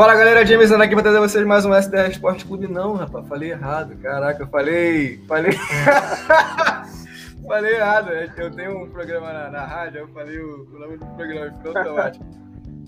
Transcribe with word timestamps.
Fala 0.00 0.14
galera, 0.14 0.46
James 0.46 0.72
aqui 0.72 0.94
pra 0.94 1.02
trazer 1.02 1.18
vocês 1.18 1.46
mais 1.46 1.66
um 1.66 1.74
SDR 1.74 2.08
Esporte 2.08 2.46
Clube. 2.46 2.66
Não, 2.66 2.94
rapaz, 2.94 3.28
falei 3.28 3.50
errado. 3.50 3.94
Caraca, 3.98 4.44
eu 4.44 4.46
falei. 4.46 5.22
Falei. 5.28 5.52
falei 7.46 7.74
errado. 7.74 8.06
Né? 8.06 8.32
Eu 8.38 8.50
tenho 8.50 8.82
um 8.82 8.88
programa 8.88 9.30
na, 9.30 9.50
na 9.50 9.66
rádio, 9.66 9.98
eu 9.98 10.08
falei 10.08 10.40
o, 10.40 10.66
o 10.72 10.78
nome 10.78 10.96
do 10.96 11.04
programa, 11.04 11.52
ficou 11.52 11.76
automático. 11.76 12.24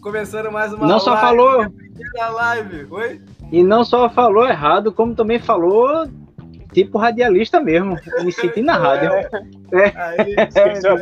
Começando 0.01 0.51
mais 0.51 0.73
uma 0.73 0.87
Não 0.87 0.99
só 0.99 1.15
falou. 1.19 1.69
Primeira 1.69 2.31
live. 2.31 2.87
Oi? 2.91 3.21
E 3.53 3.63
não 3.63 3.85
só 3.85 4.09
falou 4.09 4.49
errado, 4.49 4.91
como 4.91 5.15
também 5.15 5.39
falou 5.39 6.09
tipo 6.73 6.97
radialista 6.97 7.61
mesmo, 7.61 7.95
me 8.25 8.33
senti 8.33 8.63
na 8.63 8.79
rádio. 8.79 9.13
É. 9.13 9.29
é. 9.75 9.93
Aí, 9.95 10.35
é, 10.35 10.43
é, 10.45 10.97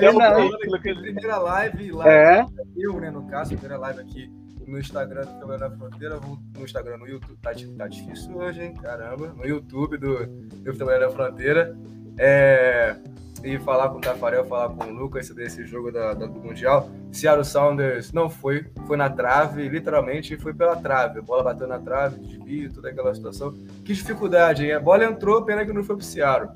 primeira 0.80 1.38
live, 1.38 1.92
live 1.92 2.10
é. 2.10 2.44
eu, 2.76 2.94
né, 2.98 3.12
no 3.12 3.28
caso, 3.28 3.56
primeira 3.56 3.78
live 3.78 4.00
aqui 4.00 4.39
no 4.70 4.78
Instagram 4.78 5.22
do 5.22 5.36
Trabalho 5.38 5.60
na 5.60 5.70
Fronteira, 5.70 6.20
no 6.20 6.64
Instagram, 6.64 6.96
no 6.96 7.06
YouTube. 7.06 7.36
Tá, 7.42 7.50
tá 7.76 7.88
difícil 7.88 8.36
hoje, 8.36 8.62
hein? 8.62 8.74
Caramba. 8.74 9.34
No 9.36 9.44
YouTube 9.44 9.98
do, 9.98 10.26
do 10.26 10.72
Trabalho 10.74 11.00
na 11.00 11.10
Fronteira. 11.10 11.76
É, 12.16 12.96
e 13.42 13.58
falar 13.58 13.88
com 13.88 13.98
o 13.98 14.00
Tafarel, 14.00 14.44
falar 14.44 14.68
com 14.70 14.84
o 14.84 14.92
Lucas 14.92 15.26
sobre 15.26 15.44
esse 15.44 15.66
jogo 15.66 15.90
da, 15.90 16.12
da, 16.14 16.26
do 16.26 16.40
Mundial. 16.40 16.88
Seattle 17.10 17.44
Sounders 17.44 18.12
não 18.12 18.28
foi, 18.28 18.66
foi 18.86 18.96
na 18.96 19.08
trave, 19.08 19.68
literalmente 19.68 20.36
foi 20.36 20.52
pela 20.52 20.76
trave. 20.76 21.18
A 21.18 21.22
bola 21.22 21.42
bateu 21.42 21.66
na 21.66 21.78
trave, 21.78 22.20
desvio, 22.20 22.72
toda 22.72 22.90
aquela 22.90 23.14
situação. 23.14 23.52
Que 23.84 23.94
dificuldade, 23.94 24.64
hein? 24.64 24.72
A 24.72 24.80
bola 24.80 25.04
entrou, 25.04 25.42
pena 25.42 25.64
que 25.64 25.72
não 25.72 25.82
foi 25.82 25.96
pro 25.96 26.04
Seattle. 26.04 26.50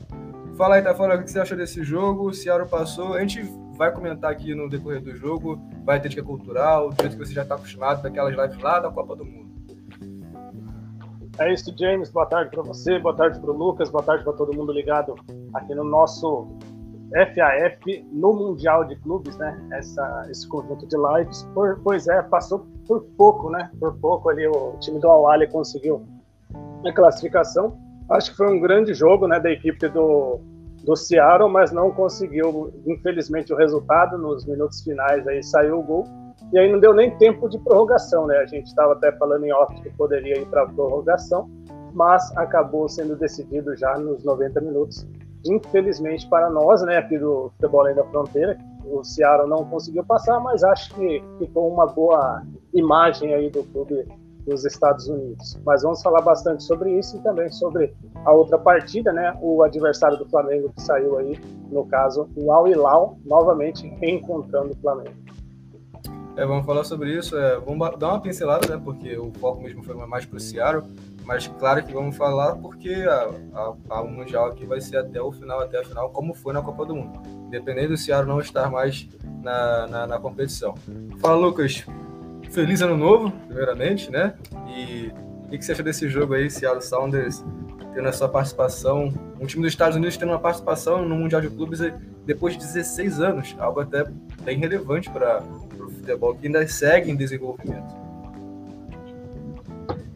Fala 0.56 0.76
aí, 0.76 0.82
Tafarel, 0.82 1.18
o 1.18 1.23
que 1.23 1.30
você 1.30 1.40
achou 1.40 1.56
desse 1.56 1.82
jogo? 1.82 2.28
O 2.28 2.34
Seattle 2.34 2.68
passou. 2.68 3.15
A 3.15 3.20
gente 3.20 3.42
vai 3.77 3.92
comentar 3.92 4.30
aqui 4.30 4.55
no 4.55 4.69
decorrer 4.69 5.02
do 5.02 5.14
jogo, 5.14 5.60
vai 5.84 6.01
ter 6.01 6.09
dica 6.09 6.23
cultural, 6.23 6.91
do 6.91 7.02
jeito 7.02 7.16
que 7.16 7.27
você 7.27 7.34
já 7.34 7.42
está 7.42 7.55
acostumado 7.56 8.02
daquelas 8.02 8.34
lives 8.37 8.62
lá 8.62 8.80
da 8.80 8.90
Copa 8.90 9.16
do 9.16 9.24
Mundo. 9.24 9.45
É 11.38 11.52
isso, 11.52 11.74
James. 11.76 12.10
Boa 12.10 12.26
tarde 12.26 12.51
para 12.52 12.63
você, 12.63 12.98
boa 12.98 13.15
tarde 13.15 13.40
para 13.40 13.51
o 13.51 13.57
Lucas, 13.57 13.90
boa 13.90 14.04
tarde 14.04 14.23
para 14.23 14.32
todo 14.35 14.57
mundo 14.57 14.73
ligado 14.73 15.16
aqui 15.52 15.74
no 15.74 15.82
nosso 15.82 16.46
FAF 17.13 18.07
no 18.13 18.32
Mundial 18.32 18.85
de 18.85 18.96
Clubes, 18.96 19.37
né? 19.37 19.68
Essa, 19.73 20.26
esse 20.30 20.46
conjunto 20.48 20.87
de 20.87 20.96
lives. 20.96 21.43
Por, 21.52 21.80
pois 21.82 22.07
é, 22.07 22.23
passou 22.23 22.66
por 22.87 23.02
pouco, 23.16 23.51
né? 23.51 23.68
Por 23.80 23.96
pouco 23.98 24.29
ali 24.29 24.46
o 24.46 24.76
time 24.79 25.01
do 25.01 25.09
Awali 25.09 25.48
conseguiu 25.48 26.07
a 26.87 26.93
classificação. 26.93 27.76
Acho 28.09 28.30
que 28.30 28.37
foi 28.37 28.54
um 28.54 28.60
grande 28.60 28.95
jogo, 28.95 29.26
né, 29.26 29.41
da 29.41 29.51
equipe 29.51 29.88
do 29.88 30.41
do 30.85 30.95
Seattle, 30.95 31.51
mas 31.51 31.73
não 31.73 31.90
conseguiu, 31.90 32.73
infelizmente, 32.87 33.52
o 33.52 33.57
resultado. 33.57 34.18
Nos 34.18 34.45
minutos 34.45 34.82
finais 34.82 35.26
aí 35.26 35.43
saiu 35.43 35.79
o 35.79 35.82
gol. 35.82 36.04
E 36.52 36.59
aí 36.59 36.71
não 36.71 36.79
deu 36.79 36.93
nem 36.93 37.16
tempo 37.16 37.49
de 37.49 37.59
prorrogação, 37.59 38.26
né? 38.26 38.37
A 38.38 38.46
gente 38.46 38.66
estava 38.66 38.93
até 38.93 39.10
falando 39.13 39.45
em 39.45 39.52
off 39.52 39.74
que 39.80 39.91
poderia 39.91 40.38
ir 40.38 40.46
para 40.46 40.66
prorrogação, 40.66 41.49
mas 41.93 42.37
acabou 42.37 42.88
sendo 42.88 43.16
decidido 43.16 43.74
já 43.76 43.99
nos 43.99 44.23
90 44.24 44.60
minutos. 44.60 45.07
Infelizmente 45.46 46.29
para 46.29 46.49
nós, 46.51 46.82
né, 46.82 46.98
aqui 46.98 47.19
do 47.19 47.51
Futebol 47.57 47.80
Além 47.80 47.95
da 47.95 48.04
Fronteira, 48.04 48.57
o 48.87 49.02
Seattle 49.02 49.48
não 49.48 49.65
conseguiu 49.65 50.04
passar, 50.04 50.41
mas 50.41 50.65
acho 50.65 50.95
que 50.95 51.23
ficou 51.38 51.73
uma 51.73 51.87
boa 51.87 52.43
imagem 52.73 53.35
aí 53.35 53.51
do 53.51 53.63
clube 53.65 54.07
dos 54.46 54.64
Estados 54.64 55.09
Unidos. 55.09 55.59
Mas 55.64 55.82
vamos 55.82 56.02
falar 56.02 56.20
bastante 56.20 56.62
sobre 56.62 56.98
isso 56.98 57.16
e 57.16 57.20
também 57.20 57.50
sobre 57.50 57.95
a 58.24 58.32
outra 58.32 58.59
partida, 58.59 59.12
né? 59.12 59.36
O 59.40 59.62
adversário 59.62 60.18
do 60.18 60.28
Flamengo 60.28 60.73
que 60.74 60.82
saiu 60.82 61.18
aí, 61.18 61.40
no 61.70 61.86
caso, 61.86 62.28
o 62.36 62.52
Al 62.52 62.68
Hilal, 62.68 63.18
novamente 63.24 63.88
reencontrando 64.00 64.72
o 64.72 64.76
Flamengo. 64.76 65.14
É, 66.36 66.44
vamos 66.44 66.66
falar 66.66 66.84
sobre 66.84 67.16
isso. 67.16 67.36
É, 67.36 67.59
vamos 67.60 67.97
dar 67.98 68.09
uma 68.09 68.20
pincelada, 68.20 68.66
né? 68.69 68.81
Porque 68.82 69.16
o 69.16 69.32
foco 69.38 69.62
mesmo 69.62 69.82
foi 69.82 69.94
mais 69.94 70.26
para 70.26 70.36
o 70.36 70.41
Seattle. 70.41 70.84
Mas 71.25 71.47
claro 71.47 71.82
que 71.82 71.92
vamos 71.92 72.16
falar 72.16 72.54
porque 72.56 72.92
a, 72.92 73.30
a, 73.54 73.98
a, 73.98 74.04
Mundial 74.04 74.46
aqui 74.46 74.66
vai 74.66 74.80
ser 74.80 74.98
até 74.98 75.22
o 75.22 75.32
final, 75.32 75.60
até 75.60 75.80
a 75.80 75.84
final, 75.84 76.10
como 76.10 76.34
foi 76.34 76.52
na 76.52 76.60
Copa 76.60 76.84
do 76.84 76.94
Mundo. 76.94 77.19
Independente 77.46 77.88
do 77.88 77.96
Seattle 77.96 78.28
não 78.28 78.40
estar 78.40 78.70
mais 78.70 79.08
na, 79.42 79.86
na, 79.86 80.06
na 80.06 80.19
competição. 80.19 80.74
Fala, 81.20 81.36
Lucas 81.36 81.86
feliz 82.54 82.81
ano 82.81 82.97
novo, 82.97 83.32
primeiramente, 83.48 84.10
né? 84.10 84.34
E 84.69 85.12
o 85.47 85.50
que, 85.50 85.62
você 85.62 85.72
acha 85.72 85.82
desse 85.82 86.09
jogo 86.09 86.34
aí, 86.34 86.48
Seattle 86.48 86.81
Sounders 86.81 87.44
tendo 87.92 88.09
a 88.09 88.12
sua 88.12 88.28
participação, 88.28 89.12
um 89.41 89.47
time 89.47 89.62
dos 89.62 89.72
Estados 89.72 89.97
Unidos 89.97 90.16
tendo 90.16 90.31
uma 90.31 90.38
participação 90.38 91.06
no 91.06 91.14
Mundial 91.14 91.41
de 91.41 91.48
Clubes 91.48 91.81
depois 92.25 92.54
de 92.54 92.60
16 92.60 93.20
anos, 93.20 93.54
algo 93.59 93.81
até 93.81 94.04
bem 94.43 94.59
relevante 94.59 95.09
para 95.10 95.43
o 95.78 95.91
futebol 95.91 96.34
que 96.34 96.47
ainda 96.47 96.66
segue 96.66 97.10
em 97.10 97.16
desenvolvimento. 97.16 97.94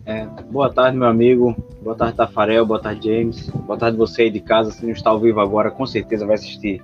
É, 0.05 0.27
boa 0.51 0.73
tarde, 0.73 0.97
meu 0.97 1.07
amigo. 1.07 1.55
Boa 1.83 1.95
tarde, 1.95 2.17
Tafarel. 2.17 2.65
Boa 2.65 2.81
tarde, 2.81 3.07
James. 3.07 3.49
Boa 3.51 3.79
tarde, 3.79 3.97
você 3.97 4.23
aí 4.23 4.31
de 4.31 4.41
casa. 4.41 4.73
Se 4.73 4.85
não 4.85 4.93
está 4.93 5.11
ao 5.11 5.21
vivo 5.21 5.39
agora, 5.39 5.71
com 5.71 5.87
certeza 5.87 6.25
vai 6.25 6.35
assistir 6.35 6.83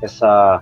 essa, 0.00 0.60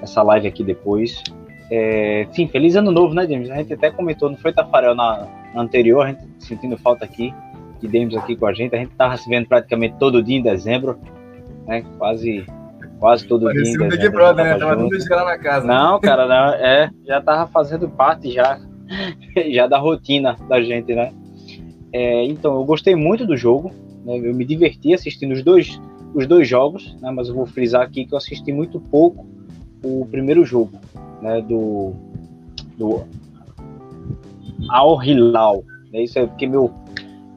essa 0.00 0.22
live 0.22 0.48
aqui 0.48 0.64
depois. 0.64 1.22
É, 1.70 2.26
sim, 2.32 2.48
feliz 2.48 2.76
ano 2.76 2.90
novo, 2.90 3.14
né, 3.14 3.26
James? 3.26 3.50
A 3.50 3.56
gente 3.56 3.74
até 3.74 3.90
comentou, 3.90 4.30
não 4.30 4.36
foi 4.36 4.52
Tafarel 4.52 4.94
na, 4.94 5.26
na 5.54 5.62
anterior, 5.62 6.06
a 6.06 6.08
gente 6.08 6.22
sentindo 6.38 6.78
falta 6.78 7.04
aqui 7.04 7.34
de 7.80 7.98
James 7.98 8.16
aqui 8.16 8.36
com 8.36 8.46
a 8.46 8.52
gente. 8.52 8.74
A 8.74 8.78
gente 8.78 8.92
tava 8.92 9.16
se 9.16 9.28
vendo 9.28 9.46
praticamente 9.46 9.96
todo 9.98 10.22
dia 10.22 10.38
em 10.38 10.42
dezembro, 10.42 10.98
né? 11.66 11.84
Quase, 11.98 12.46
quase 12.98 13.26
todo 13.26 13.44
Parecia 13.44 13.76
dia. 13.76 13.86
Em 13.86 13.88
dezembro, 13.90 14.12
Brother, 14.12 14.44
né? 14.44 14.58
Tava 14.58 14.76
tudo 14.76 14.96
lá 15.10 15.24
na 15.24 15.38
casa. 15.38 15.66
Não, 15.66 16.00
cara, 16.00 16.26
não, 16.26 16.54
é, 16.54 16.90
já 17.06 17.20
tava 17.20 17.46
fazendo 17.50 17.88
parte 17.88 18.30
já, 18.30 18.58
já 19.52 19.66
da 19.66 19.78
rotina 19.78 20.36
da 20.48 20.62
gente, 20.62 20.94
né? 20.94 21.12
É, 21.92 22.24
então, 22.24 22.54
eu 22.54 22.64
gostei 22.64 22.94
muito 22.94 23.26
do 23.26 23.36
jogo, 23.36 23.70
né? 24.04 24.18
eu 24.18 24.34
me 24.34 24.44
diverti 24.44 24.94
assistindo 24.94 25.32
os 25.32 25.42
dois, 25.42 25.80
os 26.14 26.26
dois 26.26 26.48
jogos, 26.48 26.96
né? 27.00 27.10
mas 27.10 27.28
eu 27.28 27.34
vou 27.34 27.46
frisar 27.46 27.82
aqui 27.82 28.04
que 28.04 28.12
eu 28.12 28.18
assisti 28.18 28.52
muito 28.52 28.78
pouco 28.78 29.26
o 29.82 30.06
primeiro 30.06 30.44
jogo 30.44 30.78
né, 31.22 31.40
do, 31.42 31.92
do 32.76 33.04
Al 34.70 35.02
Hilal. 35.02 35.64
Né, 35.92 36.02
isso 36.02 36.18
é 36.18 36.26
porque 36.26 36.46
meu, 36.46 36.72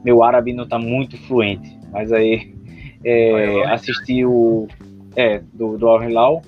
meu 0.04 0.22
árabe 0.22 0.52
não 0.52 0.64
está 0.64 0.78
muito 0.78 1.16
fluente, 1.16 1.78
mas 1.92 2.12
aí 2.12 2.54
é, 3.04 3.64
assisti 3.66 4.24
o 4.24 4.68
é, 5.16 5.42
do, 5.52 5.76
do 5.76 5.88
Al 5.88 6.02
Hilal. 6.02 6.42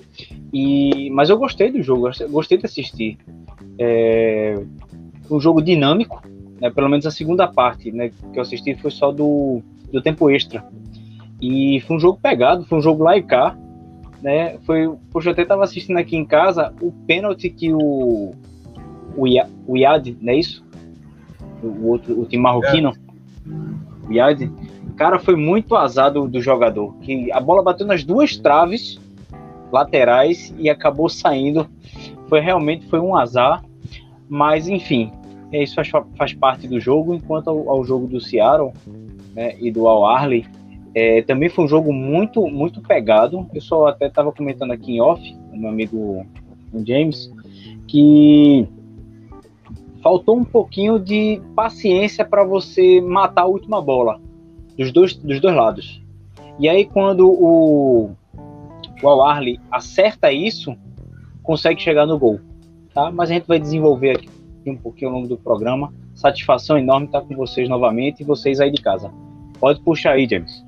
E, 0.53 1.09
mas 1.11 1.29
eu 1.29 1.37
gostei 1.37 1.71
do 1.71 1.81
jogo, 1.81 2.09
gostei 2.29 2.57
de 2.57 2.65
assistir. 2.65 3.17
É, 3.77 4.55
um 5.29 5.39
jogo 5.39 5.61
dinâmico, 5.61 6.21
né, 6.61 6.69
pelo 6.69 6.89
menos 6.89 7.05
a 7.05 7.11
segunda 7.11 7.47
parte 7.47 7.91
né, 7.91 8.09
que 8.31 8.37
eu 8.37 8.41
assisti 8.41 8.75
foi 8.75 8.91
só 8.91 9.11
do, 9.11 9.61
do 9.91 10.01
tempo 10.01 10.29
extra. 10.29 10.65
E 11.41 11.81
foi 11.81 11.97
um 11.97 11.99
jogo 11.99 12.19
pegado, 12.21 12.65
foi 12.65 12.77
um 12.77 12.81
jogo 12.81 13.03
lá 13.03 13.17
e 13.17 13.23
cá, 13.23 13.57
né? 14.25 14.57
Foi, 14.65 14.91
poxa, 15.11 15.29
eu 15.29 15.33
até 15.33 15.45
tava 15.45 15.63
assistindo 15.63 15.97
aqui 15.97 16.17
em 16.17 16.25
casa 16.25 16.73
o 16.81 16.91
pênalti 16.91 17.47
que 17.47 17.71
o 17.71 18.33
o, 19.15 19.27
o 19.67 19.77
Iad, 19.77 20.17
não 20.19 20.33
é 20.33 20.37
isso? 20.37 20.65
O, 21.61 21.89
outro, 21.89 22.19
o 22.19 22.25
time 22.25 22.41
marroquino, 22.41 22.89
é. 22.89 24.09
o 24.09 24.11
Iad, 24.11 24.51
cara, 24.97 25.19
foi 25.19 25.35
muito 25.35 25.75
azar 25.75 26.11
do, 26.11 26.27
do 26.27 26.41
jogador, 26.41 26.95
que 27.01 27.31
a 27.31 27.39
bola 27.39 27.61
bateu 27.61 27.85
nas 27.85 28.03
duas 28.03 28.35
traves 28.35 28.99
laterais 29.71 30.51
e 30.57 30.71
acabou 30.71 31.07
saindo. 31.07 31.69
Foi 32.27 32.39
realmente 32.39 32.87
foi 32.87 32.99
um 32.99 33.15
azar, 33.15 33.63
mas 34.27 34.67
enfim, 34.67 35.11
isso 35.53 35.75
faz, 35.75 35.91
faz 36.17 36.33
parte 36.33 36.67
do 36.67 36.79
jogo. 36.79 37.13
Enquanto 37.13 37.51
ao, 37.51 37.69
ao 37.69 37.85
jogo 37.85 38.07
do 38.07 38.19
Seattle 38.19 38.73
né, 39.35 39.55
e 39.59 39.71
do 39.71 39.87
Al 39.87 40.03
Arley, 40.07 40.47
é, 40.95 41.21
também 41.23 41.49
foi 41.49 41.65
um 41.65 41.67
jogo 41.67 41.91
muito, 41.91 42.47
muito 42.47 42.81
pegado. 42.81 43.45
Eu 43.53 43.59
só 43.59 43.87
até 43.87 44.07
estava 44.07 44.31
comentando 44.31 44.71
aqui 44.71 44.93
em 44.93 45.01
off, 45.01 45.21
com 45.51 45.57
meu 45.57 45.69
amigo 45.69 46.25
James, 46.87 47.29
que 47.85 48.65
faltou 50.01 50.37
um 50.37 50.45
pouquinho 50.45 50.97
de 50.97 51.41
paciência 51.53 52.23
para 52.23 52.45
você 52.45 53.01
matar 53.01 53.41
a 53.41 53.47
última 53.47 53.81
bola 53.81 54.21
dos 54.77 54.91
dois, 54.93 55.13
dos 55.15 55.41
dois 55.41 55.53
lados. 55.53 56.01
E 56.57 56.69
aí, 56.69 56.85
quando 56.85 57.27
o, 57.29 58.11
o 59.03 59.09
Al 59.09 59.43
acerta 59.69 60.31
isso, 60.31 60.77
consegue 61.43 61.81
chegar 61.81 62.05
no 62.05 62.17
gol. 62.17 62.39
Tá? 62.93 63.11
Mas 63.11 63.29
a 63.29 63.33
gente 63.33 63.47
vai 63.47 63.59
desenvolver 63.59 64.11
aqui 64.11 64.29
um 64.65 64.77
pouquinho 64.77 65.11
ao 65.11 65.17
longo 65.17 65.27
do 65.27 65.37
programa. 65.37 65.93
Satisfação 66.13 66.77
enorme 66.77 67.07
estar 67.07 67.19
com 67.19 67.35
vocês 67.35 67.67
novamente 67.67 68.21
e 68.21 68.23
vocês 68.23 68.61
aí 68.61 68.71
de 68.71 68.81
casa. 68.81 69.11
Pode 69.59 69.81
puxar 69.81 70.13
aí, 70.13 70.25
James. 70.25 70.64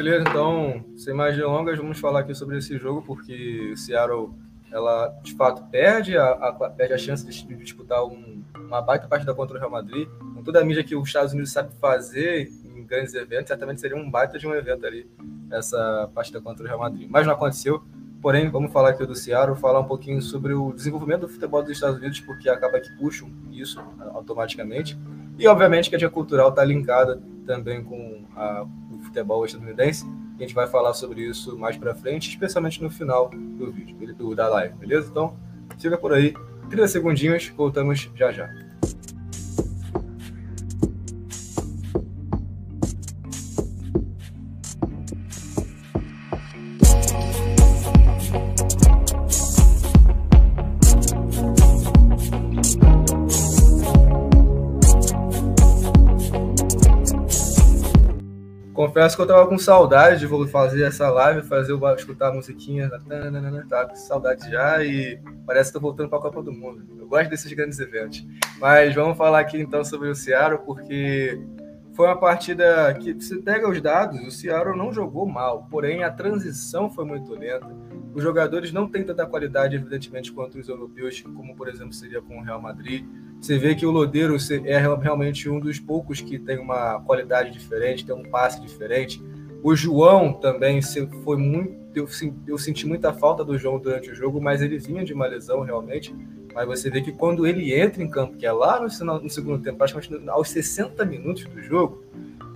Beleza, 0.00 0.24
então, 0.26 0.82
sem 0.96 1.12
mais 1.12 1.36
delongas, 1.36 1.76
vamos 1.76 2.00
falar 2.00 2.20
aqui 2.20 2.34
sobre 2.34 2.56
esse 2.56 2.78
jogo, 2.78 3.02
porque 3.02 3.72
o 3.74 3.76
Seattle 3.76 4.30
ela 4.72 5.08
de 5.22 5.34
fato 5.34 5.62
perde 5.70 6.16
a, 6.16 6.30
a 6.30 6.70
perde 6.70 6.94
a 6.94 6.96
chance 6.96 7.22
de, 7.22 7.46
de 7.46 7.54
disputar 7.56 8.02
um, 8.06 8.42
uma 8.56 8.80
baita 8.80 9.06
partida 9.06 9.34
contra 9.34 9.58
o 9.58 9.60
Real 9.60 9.70
Madrid. 9.70 10.08
Com 10.34 10.42
toda 10.42 10.58
a 10.58 10.64
mídia 10.64 10.82
que 10.82 10.96
os 10.96 11.06
Estados 11.06 11.34
Unidos 11.34 11.52
sabe 11.52 11.74
fazer 11.78 12.50
em 12.64 12.82
grandes 12.82 13.12
eventos, 13.12 13.48
certamente 13.48 13.78
seria 13.78 13.94
um 13.94 14.10
baita 14.10 14.38
de 14.38 14.48
um 14.48 14.54
evento 14.54 14.86
ali, 14.86 15.06
essa 15.52 16.10
partida 16.14 16.40
contra 16.40 16.64
o 16.64 16.66
Real 16.66 16.78
Madrid. 16.78 17.06
Mas 17.10 17.26
não 17.26 17.34
aconteceu. 17.34 17.84
Porém, 18.22 18.48
vamos 18.48 18.72
falar 18.72 18.90
aqui 18.90 19.04
do 19.04 19.14
Seattle, 19.14 19.54
falar 19.54 19.80
um 19.80 19.86
pouquinho 19.86 20.22
sobre 20.22 20.54
o 20.54 20.72
desenvolvimento 20.72 21.22
do 21.22 21.28
futebol 21.28 21.60
dos 21.62 21.72
Estados 21.72 21.98
Unidos, 21.98 22.20
porque 22.20 22.48
acaba 22.48 22.80
que 22.80 22.90
puxam 22.96 23.28
isso 23.52 23.78
automaticamente. 24.14 24.98
E, 25.38 25.46
obviamente, 25.46 25.90
que 25.90 25.96
a 25.96 25.98
dia 25.98 26.08
cultural 26.08 26.48
está 26.48 26.64
linkada 26.64 27.20
também 27.50 27.82
com 27.82 28.24
a, 28.36 28.64
o 28.92 28.98
futebol 29.02 29.44
estadunidense. 29.44 30.06
A 30.38 30.42
gente 30.42 30.54
vai 30.54 30.68
falar 30.68 30.94
sobre 30.94 31.22
isso 31.22 31.58
mais 31.58 31.76
para 31.76 31.94
frente, 31.94 32.28
especialmente 32.28 32.80
no 32.80 32.88
final 32.88 33.28
do 33.28 33.72
vídeo, 33.72 34.14
do, 34.14 34.36
da 34.36 34.48
live, 34.48 34.74
beleza? 34.76 35.08
Então, 35.10 35.36
fica 35.76 35.98
por 35.98 36.12
aí. 36.12 36.32
30 36.70 36.86
segundinhos, 36.86 37.48
voltamos 37.48 38.08
já 38.14 38.30
já. 38.30 38.48
Confesso 58.90 59.14
que 59.14 59.22
eu 59.22 59.26
tava 59.26 59.46
com 59.46 59.56
saudade 59.56 60.26
de 60.26 60.48
fazer 60.48 60.82
essa 60.82 61.08
live, 61.08 61.46
fazer 61.46 61.72
o 61.72 61.94
escutar 61.94 62.30
a 62.30 62.34
musiquinha, 62.34 62.90
tá 63.68 63.86
com 63.86 63.94
saudade 63.94 64.50
já 64.50 64.84
e 64.84 65.16
parece 65.46 65.70
que 65.70 65.74
tô 65.74 65.80
voltando 65.80 66.08
para 66.08 66.18
a 66.18 66.22
Copa 66.22 66.42
do 66.42 66.52
Mundo. 66.52 66.84
Eu 66.98 67.06
gosto 67.06 67.30
desses 67.30 67.52
grandes 67.52 67.78
eventos. 67.78 68.26
Mas 68.58 68.92
vamos 68.92 69.16
falar 69.16 69.38
aqui 69.38 69.60
então 69.60 69.84
sobre 69.84 70.08
o 70.08 70.14
Seattle, 70.14 70.58
porque 70.66 71.40
foi 71.92 72.06
uma 72.08 72.18
partida 72.18 72.92
que 72.94 73.14
você 73.14 73.36
pega 73.36 73.70
os 73.70 73.80
dados, 73.80 74.26
o 74.26 74.30
Seattle 74.32 74.76
não 74.76 74.92
jogou 74.92 75.24
mal, 75.24 75.68
porém 75.70 76.02
a 76.02 76.10
transição 76.10 76.90
foi 76.90 77.04
muito 77.04 77.32
lenta. 77.32 77.70
Os 78.12 78.24
jogadores 78.24 78.72
não 78.72 78.88
têm 78.88 79.04
tanta 79.04 79.24
qualidade, 79.24 79.76
evidentemente, 79.76 80.32
quanto 80.32 80.58
os 80.58 80.68
europeus, 80.68 81.20
como 81.20 81.54
por 81.54 81.68
exemplo 81.68 81.92
seria 81.92 82.20
com 82.20 82.40
o 82.40 82.42
Real 82.42 82.60
Madrid. 82.60 83.06
Você 83.40 83.56
vê 83.56 83.74
que 83.74 83.86
o 83.86 83.90
Lodeiro 83.90 84.36
é 84.64 84.78
realmente 84.78 85.48
um 85.48 85.58
dos 85.58 85.80
poucos 85.80 86.20
que 86.20 86.38
tem 86.38 86.58
uma 86.58 87.00
qualidade 87.00 87.50
diferente, 87.50 88.04
tem 88.04 88.14
um 88.14 88.24
passe 88.24 88.60
diferente. 88.60 89.22
O 89.62 89.74
João 89.74 90.34
também 90.34 90.80
foi 91.24 91.36
muito. 91.36 91.80
Eu, 92.46 92.58
senti 92.58 92.86
muita 92.86 93.12
falta 93.12 93.44
do 93.44 93.58
João 93.58 93.78
durante 93.78 94.10
o 94.10 94.14
jogo, 94.14 94.40
mas 94.40 94.62
ele 94.62 94.78
vinha 94.78 95.02
de 95.02 95.12
uma 95.12 95.26
lesão 95.26 95.62
realmente. 95.62 96.14
Mas 96.54 96.66
você 96.66 96.90
vê 96.90 97.00
que 97.00 97.12
quando 97.12 97.46
ele 97.46 97.74
entra 97.74 98.02
em 98.02 98.08
campo, 98.08 98.36
que 98.36 98.46
é 98.46 98.52
lá 98.52 98.78
no, 98.78 99.20
no 99.20 99.30
segundo 99.30 99.62
tempo, 99.62 99.78
praticamente 99.78 100.28
aos 100.28 100.50
60 100.50 101.04
minutos 101.04 101.44
do 101.44 101.62
jogo, 101.62 102.04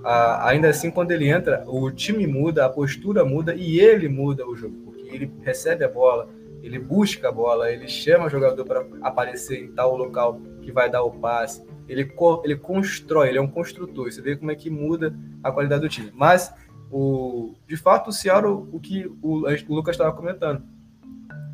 ainda 0.04 0.69
assim, 0.69 0.90
quando 0.90 1.10
ele 1.12 1.28
entra, 1.28 1.64
o 1.66 1.90
time 1.90 2.26
muda, 2.26 2.66
a 2.66 2.69
postura 2.69 3.25
muda 3.25 3.54
e 3.54 3.81
ele 3.81 4.08
muda 4.08 4.46
o 4.46 4.54
jogo, 4.54 4.76
porque 4.84 5.08
ele 5.08 5.32
recebe 5.42 5.84
a 5.84 5.88
bola, 5.88 6.28
ele 6.64 6.78
busca 6.78 7.28
a 7.28 7.32
bola, 7.32 7.70
ele 7.70 7.87
chama 7.87 8.25
o 8.25 8.31
jogador 8.31 8.64
para 8.64 8.87
aparecer 9.02 9.62
em 9.62 9.72
tal 9.72 9.94
local 9.99 10.40
que 10.62 10.72
vai 10.72 10.88
dar 10.90 11.02
o 11.02 11.11
passe. 11.11 11.62
Ele, 11.87 12.11
ele 12.43 12.56
constrói, 12.56 13.28
ele 13.28 13.37
é 13.37 13.40
um 13.40 13.46
construtor. 13.46 14.11
Você 14.11 14.22
vê 14.22 14.34
como 14.34 14.50
é 14.50 14.55
que 14.55 14.70
muda 14.70 15.14
a 15.43 15.52
qualidade 15.52 15.82
do 15.82 15.90
time. 15.90 16.11
Mas, 16.14 16.50
o, 16.90 17.55
de 17.69 17.76
fato, 17.76 18.08
o 18.08 18.12
Seattle, 18.14 18.66
o 18.72 18.81
que 18.81 19.05
o, 19.20 19.43
o 19.46 19.75
Lucas 19.75 19.94
estava 19.94 20.16
comentando, 20.16 20.62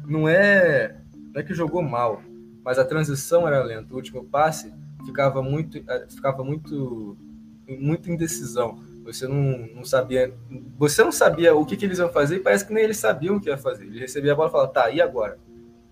não 0.07 0.29
é, 0.29 0.97
não 1.35 1.41
é 1.41 1.45
que 1.45 1.55
jogou 1.55 1.83
mal, 1.83 2.23
mas 2.65 2.79
a 2.79 2.85
transição 2.85 3.49
era 3.49 3.65
lenta. 3.65 3.93
O 3.93 3.97
último 3.97 4.25
passe 4.25 4.73
ficava 5.05 5.43
muito, 5.43 5.79
eh, 5.79 6.07
ficava 6.09 6.45
muito, 6.45 7.19
muito 7.67 8.09
indecisão. 8.09 8.81
Você 9.13 9.27
não, 9.27 9.69
não 9.75 9.85
sabia, 9.85 10.35
você 10.79 11.03
não 11.03 11.13
sabia 11.13 11.55
o 11.55 11.65
que, 11.65 11.77
que 11.77 11.85
eles 11.85 11.99
iam 11.99 12.09
fazer 12.11 12.37
e 12.37 12.41
parece 12.41 12.67
que 12.67 12.73
nem 12.73 12.85
eles 12.85 12.97
sabiam 12.97 13.37
o 13.37 13.41
que 13.41 13.49
ia 13.49 13.59
fazer. 13.59 13.85
Ele 13.85 13.99
recebia 13.99 14.33
a 14.33 14.37
bola 14.37 14.49
e 14.49 14.53
falava, 14.53 14.71
tá, 14.71 14.91
e 14.91 15.01
agora? 15.01 15.39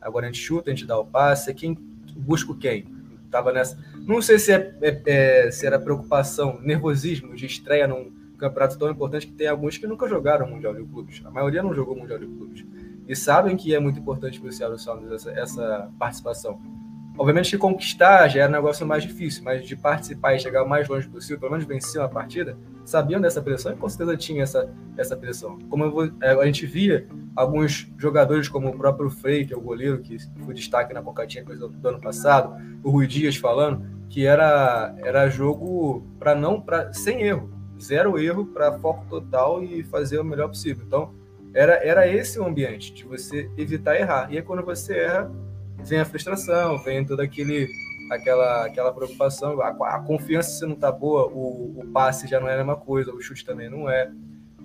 Agora 0.00 0.26
a 0.26 0.30
gente 0.30 0.40
chuta, 0.40 0.70
a 0.70 0.74
gente 0.74 0.86
dá 0.86 0.98
o 0.98 1.04
passe, 1.04 1.52
quem 1.54 1.76
busca 2.16 2.54
quem? 2.54 2.86
Tava 3.30 3.52
nessa. 3.52 3.78
Não 4.06 4.22
sei 4.22 4.38
se, 4.38 4.52
é, 4.52 4.74
é, 4.80 5.02
é, 5.06 5.50
se 5.50 5.66
era 5.66 5.78
preocupação, 5.78 6.58
nervosismo 6.62 7.34
de 7.34 7.46
estreia 7.46 7.86
num 7.86 8.10
campeonato 8.38 8.78
tão 8.78 8.90
importante 8.90 9.26
que 9.26 9.32
tem 9.32 9.48
alguns 9.48 9.76
que 9.76 9.86
nunca 9.86 10.08
jogaram 10.08 10.48
Mundial 10.48 10.74
de 10.74 10.84
Clubes. 10.84 11.20
A 11.24 11.30
maioria 11.30 11.62
não 11.62 11.74
jogou 11.74 11.96
Mundial 11.96 12.18
de 12.18 12.26
Clubes. 12.26 12.64
E 13.06 13.16
sabem 13.16 13.56
que 13.56 13.74
é 13.74 13.80
muito 13.80 13.98
importante 13.98 14.40
para 14.40 14.48
o 14.48 14.78
Sounders 14.78 15.26
essa, 15.26 15.30
essa 15.32 15.90
participação. 15.98 16.60
Obviamente 17.18 17.50
que 17.50 17.58
conquistar 17.58 18.28
já 18.28 18.42
era 18.42 18.48
um 18.48 18.52
negócio 18.52 18.86
mais 18.86 19.02
difícil, 19.02 19.42
mas 19.42 19.66
de 19.66 19.74
participar 19.74 20.36
e 20.36 20.38
chegar 20.38 20.62
o 20.62 20.68
mais 20.68 20.88
longe 20.88 21.08
possível, 21.08 21.40
pelo 21.40 21.50
menos 21.50 21.66
vencer 21.66 22.00
uma 22.00 22.08
partida, 22.08 22.56
sabiam 22.84 23.20
dessa 23.20 23.42
pressão 23.42 23.72
e 23.72 23.76
com 23.76 23.88
certeza 23.88 24.16
tinha 24.16 24.44
essa, 24.44 24.72
essa 24.96 25.16
pressão. 25.16 25.58
Como 25.68 25.90
vou, 25.90 26.08
é, 26.22 26.30
a 26.30 26.46
gente 26.46 26.64
via 26.64 27.08
alguns 27.34 27.90
jogadores, 27.98 28.48
como 28.48 28.68
o 28.68 28.76
próprio 28.78 29.10
Frei, 29.10 29.44
que 29.44 29.52
é 29.52 29.56
o 29.56 29.60
goleiro 29.60 29.98
que 29.98 30.16
foi 30.44 30.54
destaque 30.54 30.94
na 30.94 31.02
Concatinha 31.02 31.44
do, 31.44 31.68
do 31.68 31.88
ano 31.88 32.00
passado, 32.00 32.56
o 32.84 32.90
Rui 32.90 33.08
Dias 33.08 33.34
falando, 33.34 33.84
que 34.08 34.24
era, 34.24 34.94
era 34.98 35.28
jogo 35.28 36.06
para 36.20 36.36
não, 36.36 36.60
para 36.60 36.92
sem 36.92 37.22
erro, 37.22 37.50
zero 37.80 38.16
erro, 38.16 38.46
para 38.46 38.78
foco 38.78 39.04
total 39.10 39.62
e 39.62 39.82
fazer 39.82 40.20
o 40.20 40.24
melhor 40.24 40.48
possível. 40.48 40.84
Então, 40.86 41.12
era, 41.52 41.74
era 41.84 42.06
esse 42.06 42.38
o 42.38 42.46
ambiente, 42.46 42.92
de 42.92 43.04
você 43.04 43.50
evitar 43.56 43.96
errar. 43.96 44.32
E 44.32 44.36
aí, 44.36 44.42
quando 44.42 44.64
você 44.64 44.98
erra, 44.98 45.32
vem 45.84 46.00
a 46.00 46.04
frustração, 46.04 46.78
vem 46.78 47.04
toda 47.04 47.22
aquele, 47.22 47.68
aquela, 48.10 48.66
aquela 48.66 48.92
preocupação, 48.92 49.60
a, 49.60 49.68
a 49.68 50.00
confiança 50.00 50.50
se 50.50 50.66
não 50.66 50.74
tá 50.74 50.90
boa, 50.90 51.26
o, 51.26 51.80
o 51.80 51.86
passe 51.92 52.26
já 52.26 52.40
não 52.40 52.48
é 52.48 52.54
a 52.54 52.58
mesma 52.58 52.76
coisa, 52.76 53.12
o 53.12 53.20
chute 53.20 53.44
também 53.44 53.70
não 53.70 53.88
é. 53.88 54.10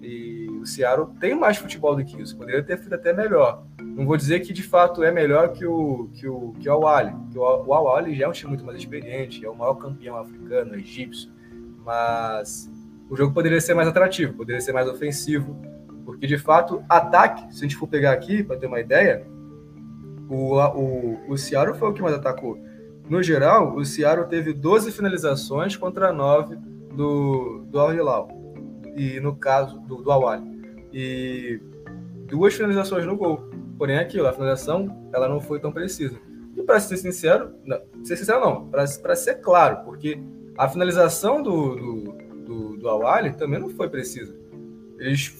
E 0.01 0.47
o 0.61 0.65
Seattle 0.65 1.07
tem 1.17 1.33
mais 1.33 1.55
futebol 1.57 1.95
do 1.95 2.03
que 2.03 2.21
isso, 2.21 2.35
poderia 2.35 2.61
ter 2.61 2.77
feito 2.77 2.93
até 2.93 3.13
melhor. 3.13 3.63
Não 3.81 4.05
vou 4.05 4.17
dizer 4.17 4.41
que 4.41 4.51
de 4.51 4.61
fato 4.61 5.01
é 5.01 5.11
melhor 5.11 5.53
que 5.53 5.65
o 5.65 6.09
que 6.13 6.27
o 6.27 6.53
que 6.59 6.67
o 6.67 6.73
Awali, 6.73 7.13
que 7.31 7.37
o, 7.37 7.41
o 7.41 7.73
Awali 7.73 8.13
já 8.13 8.25
é 8.25 8.27
um 8.27 8.33
time 8.33 8.49
muito 8.49 8.65
mais 8.65 8.77
experiente, 8.77 9.45
é 9.45 9.49
o 9.49 9.55
maior 9.55 9.75
campeão 9.75 10.17
africano, 10.17 10.75
egípcio, 10.75 11.31
mas 11.85 12.69
o 13.09 13.15
jogo 13.15 13.33
poderia 13.33 13.61
ser 13.61 13.73
mais 13.73 13.87
atrativo, 13.87 14.33
poderia 14.33 14.59
ser 14.59 14.73
mais 14.73 14.89
ofensivo, 14.89 15.55
porque 16.03 16.27
de 16.27 16.37
fato 16.37 16.83
ataque, 16.89 17.53
se 17.53 17.59
a 17.59 17.67
gente 17.67 17.77
for 17.77 17.87
pegar 17.87 18.11
aqui 18.11 18.43
para 18.43 18.57
ter 18.57 18.67
uma 18.67 18.81
ideia, 18.81 19.25
o, 20.29 20.57
o, 20.59 21.19
o 21.29 21.37
Seattle 21.37 21.77
foi 21.77 21.89
o 21.89 21.93
que 21.93 22.01
mais 22.01 22.15
atacou. 22.15 22.57
No 23.09 23.21
geral, 23.21 23.75
o 23.75 23.83
Seattle 23.83 24.27
teve 24.27 24.53
12 24.53 24.91
finalizações 24.91 25.75
contra 25.75 26.13
9 26.13 26.55
do, 26.95 27.65
do 27.67 27.79
Al 27.79 27.93
Hilal. 27.93 28.29
E 28.95 29.19
no 29.19 29.35
caso 29.35 29.79
do, 29.81 30.01
do 30.01 30.11
Awali. 30.11 30.43
E 30.93 31.59
duas 32.27 32.53
finalizações 32.53 33.05
no 33.05 33.17
gol. 33.17 33.49
Porém, 33.77 33.97
aquilo, 33.97 34.27
a 34.27 34.33
finalização 34.33 35.09
ela 35.13 35.27
não 35.27 35.41
foi 35.41 35.59
tão 35.59 35.71
precisa. 35.71 36.17
E 36.55 36.61
para 36.63 36.79
ser 36.79 36.97
sincero, 36.97 37.53
não, 37.65 37.79
ser 38.03 38.15
sincero 38.15 38.39
não, 38.39 38.69
para 38.69 39.15
ser 39.15 39.35
claro, 39.35 39.83
porque 39.83 40.21
a 40.57 40.69
finalização 40.69 41.41
do, 41.41 41.75
do, 41.75 42.03
do, 42.45 42.77
do 42.77 42.89
Awali 42.89 43.33
também 43.33 43.59
não 43.59 43.69
foi 43.69 43.89
precisa. 43.89 44.35
Eles, 44.99 45.35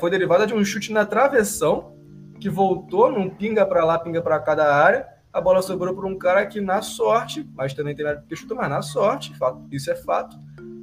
foi 0.00 0.10
derivada 0.10 0.46
de 0.46 0.52
um 0.52 0.64
chute 0.64 0.92
na 0.92 1.06
travessão 1.06 1.94
que 2.40 2.48
voltou 2.48 3.12
num 3.12 3.28
pinga 3.28 3.64
para 3.66 3.84
lá, 3.84 3.98
pinga 3.98 4.22
para 4.22 4.40
cá 4.40 4.54
da 4.54 4.74
área. 4.74 5.06
A 5.32 5.40
bola 5.40 5.62
sobrou 5.62 5.94
para 5.94 6.06
um 6.06 6.18
cara 6.18 6.46
que, 6.46 6.60
na 6.60 6.82
sorte, 6.82 7.48
mas 7.54 7.72
também 7.72 7.94
tem 7.94 8.04
nada 8.04 8.24
que 8.28 8.34
chutar, 8.34 8.56
mas 8.56 8.68
na 8.68 8.82
sorte, 8.82 9.36
fato, 9.36 9.62
isso 9.70 9.90
é 9.90 9.94
fato, 9.94 10.36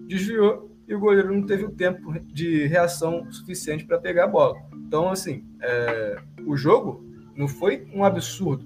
desviou 0.07 0.71
e 0.87 0.95
o 0.95 0.99
goleiro 0.99 1.33
não 1.33 1.45
teve 1.45 1.65
o 1.65 1.71
tempo 1.71 2.17
de 2.19 2.65
reação 2.65 3.29
suficiente 3.29 3.85
para 3.85 3.99
pegar 3.99 4.23
a 4.23 4.27
bola. 4.27 4.55
Então, 4.73 5.09
assim, 5.09 5.43
é, 5.61 6.17
o 6.45 6.55
jogo 6.55 7.05
não 7.35 7.47
foi 7.47 7.85
um 7.93 8.05
absurdo. 8.05 8.65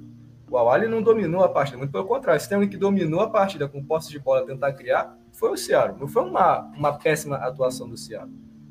O 0.49 0.57
Awali 0.57 0.87
não 0.87 1.01
dominou 1.01 1.43
a 1.43 1.49
partida, 1.49 1.77
muito 1.77 1.91
pelo 1.91 2.05
contrário. 2.05 2.39
Se 2.39 2.47
tem 2.47 2.55
alguém 2.55 2.69
que 2.69 2.77
dominou 2.77 3.21
a 3.21 3.29
partida 3.29 3.67
com 3.67 3.83
posse 3.83 4.11
de 4.11 4.19
bola 4.19 4.45
tentar 4.45 4.73
criar, 4.73 5.17
foi 5.31 5.49
o 5.49 5.57
Ceará. 5.57 5.95
Não 5.97 6.07
foi 6.07 6.23
uma, 6.23 6.59
uma 6.77 6.93
péssima 6.93 7.37
atuação 7.37 7.89
do 7.89 7.97
Ceará. 7.97 8.27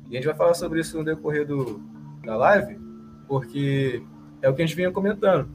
E 0.09 0.11
a 0.11 0.15
gente 0.15 0.27
vai 0.27 0.35
falar 0.35 0.53
sobre 0.53 0.79
isso 0.79 0.97
no 0.97 1.03
decorrer 1.03 1.45
do, 1.45 1.81
da 2.23 2.37
live, 2.37 2.79
porque 3.27 4.01
é 4.41 4.49
o 4.49 4.53
que 4.53 4.61
a 4.61 4.65
gente 4.65 4.75
vinha 4.75 4.91
comentando. 4.91 5.49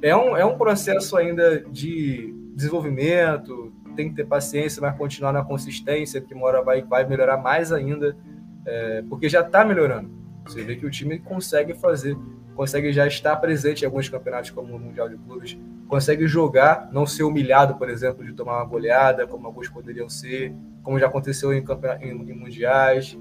É 0.00 0.16
um, 0.16 0.36
é 0.36 0.44
um 0.44 0.56
processo 0.56 1.16
ainda 1.16 1.60
de 1.60 2.32
desenvolvimento, 2.54 3.72
tem 3.96 4.08
que 4.08 4.14
ter 4.14 4.26
paciência, 4.26 4.80
mas 4.80 4.96
continuar 4.96 5.32
na 5.32 5.44
consistência, 5.44 6.20
que 6.20 6.32
uma 6.32 6.46
hora 6.46 6.62
vai, 6.62 6.82
vai 6.82 7.04
melhorar 7.04 7.36
mais 7.36 7.72
ainda, 7.72 8.16
é, 8.64 9.02
porque 9.08 9.28
já 9.28 9.40
está 9.40 9.64
melhorando. 9.64 10.08
Você 10.46 10.62
vê 10.62 10.76
que 10.76 10.86
o 10.86 10.90
time 10.90 11.18
consegue 11.18 11.74
fazer, 11.74 12.16
consegue 12.54 12.92
já 12.92 13.06
estar 13.06 13.34
presente 13.36 13.82
em 13.82 13.86
alguns 13.86 14.08
campeonatos, 14.08 14.50
como 14.50 14.74
o 14.74 14.78
Mundial 14.78 15.08
de 15.08 15.16
Clubes, 15.16 15.58
consegue 15.88 16.28
jogar, 16.28 16.88
não 16.92 17.06
ser 17.06 17.24
humilhado, 17.24 17.74
por 17.74 17.88
exemplo, 17.88 18.24
de 18.24 18.32
tomar 18.32 18.58
uma 18.58 18.64
goleada, 18.64 19.26
como 19.26 19.46
alguns 19.46 19.68
poderiam 19.68 20.08
ser, 20.08 20.54
como 20.82 20.98
já 20.98 21.06
aconteceu 21.06 21.52
em, 21.52 21.64
em, 22.00 22.10
em 22.10 22.34
mundiais. 22.34 23.18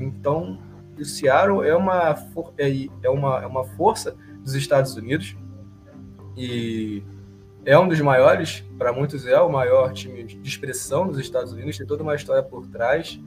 Então, 0.00 0.58
o 1.02 1.04
Seattle 1.04 1.66
é 1.66 1.74
uma, 1.74 2.16
é, 2.56 2.88
é 3.02 3.10
uma, 3.10 3.42
é 3.42 3.46
uma 3.46 3.64
força 3.64 4.16
dos 4.42 4.54
Estados 4.54 4.96
Unidos. 4.96 5.36
E 6.36 7.02
é 7.64 7.78
um 7.78 7.88
dos 7.88 8.00
maiores, 8.00 8.64
para 8.78 8.92
muitos 8.92 9.26
é 9.26 9.38
o 9.40 9.50
maior 9.50 9.92
time 9.92 10.24
de 10.24 10.48
expressão 10.48 11.06
dos 11.06 11.18
Estados 11.18 11.52
Unidos, 11.52 11.76
tem 11.76 11.86
toda 11.86 12.02
uma 12.02 12.14
história 12.14 12.42
por 12.42 12.66
trás. 12.66 13.20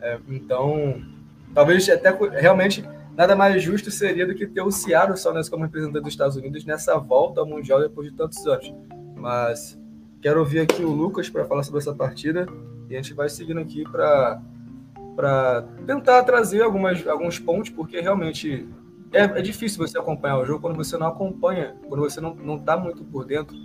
É, 0.00 0.18
então, 0.28 1.02
talvez 1.54 1.88
até 1.88 2.10
realmente 2.38 2.84
nada 3.16 3.36
mais 3.36 3.62
justo 3.62 3.90
seria 3.90 4.26
do 4.26 4.34
que 4.34 4.46
ter 4.46 4.62
o 4.62 4.70
Seattle 4.70 5.16
Sounders 5.16 5.48
como 5.48 5.64
representante 5.64 6.02
dos 6.02 6.12
Estados 6.12 6.36
Unidos 6.36 6.64
nessa 6.64 6.98
volta 6.98 7.40
ao 7.40 7.46
Mundial 7.46 7.80
depois 7.80 8.10
de 8.10 8.16
tantos 8.16 8.44
anos. 8.46 8.74
Mas 9.14 9.78
quero 10.20 10.40
ouvir 10.40 10.60
aqui 10.60 10.82
o 10.82 10.90
Lucas 10.90 11.30
para 11.30 11.44
falar 11.44 11.62
sobre 11.62 11.80
essa 11.80 11.94
partida 11.94 12.46
e 12.88 12.94
a 12.94 13.00
gente 13.00 13.14
vai 13.14 13.28
seguindo 13.28 13.60
aqui 13.60 13.84
para 13.84 14.40
para 15.16 15.62
tentar 15.86 16.22
trazer 16.24 16.62
algumas, 16.62 17.04
alguns 17.06 17.38
pontos, 17.38 17.70
porque 17.70 18.00
realmente 18.00 18.68
é, 19.12 19.22
é, 19.22 19.42
difícil 19.42 19.84
você 19.84 19.98
acompanhar 19.98 20.38
o 20.38 20.44
jogo 20.44 20.60
quando 20.60 20.76
você 20.76 20.96
não 20.98 21.06
acompanha, 21.06 21.74
quando 21.88 22.00
você 22.02 22.20
não 22.20 22.56
está 22.56 22.76
muito 22.76 23.02
por 23.02 23.24
dentro 23.24 23.56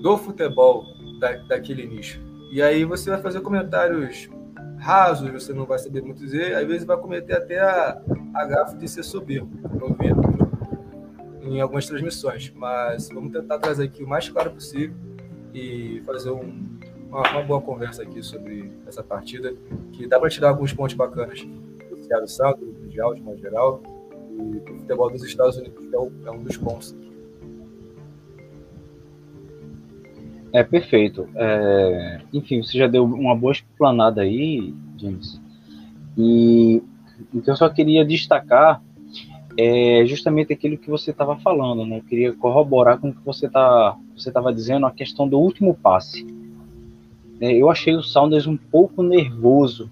do 0.00 0.16
futebol 0.16 0.84
da, 1.18 1.32
daquele 1.48 1.86
nicho. 1.86 2.20
E 2.50 2.62
aí 2.62 2.84
você 2.84 3.10
vai 3.10 3.20
fazer 3.20 3.40
comentários 3.40 4.30
rasos, 4.78 5.30
você 5.30 5.52
não 5.52 5.64
vai 5.64 5.78
saber 5.78 6.02
muito 6.02 6.18
dizer, 6.18 6.54
às 6.54 6.66
vezes 6.66 6.84
vai 6.84 6.96
cometer 6.96 7.34
até 7.34 7.60
a, 7.60 8.00
a 8.34 8.44
gafe 8.44 8.76
de 8.76 8.88
ser 8.88 9.02
soberbo, 9.02 9.50
em 11.40 11.60
algumas 11.60 11.86
transmissões. 11.86 12.52
Mas 12.54 13.08
vamos 13.08 13.32
tentar 13.32 13.58
trazer 13.58 13.84
aqui 13.84 14.02
o 14.02 14.08
mais 14.08 14.28
claro 14.28 14.50
possível 14.50 14.94
e 15.54 16.02
fazer 16.04 16.30
um, 16.30 16.78
uma, 17.12 17.30
uma, 17.30 17.42
boa 17.42 17.60
conversa 17.60 18.02
aqui 18.02 18.22
sobre 18.22 18.72
essa 18.86 19.02
partida, 19.02 19.54
que 19.92 20.06
dá 20.06 20.18
para 20.18 20.30
tirar 20.30 20.48
alguns 20.48 20.72
pontos 20.72 20.94
bacanas 20.94 21.42
do 21.42 21.96
Thiago 22.08 22.26
do 22.58 22.66
Mundial 22.82 23.14
de 23.14 23.20
modo 23.20 23.38
geral, 23.38 23.82
e 24.30 24.58
do 24.58 24.78
futebol 24.78 25.10
dos 25.10 25.22
Estados 25.22 25.58
Unidos, 25.58 25.86
que 25.86 25.94
é, 25.94 26.28
é 26.28 26.30
um 26.30 26.42
dos 26.42 26.56
pontos 26.56 26.96
É 30.54 30.62
perfeito. 30.62 31.26
É, 31.34 32.20
enfim, 32.32 32.62
você 32.62 32.76
já 32.76 32.86
deu 32.86 33.04
uma 33.04 33.34
boa 33.34 33.52
explanada 33.52 34.20
aí, 34.20 34.74
James. 34.98 35.40
E 36.16 36.82
o 37.32 37.40
que 37.40 37.50
eu 37.50 37.56
só 37.56 37.70
queria 37.70 38.04
destacar 38.04 38.82
é 39.56 40.04
justamente 40.04 40.52
aquilo 40.52 40.76
que 40.76 40.90
você 40.90 41.10
estava 41.10 41.36
falando, 41.38 41.86
né? 41.86 41.98
Eu 41.98 42.02
queria 42.02 42.32
corroborar 42.34 42.98
com 42.98 43.08
o 43.08 43.14
que 43.14 43.24
você 43.24 43.48
tá, 43.48 43.96
você 44.14 44.28
estava 44.28 44.52
dizendo, 44.52 44.84
a 44.84 44.90
questão 44.90 45.26
do 45.26 45.38
último 45.38 45.74
passe. 45.74 46.26
É, 47.42 47.52
eu 47.52 47.68
achei 47.68 47.94
o 47.94 48.02
Saunders 48.02 48.46
um 48.46 48.56
pouco 48.56 49.02
nervoso 49.02 49.90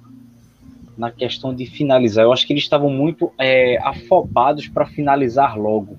na 0.96 1.10
questão 1.10 1.54
de 1.54 1.66
finalizar. 1.66 2.24
Eu 2.24 2.32
acho 2.32 2.46
que 2.46 2.52
eles 2.52 2.62
estavam 2.62 2.88
muito 2.88 3.30
é, 3.38 3.76
afobados 3.82 4.68
para 4.68 4.86
finalizar 4.86 5.58
logo. 5.58 5.98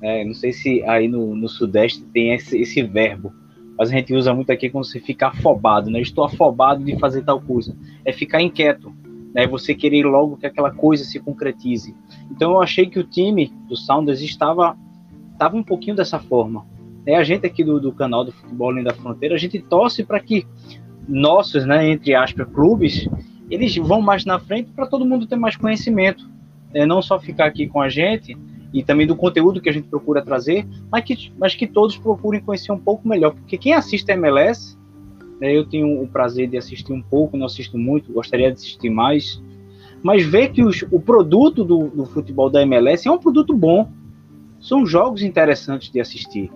É, 0.00 0.24
não 0.24 0.34
sei 0.34 0.52
se 0.52 0.82
aí 0.84 1.08
no, 1.08 1.34
no 1.34 1.48
Sudeste 1.48 2.02
tem 2.04 2.32
esse, 2.32 2.56
esse 2.58 2.82
verbo 2.82 3.32
mas 3.76 3.88
a 3.90 3.92
gente 3.92 4.14
usa 4.14 4.32
muito 4.32 4.50
aqui 4.50 4.70
quando 4.70 4.84
você 4.84 5.00
fica 5.00 5.28
afobado, 5.28 5.90
né? 5.90 6.00
Estou 6.00 6.24
afobado 6.24 6.84
de 6.84 6.96
fazer 6.98 7.22
tal 7.22 7.40
coisa. 7.40 7.76
É 8.04 8.12
ficar 8.12 8.40
inquieto, 8.40 8.94
né? 9.34 9.46
Você 9.48 9.74
querer 9.74 10.04
logo 10.04 10.36
que 10.36 10.46
aquela 10.46 10.70
coisa 10.70 11.04
se 11.04 11.18
concretize. 11.18 11.94
Então 12.30 12.52
eu 12.52 12.62
achei 12.62 12.86
que 12.86 12.98
o 12.98 13.04
time 13.04 13.52
do 13.68 13.76
Sounders 13.76 14.20
estava, 14.20 14.76
estava 15.32 15.56
um 15.56 15.62
pouquinho 15.62 15.96
dessa 15.96 16.20
forma. 16.20 16.64
É, 17.06 17.16
a 17.16 17.24
gente 17.24 17.46
aqui 17.46 17.62
do, 17.62 17.78
do 17.78 17.92
canal 17.92 18.24
do 18.24 18.32
Futebol 18.32 18.70
Além 18.70 18.84
da 18.84 18.94
Fronteira, 18.94 19.34
a 19.34 19.38
gente 19.38 19.58
torce 19.60 20.02
para 20.02 20.20
que 20.20 20.46
nossos, 21.08 21.66
né, 21.66 21.90
entre 21.90 22.14
aspas, 22.14 22.46
clubes, 22.52 23.08
eles 23.50 23.76
vão 23.76 24.00
mais 24.00 24.24
na 24.24 24.38
frente 24.38 24.70
para 24.72 24.86
todo 24.86 25.04
mundo 25.04 25.26
ter 25.26 25.36
mais 25.36 25.56
conhecimento. 25.56 26.28
É, 26.72 26.84
não 26.86 27.02
só 27.02 27.20
ficar 27.20 27.46
aqui 27.46 27.68
com 27.68 27.80
a 27.80 27.88
gente, 27.88 28.36
e 28.74 28.82
também 28.82 29.06
do 29.06 29.14
conteúdo 29.14 29.60
que 29.60 29.68
a 29.68 29.72
gente 29.72 29.86
procura 29.86 30.20
trazer, 30.20 30.66
mas 30.90 31.04
que, 31.04 31.32
mas 31.38 31.54
que 31.54 31.64
todos 31.64 31.96
procurem 31.96 32.40
conhecer 32.40 32.72
um 32.72 32.78
pouco 32.78 33.06
melhor, 33.06 33.32
porque 33.32 33.56
quem 33.56 33.72
assiste 33.72 34.10
a 34.10 34.14
MLS, 34.14 34.76
né, 35.40 35.56
eu 35.56 35.64
tenho 35.64 36.02
o 36.02 36.08
prazer 36.08 36.48
de 36.48 36.56
assistir 36.56 36.92
um 36.92 37.00
pouco, 37.00 37.36
não 37.36 37.46
assisto 37.46 37.78
muito, 37.78 38.12
gostaria 38.12 38.48
de 38.50 38.54
assistir 38.54 38.90
mais, 38.90 39.40
mas 40.02 40.24
ver 40.24 40.50
que 40.50 40.64
os, 40.64 40.84
o 40.90 40.98
produto 40.98 41.62
do, 41.62 41.86
do 41.86 42.04
futebol 42.04 42.50
da 42.50 42.62
MLS 42.62 43.06
é 43.06 43.10
um 43.10 43.18
produto 43.18 43.54
bom, 43.54 43.88
são 44.60 44.84
jogos 44.84 45.22
interessantes 45.22 45.88
de 45.88 46.00
assistir. 46.00 46.50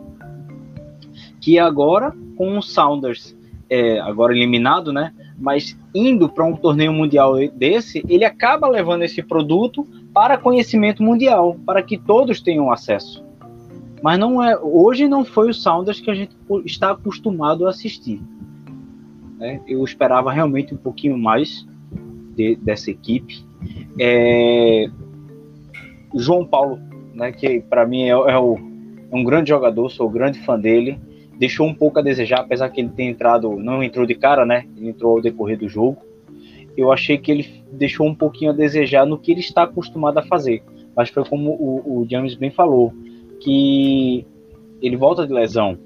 Que 1.40 1.58
agora, 1.58 2.14
com 2.36 2.58
o 2.58 2.62
Sounders, 2.62 3.36
é, 3.70 4.00
agora 4.00 4.34
eliminado, 4.34 4.92
né? 4.92 5.12
Mas 5.38 5.78
indo 5.94 6.28
para 6.28 6.44
um 6.44 6.56
torneio 6.56 6.92
mundial 6.92 7.34
desse, 7.54 8.04
ele 8.08 8.24
acaba 8.24 8.68
levando 8.68 9.02
esse 9.02 9.22
produto 9.22 9.86
para 10.12 10.38
conhecimento 10.38 11.02
mundial, 11.02 11.56
para 11.64 11.82
que 11.82 11.96
todos 11.96 12.40
tenham 12.40 12.72
acesso. 12.72 13.24
Mas 14.02 14.18
não 14.18 14.42
é, 14.42 14.58
hoje 14.58 15.08
não 15.08 15.24
foi 15.24 15.50
o 15.50 15.54
Sounders 15.54 16.00
que 16.00 16.10
a 16.10 16.14
gente 16.14 16.34
está 16.64 16.92
acostumado 16.92 17.66
a 17.66 17.70
assistir. 17.70 18.20
Né? 19.38 19.60
Eu 19.66 19.84
esperava 19.84 20.32
realmente 20.32 20.74
um 20.74 20.76
pouquinho 20.76 21.16
mais 21.18 21.66
de, 22.34 22.56
dessa 22.56 22.90
equipe. 22.90 23.44
É, 23.98 24.88
João 26.14 26.44
Paulo, 26.44 26.78
né, 27.14 27.32
que 27.32 27.60
para 27.60 27.86
mim 27.86 28.04
é, 28.04 28.10
é, 28.10 28.38
o, 28.38 28.56
é 29.10 29.16
um 29.16 29.24
grande 29.24 29.50
jogador, 29.50 29.90
sou 29.90 30.08
grande 30.08 30.38
fã 30.40 30.58
dele. 30.58 30.98
Deixou 31.38 31.66
um 31.66 31.74
pouco 31.74 31.98
a 31.98 32.02
desejar, 32.02 32.40
apesar 32.40 32.68
que 32.68 32.80
ele 32.80 32.90
tenha 32.90 33.10
entrado, 33.10 33.56
não 33.56 33.82
entrou 33.82 34.04
de 34.04 34.14
cara, 34.14 34.44
né? 34.44 34.66
Ele 34.76 34.88
entrou 34.88 35.12
ao 35.12 35.22
decorrer 35.22 35.56
do 35.56 35.68
jogo 35.68 36.08
eu 36.78 36.92
achei 36.92 37.18
que 37.18 37.32
ele 37.32 37.64
deixou 37.72 38.06
um 38.06 38.14
pouquinho 38.14 38.52
a 38.52 38.54
desejar 38.54 39.04
no 39.04 39.18
que 39.18 39.32
ele 39.32 39.40
está 39.40 39.64
acostumado 39.64 40.18
a 40.18 40.22
fazer. 40.22 40.62
Mas 40.94 41.10
foi 41.10 41.24
como 41.24 41.50
o, 41.50 42.02
o 42.02 42.06
James 42.08 42.36
bem 42.36 42.52
falou, 42.52 42.92
que 43.40 44.24
ele 44.80 44.96
volta 44.96 45.26
de 45.26 45.32
lesão. 45.32 45.76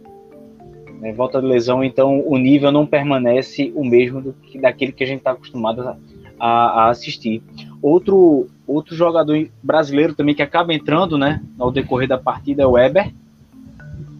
Né? 1.00 1.10
Volta 1.14 1.40
de 1.40 1.46
lesão, 1.46 1.82
então 1.82 2.22
o 2.26 2.36
nível 2.36 2.70
não 2.70 2.84
permanece 2.84 3.72
o 3.74 3.82
mesmo 3.82 4.20
do 4.20 4.32
que 4.34 4.58
daquele 4.58 4.92
que 4.92 5.02
a 5.02 5.06
gente 5.06 5.20
está 5.20 5.30
acostumado 5.30 5.96
a, 6.38 6.46
a, 6.48 6.90
assistir. 6.90 7.42
Outro, 7.80 8.48
outro 8.66 8.94
jogador 8.94 9.48
brasileiro 9.62 10.14
também 10.14 10.34
que 10.34 10.42
acaba 10.42 10.74
entrando 10.74 11.16
né, 11.16 11.42
ao 11.58 11.72
decorrer 11.72 12.06
da 12.06 12.18
partida 12.18 12.64
é 12.64 12.66
o 12.66 12.72
Weber. 12.72 13.14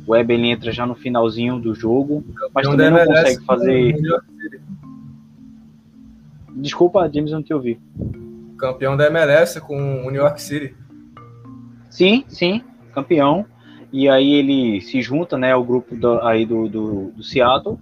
O 0.07 0.17
ele 0.17 0.49
entra 0.49 0.73
já 0.73 0.85
no 0.85 0.95
finalzinho 0.95 1.59
do 1.59 1.75
jogo, 1.75 2.25
mas 2.55 2.67
também 2.67 2.91
não 2.91 3.05
consegue 3.05 3.45
fazer. 3.45 3.95
Desculpa, 6.55 7.11
James, 7.13 7.31
não 7.31 7.43
te 7.43 7.55
ouvi. 7.55 7.81
Campeão 8.59 8.97
da 8.97 9.07
MLS 9.07 9.61
com 9.61 10.05
o 10.05 10.11
New 10.11 10.21
York 10.21 10.41
City. 10.41 10.75
Sim, 11.89 12.25
sim, 12.29 12.63
campeão. 12.93 13.47
E 13.93 14.09
aí 14.09 14.33
ele 14.33 14.81
se 14.81 15.03
junta, 15.03 15.37
né, 15.37 15.53
ao 15.53 15.63
grupo 15.63 15.95
do, 15.95 16.21
aí 16.21 16.47
do, 16.47 16.69
do, 16.69 17.11
do 17.11 17.23
Seattle. 17.23 17.79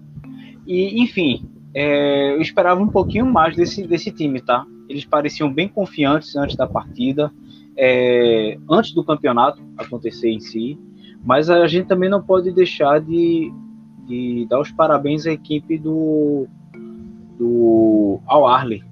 E, 0.66 1.02
enfim, 1.02 1.48
é, 1.72 2.32
eu 2.32 2.40
esperava 2.40 2.80
um 2.80 2.88
pouquinho 2.88 3.26
mais 3.26 3.54
desse, 3.56 3.86
desse 3.86 4.10
time, 4.10 4.40
tá? 4.40 4.66
Eles 4.88 5.04
pareciam 5.04 5.52
bem 5.52 5.68
confiantes 5.68 6.34
antes 6.34 6.56
da 6.56 6.66
partida, 6.66 7.32
é, 7.76 8.58
antes 8.68 8.92
do 8.92 9.04
campeonato 9.04 9.62
acontecer 9.76 10.30
em 10.30 10.40
si. 10.40 10.78
Mas 11.24 11.50
a 11.50 11.66
gente 11.66 11.86
também 11.86 12.08
não 12.08 12.22
pode 12.22 12.50
deixar 12.50 13.00
de, 13.00 13.52
de 14.06 14.46
dar 14.48 14.60
os 14.60 14.70
parabéns 14.70 15.26
à 15.26 15.32
equipe 15.32 15.76
do, 15.76 16.46
do 17.38 18.20
Al 18.26 18.46
Arley, 18.46 18.82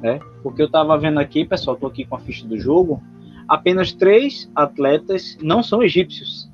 né? 0.00 0.20
Porque 0.42 0.60
eu 0.60 0.66
estava 0.66 0.96
vendo 0.98 1.18
aqui, 1.18 1.44
pessoal, 1.44 1.74
estou 1.74 1.88
aqui 1.88 2.04
com 2.04 2.16
a 2.16 2.20
ficha 2.20 2.46
do 2.46 2.58
jogo, 2.58 3.02
apenas 3.48 3.92
três 3.92 4.50
atletas 4.54 5.38
não 5.42 5.62
são 5.62 5.82
egípcios, 5.82 6.50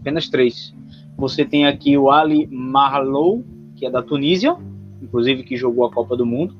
apenas 0.00 0.28
três. 0.28 0.74
Você 1.16 1.44
tem 1.44 1.66
aqui 1.66 1.96
o 1.96 2.10
Ali 2.10 2.46
Marlou, 2.46 3.44
que 3.74 3.86
é 3.86 3.90
da 3.90 4.02
Tunísia, 4.02 4.56
inclusive 5.02 5.42
que 5.42 5.56
jogou 5.56 5.84
a 5.84 5.92
Copa 5.92 6.16
do 6.16 6.26
Mundo. 6.26 6.56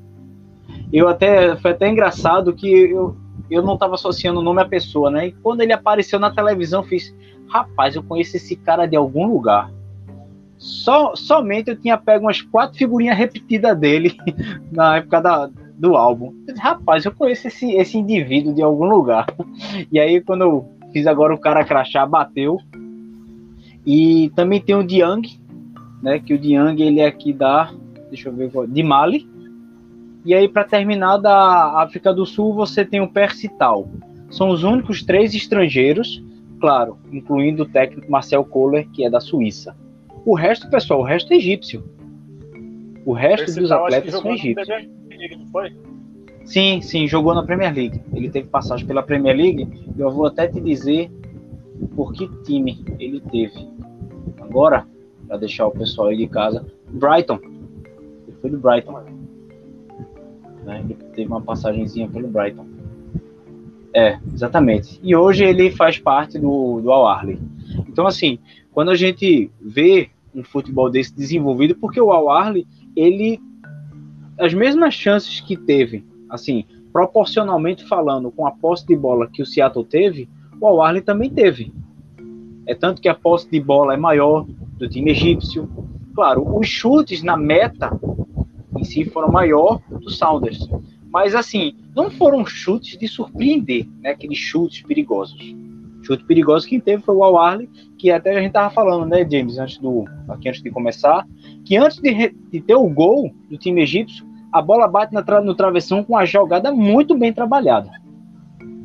Eu 0.93 1.09
até 1.09 1.57
foi 1.57 1.73
até 1.73 1.89
engraçado 1.89 2.55
que 2.55 2.69
eu, 2.69 3.17
eu 3.51 3.63
não 3.63 3.75
estava 3.75 3.95
associando 3.95 4.41
o 4.41 4.43
nome 4.43 4.63
à 4.63 4.65
pessoa, 4.65 5.11
né? 5.11 5.29
E 5.29 5.33
quando 5.33 5.61
ele 5.61 5.73
apareceu 5.73 6.19
na 6.19 6.31
televisão, 6.31 6.83
fiz, 6.83 7.15
rapaz, 7.49 7.95
eu 7.95 8.03
conheço 8.03 8.37
esse 8.37 8.57
cara 8.57 8.87
de 8.87 8.97
algum 8.97 9.27
lugar. 9.27 9.71
Só, 10.59 11.15
somente 11.15 11.71
eu 11.71 11.77
tinha 11.77 11.99
pego 11.99 12.25
umas 12.27 12.41
quatro 12.41 12.79
figurinhas 12.79 13.17
repetidas 13.17 13.79
dele 13.79 14.17
na 14.73 14.97
época 14.97 15.21
da, 15.21 15.51
do 15.77 15.97
álbum. 15.97 16.33
Rapaz, 16.59 17.05
eu 17.05 17.13
conheço 17.13 17.49
esse, 17.49 17.73
esse 17.73 17.99
indivíduo 17.99 18.55
de 18.55 18.63
algum 18.63 18.87
lugar. 18.87 19.27
E 19.93 20.01
aí, 20.01 20.21
quando 20.21 20.43
eu 20.43 20.69
fiz 20.93 21.07
agora 21.07 21.35
o 21.35 21.39
cara 21.39 21.65
crachá, 21.65 22.07
bateu. 22.07 22.59
E 23.85 24.33
também 24.35 24.61
tem 24.61 24.75
o 24.75 24.83
Diang, 24.83 25.29
né? 26.03 26.19
Que 26.19 26.35
o 26.35 26.39
Diang 26.39 26.81
ele 26.83 27.01
é 27.01 27.07
aqui 27.07 27.33
da. 27.33 27.71
Deixa 28.09 28.29
eu 28.29 28.35
ver, 28.35 28.51
de 28.69 28.83
Mali. 28.83 29.29
E 30.25 30.35
aí, 30.35 30.49
para 30.49 30.65
terminar, 30.65 31.19
da 31.19 31.83
África 31.83 32.13
do 32.13 32.27
Sul, 32.27 32.53
você 32.53 32.85
tem 32.85 33.01
o 33.01 33.09
Percital. 33.09 33.89
São 34.31 34.51
os 34.51 34.65
únicos 34.65 35.03
três 35.03 35.35
estrangeiros, 35.35 36.23
claro, 36.61 36.99
incluindo 37.13 37.63
o 37.63 37.69
técnico 37.69 38.11
Marcel 38.11 38.45
Kohler, 38.45 38.89
que 38.91 39.05
é 39.05 39.11
da 39.11 39.21
Suíça. 39.21 39.77
O 40.25 40.35
resto, 40.35 40.69
pessoal, 40.69 41.01
o 41.01 41.05
resto 41.05 41.33
é 41.33 41.37
egípcio. 41.37 41.85
O 43.05 43.13
resto 43.13 43.61
dos 43.61 43.71
atletas 43.71 44.13
são 44.13 44.33
egípcios. 44.33 44.69
League, 44.69 45.77
sim, 46.45 46.81
sim, 46.81 47.07
jogou 47.07 47.35
na 47.35 47.45
Premier 47.45 47.73
League. 47.73 48.03
Ele 48.13 48.29
teve 48.29 48.49
passagem 48.49 48.87
pela 48.87 49.03
Premier 49.03 49.37
League. 49.37 49.69
Eu 49.97 50.11
vou 50.11 50.27
até 50.27 50.49
te 50.49 50.61
dizer 50.61 51.11
por 51.95 52.13
que 52.13 52.29
time 52.43 52.85
ele 52.99 53.21
teve. 53.21 53.69
Agora, 54.41 54.87
para 55.27 55.37
deixar 55.37 55.67
o 55.67 55.71
pessoal 55.71 56.09
aí 56.09 56.17
de 56.17 56.27
casa, 56.27 56.65
Brighton. 56.89 57.39
Ele 58.27 58.37
foi 58.41 58.51
do 58.51 58.59
Brighton. 58.59 59.01
Né? 60.65 60.81
Ele 60.81 60.95
teve 61.15 61.29
uma 61.29 61.41
passagenzinha 61.41 62.09
pelo 62.09 62.29
Brighton. 62.29 62.67
É, 63.97 64.19
exatamente. 64.31 65.01
E 65.03 65.17
hoje 65.17 65.43
ele 65.43 65.71
faz 65.71 65.99
parte 65.99 66.39
do, 66.39 66.83
do 66.83 66.93
Al 66.93 67.07
Arley. 67.07 67.41
Então, 67.89 68.07
assim, 68.07 68.39
quando 68.71 68.91
a 68.91 68.95
gente 68.95 69.51
vê 69.59 70.11
um 70.35 70.45
futebol 70.45 70.91
desse 70.91 71.17
desenvolvido, 71.17 71.75
porque 71.75 71.99
o 71.99 72.13
Al 72.13 72.31
Arley, 72.31 72.67
ele 72.95 73.41
as 74.39 74.53
mesmas 74.53 74.93
chances 74.93 75.41
que 75.41 75.57
teve, 75.57 76.05
assim, 76.29 76.67
proporcionalmente 76.93 77.89
falando, 77.89 78.31
com 78.31 78.47
a 78.47 78.51
posse 78.51 78.87
de 78.87 78.95
bola 78.95 79.31
que 79.33 79.41
o 79.41 79.47
Seattle 79.47 79.83
teve, 79.83 80.29
o 80.61 80.67
Al 80.67 80.83
Arley 80.83 81.01
também 81.01 81.31
teve. 81.31 81.73
É 82.67 82.75
tanto 82.75 83.01
que 83.01 83.09
a 83.09 83.15
posse 83.15 83.51
de 83.51 83.59
bola 83.59 83.95
é 83.95 83.97
maior 83.97 84.45
do 84.77 84.87
time 84.87 85.13
egípcio. 85.13 85.67
Claro, 86.15 86.59
os 86.59 86.69
chutes 86.69 87.23
na 87.23 87.35
meta 87.35 87.99
em 88.77 88.85
si 88.85 89.07
foram 89.07 89.33
maior 89.33 89.81
do 89.89 90.11
Sounders. 90.11 90.69
Mas 91.17 91.35
assim, 91.35 91.73
não 91.95 92.11
foram 92.11 92.45
chutes 92.45 92.99
de 92.99 93.09
surpreender, 93.09 93.89
né? 94.03 94.11
Aqueles 94.11 94.37
chutes 94.37 94.83
perigosos. 94.83 95.41
Chute 96.03 96.23
perigoso 96.27 96.69
quem 96.69 96.79
teve 96.79 97.03
foi 97.03 97.15
o 97.15 97.25
Al 97.25 97.39
Arley, 97.39 97.71
que 97.97 98.11
até 98.11 98.37
a 98.37 98.43
gente 98.43 98.53
tava 98.53 98.69
falando, 98.69 99.07
né, 99.07 99.27
James, 99.27 99.57
antes 99.57 99.79
do 99.79 100.05
aqui 100.29 100.51
antes 100.51 100.63
de 100.63 100.71
começar, 100.71 101.27
que 101.65 101.75
antes 101.75 102.03
de, 102.03 102.35
de 102.53 102.61
ter 102.61 102.75
o 102.75 102.87
gol 102.87 103.33
do 103.49 103.57
time 103.57 103.81
egípcio, 103.81 104.27
a 104.53 104.61
bola 104.61 104.87
bate 104.87 105.15
tra 105.25 105.41
no 105.41 105.55
travessão 105.55 106.05
com 106.05 106.19
a 106.19 106.27
jogada 106.27 106.71
muito 106.71 107.17
bem 107.17 107.33
trabalhada. 107.33 107.91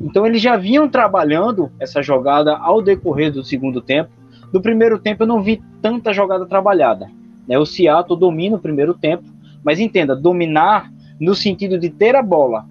Então 0.00 0.26
eles 0.26 0.40
já 0.40 0.56
vinham 0.56 0.88
trabalhando 0.88 1.70
essa 1.78 2.02
jogada 2.02 2.56
ao 2.56 2.80
decorrer 2.80 3.30
do 3.30 3.44
segundo 3.44 3.82
tempo. 3.82 4.10
No 4.50 4.62
primeiro 4.62 4.98
tempo 4.98 5.24
eu 5.24 5.26
não 5.26 5.42
vi 5.42 5.62
tanta 5.82 6.14
jogada 6.14 6.46
trabalhada. 6.46 7.10
Né? 7.46 7.58
O 7.58 7.66
Seattle 7.66 8.18
domina 8.18 8.56
o 8.56 8.58
primeiro 8.58 8.94
tempo, 8.94 9.24
mas 9.62 9.78
entenda, 9.78 10.16
dominar 10.16 10.90
no 11.22 11.36
sentido 11.36 11.78
de 11.78 11.88
ter 11.88 12.16
a 12.16 12.22
bola, 12.22 12.66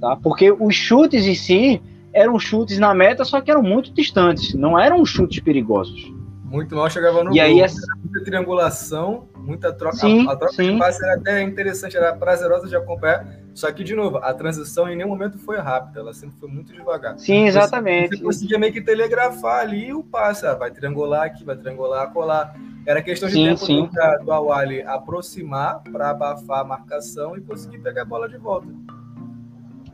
tá? 0.00 0.16
Porque 0.16 0.50
os 0.50 0.74
chutes 0.74 1.26
em 1.26 1.34
si 1.34 1.82
eram 2.14 2.38
chutes 2.38 2.78
na 2.78 2.94
meta, 2.94 3.26
só 3.26 3.42
que 3.42 3.50
eram 3.50 3.62
muito 3.62 3.92
distantes, 3.92 4.54
não 4.54 4.78
eram 4.78 5.04
chutes 5.04 5.38
perigosos. 5.40 6.10
Muito 6.48 6.74
mal 6.74 6.88
chegava 6.88 7.22
no 7.22 7.30
e 7.30 7.34
gol. 7.34 7.42
Aí 7.42 7.60
essa... 7.60 7.80
Muita 8.02 8.24
triangulação, 8.24 9.28
muita 9.36 9.72
troca. 9.72 9.98
Sim, 9.98 10.26
a, 10.26 10.32
a 10.32 10.36
troca 10.36 10.54
sim. 10.54 10.72
de 10.72 10.78
passe 10.78 11.04
era 11.04 11.14
até 11.14 11.42
interessante, 11.42 11.96
era 11.96 12.14
prazerosa 12.16 12.66
de 12.66 12.74
acompanhar. 12.74 13.26
Só 13.54 13.70
que, 13.70 13.84
de 13.84 13.94
novo, 13.94 14.18
a 14.18 14.32
transição 14.32 14.88
em 14.88 14.96
nenhum 14.96 15.08
momento 15.08 15.36
foi 15.38 15.58
rápida, 15.58 16.00
ela 16.00 16.14
sempre 16.14 16.38
foi 16.38 16.48
muito 16.48 16.72
devagar. 16.72 17.18
Sim, 17.18 17.46
exatamente. 17.46 18.16
Você, 18.16 18.22
conseguia 18.22 18.58
meio 18.58 18.72
que 18.72 18.80
telegrafar 18.80 19.60
ali 19.60 19.92
o 19.92 20.02
passe, 20.02 20.46
ah, 20.46 20.54
vai 20.54 20.70
triangular 20.70 21.24
aqui, 21.24 21.44
vai 21.44 21.56
triangular, 21.56 22.10
colar. 22.12 22.54
Era 22.86 23.02
questão 23.02 23.28
de 23.28 23.34
sim, 23.34 23.44
tempo 23.44 23.66
sim. 23.66 23.90
do, 24.18 24.24
do 24.24 24.32
Awali 24.32 24.80
aproximar 24.82 25.82
para 25.92 26.10
abafar 26.10 26.60
a 26.60 26.64
marcação 26.64 27.36
e 27.36 27.40
conseguir 27.40 27.78
pegar 27.78 28.02
a 28.02 28.04
bola 28.06 28.28
de 28.28 28.38
volta. 28.38 28.68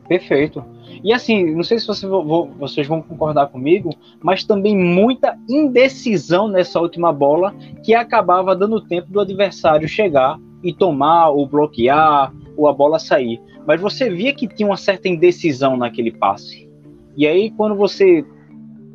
Perfeito. 0.09 0.65
E 1.03 1.13
assim, 1.13 1.55
não 1.55 1.63
sei 1.63 1.79
se 1.79 1.87
você, 1.87 2.07
vocês 2.07 2.87
vão 2.87 3.03
concordar 3.03 3.49
comigo, 3.49 3.91
mas 4.23 4.45
também 4.45 4.77
muita 4.77 5.39
indecisão 5.49 6.49
nessa 6.49 6.81
última 6.81 7.13
bola 7.13 7.55
que 7.83 7.95
acabava 7.95 8.55
dando 8.55 8.81
tempo 8.81 9.11
do 9.11 9.21
adversário 9.21 9.89
chegar 9.89 10.39
e 10.63 10.73
tomar 10.73 11.31
ou 11.31 11.47
bloquear 11.47 12.33
ou 12.57 12.69
a 12.69 12.73
bola 12.73 12.99
sair. 12.99 13.41
Mas 13.67 13.81
você 13.81 14.11
via 14.11 14.33
que 14.33 14.47
tinha 14.47 14.69
uma 14.69 14.77
certa 14.77 15.09
indecisão 15.09 15.77
naquele 15.77 16.13
passe. 16.13 16.69
E 17.17 17.27
aí, 17.27 17.51
quando 17.51 17.75
você 17.75 18.25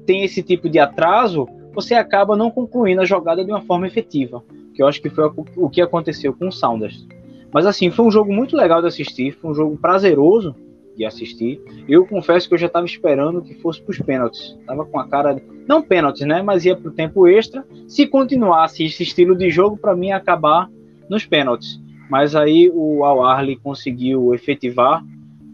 tem 0.06 0.24
esse 0.24 0.42
tipo 0.44 0.70
de 0.70 0.80
atraso, 0.80 1.48
você 1.74 1.94
acaba 1.94 2.36
não 2.36 2.52
concluindo 2.52 3.02
a 3.02 3.06
jogada 3.06 3.44
de 3.44 3.52
uma 3.52 3.62
forma 3.62 3.88
efetiva, 3.88 4.44
que 4.74 4.82
eu 4.82 4.88
acho 4.88 5.02
que 5.02 5.10
foi 5.10 5.32
o 5.56 5.70
que 5.70 5.82
aconteceu 5.82 6.34
com 6.34 6.48
o 6.48 6.52
Sounders. 6.52 7.08
Mas 7.54 7.66
assim, 7.66 7.90
foi 7.90 8.06
um 8.06 8.12
jogo 8.12 8.34
muito 8.34 8.56
legal 8.56 8.82
de 8.82 8.88
assistir, 8.88 9.32
foi 9.32 9.52
um 9.52 9.56
jogo 9.56 9.78
prazeroso 9.78 10.56
de 11.00 11.06
assistir. 11.06 11.62
Eu 11.88 12.06
confesso 12.06 12.46
que 12.46 12.54
eu 12.54 12.58
já 12.58 12.68
estava 12.68 12.86
esperando 12.86 13.42
que 13.42 13.56
fosse 13.56 13.82
para 13.82 13.92
os 13.92 14.00
pênaltis. 14.00 14.58
Tava 14.68 14.86
com 14.86 15.00
a 15.00 15.08
cara, 15.08 15.42
não 15.66 15.82
pênaltis, 15.82 16.28
né, 16.28 16.42
mas 16.42 16.66
ia 16.66 16.76
para 16.76 16.90
o 16.90 16.94
tempo 16.94 17.26
extra. 17.26 17.66
Se 17.88 18.06
continuasse 18.06 18.84
esse 18.84 19.04
estilo 19.04 19.34
de 19.34 19.50
jogo, 19.50 19.78
para 19.78 19.96
mim 19.96 20.08
ia 20.08 20.18
acabar 20.18 20.70
nos 21.10 21.26
pênaltis. 21.26 21.82
Mas 22.10 22.36
aí 22.36 22.70
o 22.74 23.06
Al 23.06 23.24
Arley 23.24 23.56
conseguiu 23.56 24.34
efetivar 24.34 25.02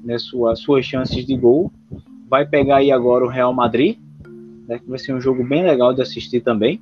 né, 0.04 0.18
sua, 0.18 0.56
suas 0.56 0.84
chances 0.84 1.24
de 1.24 1.38
gol. 1.38 1.72
Vai 2.28 2.48
pegar 2.48 2.78
aí 2.78 2.92
agora 2.92 3.24
o 3.24 3.30
Real 3.30 3.54
Madrid, 3.54 4.00
né, 4.68 4.80
que 4.80 4.90
vai 4.90 4.98
ser 4.98 5.14
um 5.14 5.22
jogo 5.22 5.44
bem 5.44 5.64
legal 5.64 5.94
de 5.94 6.02
assistir 6.02 6.42
também. 6.42 6.82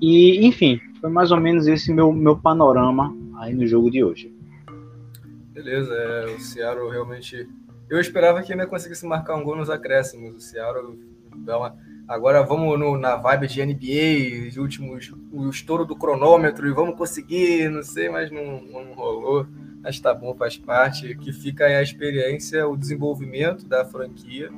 E, 0.00 0.46
enfim, 0.46 0.80
foi 0.98 1.10
mais 1.10 1.30
ou 1.30 1.38
menos 1.38 1.66
esse 1.66 1.92
meu, 1.92 2.10
meu 2.10 2.38
panorama 2.38 3.14
aí 3.36 3.54
no 3.54 3.66
jogo 3.66 3.90
de 3.90 4.02
hoje. 4.02 4.29
Beleza, 5.50 5.94
é, 5.94 6.26
o 6.26 6.40
Seattle 6.40 6.90
realmente. 6.90 7.48
Eu 7.88 8.00
esperava 8.00 8.42
que 8.42 8.52
ainda 8.52 8.66
conseguisse 8.66 9.04
marcar 9.04 9.36
um 9.36 9.42
gol 9.42 9.56
nos 9.56 9.68
acréscimos. 9.68 10.34
O 10.34 10.40
Seattle 10.40 10.98
dá 11.36 11.58
uma. 11.58 11.76
Agora 12.06 12.42
vamos 12.42 12.78
no, 12.78 12.96
na 12.96 13.16
vibe 13.16 13.46
de 13.46 13.64
NBA, 13.64 14.50
de 14.50 14.60
últimos, 14.60 15.12
o 15.32 15.48
estouro 15.48 15.84
do 15.84 15.94
cronômetro 15.94 16.66
e 16.66 16.72
vamos 16.72 16.96
conseguir, 16.96 17.68
não 17.68 17.82
sei, 17.82 18.08
mas 18.08 18.30
não, 18.30 18.60
não 18.62 18.92
rolou. 18.94 19.46
Mas 19.82 20.00
tá 20.00 20.12
bom, 20.12 20.34
faz 20.34 20.56
parte. 20.56 21.14
Que 21.16 21.32
fica 21.32 21.66
aí 21.66 21.74
a 21.74 21.82
experiência, 21.82 22.66
o 22.66 22.76
desenvolvimento 22.76 23.66
da 23.66 23.84
franquia 23.84 24.50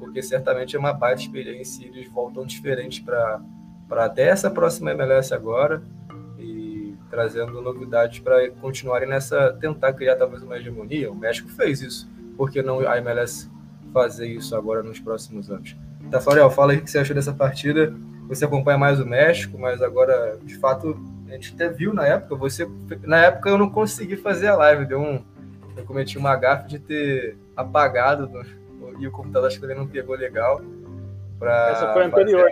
porque 0.00 0.22
certamente 0.22 0.74
é 0.74 0.78
uma 0.78 0.94
baita 0.94 1.20
experiência 1.20 1.84
e 1.84 1.88
eles 1.88 2.08
voltam 2.08 2.44
diferentes 2.44 2.98
para 2.98 3.40
até 3.90 4.28
essa 4.28 4.50
próxima 4.50 4.90
MLS 4.92 5.32
agora 5.32 5.82
trazendo 7.10 7.60
novidades 7.60 8.20
para 8.20 8.50
continuarem 8.52 9.08
nessa, 9.08 9.52
tentar 9.60 9.92
criar 9.92 10.16
talvez 10.16 10.42
uma 10.42 10.56
hegemonia. 10.56 11.10
O 11.10 11.14
México 11.14 11.48
fez 11.48 11.82
isso, 11.82 12.08
por 12.36 12.50
que 12.50 12.62
não 12.62 12.80
a 12.88 12.96
MLS 12.98 13.50
fazer 13.92 14.28
isso 14.28 14.54
agora 14.54 14.82
nos 14.82 15.00
próximos 15.00 15.50
anos? 15.50 15.76
Tafarel, 16.10 16.50
fala 16.50 16.72
aí 16.72 16.78
o 16.78 16.82
que 16.82 16.90
você 16.90 16.98
achou 16.98 17.14
dessa 17.14 17.32
partida. 17.32 17.92
Você 18.28 18.44
acompanha 18.44 18.78
mais 18.78 19.00
o 19.00 19.06
México, 19.06 19.58
mas 19.58 19.82
agora, 19.82 20.38
de 20.44 20.56
fato, 20.56 20.96
a 21.28 21.32
gente 21.32 21.54
até 21.54 21.68
viu 21.68 21.92
na 21.92 22.06
época, 22.06 22.36
você. 22.36 22.68
Na 23.02 23.18
época 23.18 23.50
eu 23.50 23.58
não 23.58 23.68
consegui 23.68 24.16
fazer 24.16 24.48
a 24.48 24.56
live, 24.56 24.86
deu 24.86 25.00
um. 25.00 25.24
Eu 25.76 25.84
cometi 25.84 26.16
uma 26.16 26.34
gafe 26.36 26.68
de 26.68 26.78
ter 26.78 27.36
apagado 27.56 28.28
e 29.00 29.06
o 29.06 29.10
computador 29.10 29.48
acho 29.48 29.58
que 29.58 29.64
ele 29.64 29.74
não 29.74 29.86
pegou 29.86 30.14
legal 30.14 30.60
para 31.38 31.70
Essa 31.70 31.92
foi 31.92 32.04
anterior. 32.04 32.50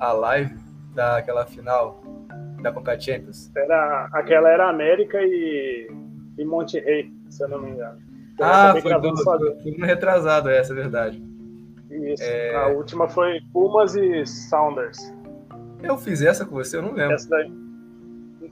A, 0.00 0.12
live 0.12 0.56
daquela 0.94 1.44
final 1.46 2.02
da 2.66 2.72
Copa 2.72 2.98
Champions. 2.98 3.50
Era, 3.56 4.08
aquela 4.12 4.50
era 4.50 4.68
América 4.68 5.18
e, 5.22 5.88
e 6.36 6.44
Monte 6.44 6.80
Rei, 6.80 7.10
se 7.30 7.42
eu 7.44 7.48
não 7.48 7.60
me 7.60 7.70
engano. 7.70 7.98
Eu 8.38 8.44
ah, 8.44 8.74
foi 8.80 9.00
do, 9.00 9.16
foi 9.16 9.70
no 9.78 9.86
retrasado, 9.86 10.50
essa 10.50 10.72
é 10.72 10.76
verdade. 10.76 11.22
Isso. 11.90 12.22
É... 12.22 12.54
A 12.56 12.68
última 12.68 13.08
foi 13.08 13.40
Pumas 13.52 13.94
e 13.94 14.26
Sounders. 14.26 15.12
Eu 15.82 15.96
fiz 15.96 16.20
essa 16.22 16.44
com 16.44 16.54
você, 16.56 16.76
eu 16.76 16.82
não 16.82 16.92
lembro. 16.92 17.14
Essa 17.14 17.28
daí. 17.30 17.50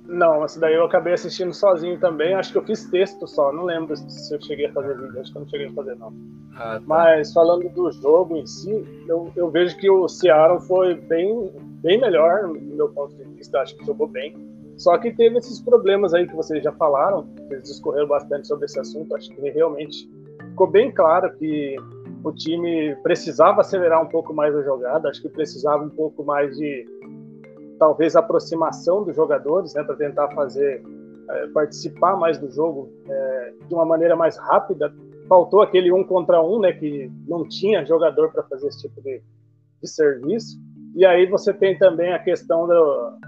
Não, 0.07 0.45
essa 0.45 0.61
daí 0.61 0.75
eu 0.75 0.85
acabei 0.85 1.15
assistindo 1.15 1.53
sozinho 1.53 1.99
também. 1.99 2.35
Acho 2.35 2.53
que 2.53 2.59
eu 2.59 2.65
fiz 2.65 2.89
texto 2.89 3.27
só. 3.27 3.53
Não 3.53 3.65
lembro 3.65 3.97
se 3.97 4.35
eu 4.35 4.41
cheguei 4.41 4.67
a 4.67 4.73
fazer 4.73 4.97
vídeo. 4.97 5.21
Acho 5.21 5.33
que 5.33 5.39
eu 5.39 5.43
não 5.43 5.49
cheguei 5.49 5.67
a 5.67 5.73
fazer, 5.73 5.97
não. 5.97 6.15
Ah, 6.55 6.75
tá. 6.75 6.83
Mas 6.87 7.33
falando 7.33 7.69
do 7.71 7.91
jogo 7.91 8.37
em 8.37 8.47
si, 8.47 8.85
eu, 9.09 9.33
eu 9.35 9.51
vejo 9.51 9.77
que 9.77 9.91
o 9.91 10.07
Seattle 10.09 10.61
foi 10.61 10.95
bem, 10.95 11.51
bem 11.85 12.01
melhor, 12.01 12.49
no 12.49 12.55
meu 12.55 12.89
ponto 12.89 13.15
de 13.15 13.23
vista. 13.25 13.61
Acho 13.61 13.77
que 13.77 13.85
jogou 13.85 14.09
bem. 14.09 14.35
Só 14.77 14.99
que 14.99 15.13
teve 15.13 15.39
esses 15.39 15.61
problemas 15.61 16.15
aí 16.15 16.27
que 16.27 16.35
vocês 16.35 16.65
já 16.65 16.73
falaram. 16.73 17.29
Eles 17.51 17.69
discorreram 17.69 18.09
bastante 18.09 18.49
sobre 18.49 18.65
esse 18.65 18.81
assunto. 18.81 19.15
Acho 19.15 19.31
que 19.31 19.51
realmente 19.51 20.11
ficou 20.51 20.67
bem 20.67 20.91
claro 20.91 21.33
que 21.37 21.77
o 22.25 22.33
time 22.33 22.97
precisava 23.03 23.61
acelerar 23.61 24.03
um 24.03 24.09
pouco 24.09 24.33
mais 24.33 24.57
a 24.57 24.63
jogada. 24.63 25.11
Acho 25.11 25.23
que 25.23 25.29
precisava 25.29 25.85
um 25.85 25.91
pouco 25.91 26.25
mais 26.25 26.57
de 26.57 26.87
talvez 27.79 28.17
aproximação 28.17 29.05
dos 29.05 29.15
jogadores, 29.15 29.75
né, 29.75 29.83
para 29.83 29.97
tentar 29.97 30.31
fazer 30.31 30.83
é, 31.29 31.47
participar 31.49 32.17
mais 32.17 32.39
do 32.39 32.51
jogo 32.51 32.89
é, 33.09 33.53
de 33.69 33.75
uma 33.75 33.85
maneira 33.85 34.17
mais 34.17 34.39
rápida. 34.39 34.93
Faltou 35.29 35.61
aquele 35.61 35.93
um 35.93 36.03
contra 36.03 36.43
um, 36.43 36.61
né, 36.61 36.73
que 36.73 37.11
não 37.29 37.47
tinha 37.47 37.85
jogador 37.85 38.31
para 38.33 38.43
fazer 38.45 38.69
esse 38.69 38.83
tipo 38.83 39.01
de, 39.03 39.23
de 39.83 39.89
serviço. 39.89 40.59
E 40.95 41.05
aí 41.05 41.27
você 41.27 41.53
tem 41.53 41.77
também 41.77 42.13
a 42.13 42.19
questão 42.19 42.67
do, 42.67 43.19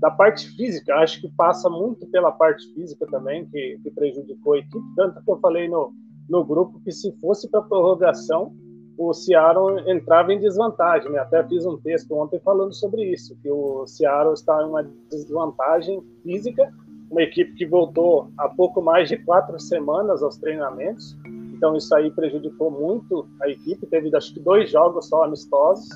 da 0.00 0.10
parte 0.10 0.48
física. 0.56 0.94
Acho 0.96 1.20
que 1.20 1.28
passa 1.28 1.68
muito 1.68 2.06
pela 2.06 2.32
parte 2.32 2.66
física 2.74 3.06
também, 3.06 3.46
que, 3.46 3.78
que 3.82 3.90
prejudicou 3.90 4.54
a 4.54 4.58
equipe. 4.58 4.94
Tanto 4.96 5.22
que 5.22 5.30
eu 5.30 5.38
falei 5.38 5.68
no, 5.68 5.92
no 6.28 6.44
grupo 6.44 6.80
que 6.80 6.90
se 6.90 7.12
fosse 7.20 7.48
para 7.50 7.62
prorrogação, 7.62 8.54
o 8.96 9.12
Seattle 9.12 9.80
entrava 9.90 10.32
em 10.32 10.38
desvantagem. 10.38 11.10
Né? 11.10 11.18
Até 11.18 11.42
fiz 11.46 11.66
um 11.66 11.78
texto 11.78 12.14
ontem 12.14 12.40
falando 12.40 12.74
sobre 12.74 13.04
isso, 13.04 13.36
que 13.42 13.50
o 13.50 13.86
Seattle 13.86 14.34
está 14.34 14.62
em 14.62 14.66
uma 14.66 14.82
desvantagem 15.10 16.02
física, 16.22 16.72
uma 17.10 17.22
equipe 17.22 17.54
que 17.54 17.66
voltou 17.66 18.30
há 18.38 18.48
pouco 18.48 18.80
mais 18.80 19.08
de 19.08 19.16
quatro 19.18 19.58
semanas 19.58 20.22
aos 20.22 20.36
treinamentos, 20.36 21.16
então 21.54 21.76
isso 21.76 21.92
aí 21.94 22.10
prejudicou 22.10 22.70
muito 22.70 23.26
a 23.42 23.48
equipe, 23.48 23.86
teve 23.86 24.14
acho 24.14 24.32
que 24.32 24.40
dois 24.40 24.70
jogos 24.70 25.08
só 25.08 25.24
amistosos, 25.24 25.88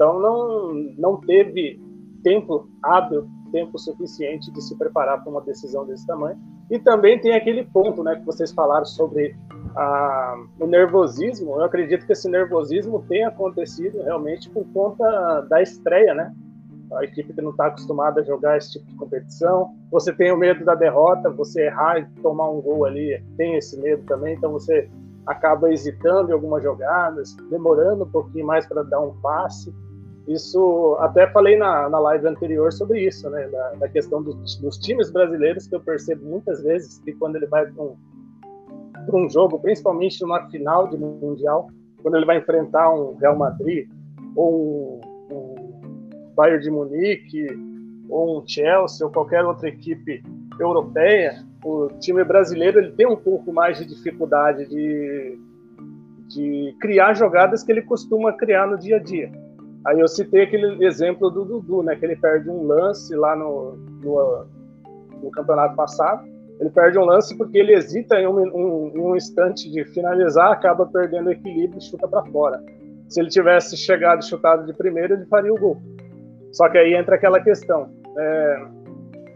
Então 0.00 0.18
não, 0.18 0.72
não 0.96 1.20
teve 1.20 1.78
tempo 2.24 2.66
hábil, 2.82 3.28
tempo 3.52 3.78
suficiente 3.78 4.50
de 4.50 4.62
se 4.62 4.74
preparar 4.78 5.22
para 5.22 5.30
uma 5.30 5.42
decisão 5.42 5.84
desse 5.84 6.06
tamanho. 6.06 6.38
E 6.70 6.78
também 6.78 7.20
tem 7.20 7.34
aquele 7.34 7.64
ponto 7.64 8.02
né, 8.02 8.16
que 8.16 8.24
vocês 8.24 8.50
falaram 8.50 8.86
sobre 8.86 9.36
a, 9.76 10.42
o 10.58 10.66
nervosismo. 10.66 11.56
Eu 11.56 11.64
acredito 11.64 12.06
que 12.06 12.12
esse 12.12 12.30
nervosismo 12.30 13.04
tenha 13.10 13.28
acontecido 13.28 14.00
realmente 14.02 14.48
por 14.48 14.64
conta 14.72 15.42
da 15.50 15.60
estreia, 15.60 16.14
né? 16.14 16.34
A 16.94 17.04
equipe 17.04 17.34
que 17.34 17.42
não 17.42 17.50
está 17.50 17.66
acostumada 17.66 18.22
a 18.22 18.24
jogar 18.24 18.56
esse 18.56 18.72
tipo 18.72 18.86
de 18.86 18.94
competição. 18.94 19.74
Você 19.90 20.14
tem 20.14 20.32
o 20.32 20.36
medo 20.38 20.64
da 20.64 20.74
derrota, 20.74 21.28
você 21.28 21.66
errar 21.66 21.98
e 21.98 22.06
tomar 22.22 22.48
um 22.48 22.62
gol 22.62 22.86
ali, 22.86 23.22
tem 23.36 23.54
esse 23.56 23.78
medo 23.78 24.02
também. 24.06 24.34
Então 24.34 24.50
você 24.50 24.88
acaba 25.26 25.70
hesitando 25.70 26.30
em 26.30 26.32
algumas 26.32 26.62
jogadas, 26.62 27.36
demorando 27.50 28.04
um 28.04 28.10
pouquinho 28.10 28.46
mais 28.46 28.66
para 28.66 28.82
dar 28.82 29.00
um 29.00 29.14
passe. 29.20 29.70
Isso, 30.28 30.96
até 31.00 31.26
falei 31.30 31.56
na, 31.56 31.88
na 31.88 31.98
live 31.98 32.26
anterior 32.28 32.72
sobre 32.72 33.04
isso, 33.04 33.28
né? 33.30 33.48
Da, 33.48 33.70
da 33.80 33.88
questão 33.88 34.22
do, 34.22 34.34
dos 34.34 34.78
times 34.78 35.10
brasileiros, 35.10 35.66
que 35.66 35.74
eu 35.74 35.80
percebo 35.80 36.24
muitas 36.24 36.62
vezes 36.62 36.98
que 36.98 37.12
quando 37.12 37.36
ele 37.36 37.46
vai 37.46 37.66
para 37.66 37.82
um, 37.82 37.96
um 39.12 39.28
jogo, 39.28 39.58
principalmente 39.58 40.20
numa 40.20 40.48
final 40.50 40.88
de 40.88 40.96
Mundial, 40.96 41.68
quando 42.02 42.16
ele 42.16 42.26
vai 42.26 42.38
enfrentar 42.38 42.92
um 42.94 43.16
Real 43.16 43.36
Madrid 43.36 43.88
ou 44.36 45.00
um, 45.30 45.34
um 45.34 46.34
Bayern 46.34 46.62
de 46.62 46.70
Munique 46.70 47.46
ou 48.08 48.38
um 48.38 48.46
Chelsea 48.46 49.06
ou 49.06 49.12
qualquer 49.12 49.44
outra 49.44 49.68
equipe 49.68 50.22
europeia, 50.58 51.44
o 51.64 51.88
time 51.98 52.24
brasileiro 52.24 52.78
ele 52.78 52.92
tem 52.92 53.06
um 53.06 53.16
pouco 53.16 53.52
mais 53.52 53.78
de 53.78 53.84
dificuldade 53.86 54.66
de, 54.66 55.38
de 56.28 56.76
criar 56.80 57.14
jogadas 57.14 57.62
que 57.62 57.72
ele 57.72 57.82
costuma 57.82 58.32
criar 58.32 58.66
no 58.66 58.78
dia 58.78 58.96
a 58.96 58.98
dia. 58.98 59.30
Aí 59.86 59.98
eu 59.98 60.08
citei 60.08 60.42
aquele 60.42 60.84
exemplo 60.84 61.30
do 61.30 61.44
Dudu, 61.44 61.82
né, 61.82 61.96
que 61.96 62.04
ele 62.04 62.16
perde 62.16 62.50
um 62.50 62.66
lance 62.66 63.14
lá 63.14 63.34
no, 63.34 63.76
no, 64.02 64.46
no 65.22 65.30
campeonato 65.30 65.74
passado. 65.74 66.28
Ele 66.58 66.70
perde 66.70 66.98
um 66.98 67.04
lance 67.04 67.36
porque 67.36 67.56
ele 67.56 67.72
hesita 67.72 68.20
em 68.20 68.26
um, 68.26 68.38
um, 68.38 68.92
um 68.94 69.16
instante 69.16 69.70
de 69.70 69.84
finalizar, 69.86 70.52
acaba 70.52 70.84
perdendo 70.84 71.28
o 71.28 71.32
equilíbrio 71.32 71.78
e 71.78 71.82
chuta 71.82 72.06
para 72.06 72.24
fora. 72.26 72.62
Se 73.08 73.20
ele 73.20 73.30
tivesse 73.30 73.76
chegado 73.76 74.24
chutado 74.24 74.66
de 74.66 74.74
primeiro, 74.74 75.14
ele 75.14 75.24
faria 75.26 75.52
o 75.52 75.58
gol. 75.58 75.80
Só 76.52 76.68
que 76.68 76.76
aí 76.76 76.94
entra 76.94 77.14
aquela 77.14 77.40
questão. 77.40 77.88
É, 78.18 78.66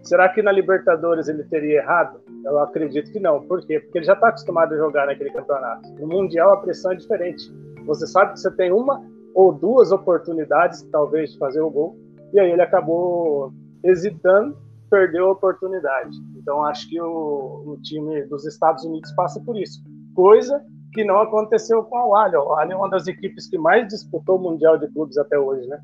Será 0.04 0.28
que 0.28 0.42
na 0.42 0.52
Libertadores 0.52 1.28
ele 1.28 1.44
teria 1.44 1.78
errado? 1.78 2.20
Eu 2.44 2.58
acredito 2.58 3.10
que 3.10 3.18
não. 3.18 3.40
Por 3.46 3.66
quê? 3.66 3.80
Porque 3.80 3.98
ele 3.98 4.04
já 4.04 4.12
está 4.12 4.28
acostumado 4.28 4.74
a 4.74 4.76
jogar 4.76 5.06
naquele 5.06 5.30
campeonato. 5.30 5.88
No 5.98 6.06
Mundial 6.06 6.52
a 6.52 6.56
pressão 6.58 6.92
é 6.92 6.94
diferente. 6.94 7.50
Você 7.86 8.06
sabe 8.06 8.34
que 8.34 8.40
você 8.40 8.50
tem 8.50 8.70
uma 8.70 9.02
ou 9.34 9.52
duas 9.52 9.90
oportunidades, 9.90 10.82
talvez, 10.90 11.32
de 11.32 11.38
fazer 11.38 11.60
o 11.60 11.70
gol, 11.70 11.98
e 12.32 12.40
aí 12.40 12.50
ele 12.50 12.62
acabou 12.62 13.52
hesitando, 13.82 14.56
perdeu 14.88 15.28
a 15.28 15.32
oportunidade. 15.32 16.16
Então 16.36 16.64
acho 16.64 16.88
que 16.88 17.00
o, 17.00 17.64
o 17.66 17.78
time 17.82 18.22
dos 18.26 18.46
Estados 18.46 18.84
Unidos 18.84 19.10
passa 19.12 19.40
por 19.40 19.56
isso. 19.56 19.82
Coisa 20.14 20.62
que 20.92 21.04
não 21.04 21.18
aconteceu 21.20 21.82
com 21.82 21.98
a 21.98 22.06
Wally. 22.06 22.36
A 22.36 22.40
Wally 22.40 22.72
é 22.72 22.76
uma 22.76 22.88
das 22.88 23.08
equipes 23.08 23.48
que 23.48 23.58
mais 23.58 23.88
disputou 23.88 24.36
o 24.36 24.40
Mundial 24.40 24.78
de 24.78 24.86
Clubes 24.92 25.18
até 25.18 25.36
hoje, 25.36 25.66
né? 25.66 25.80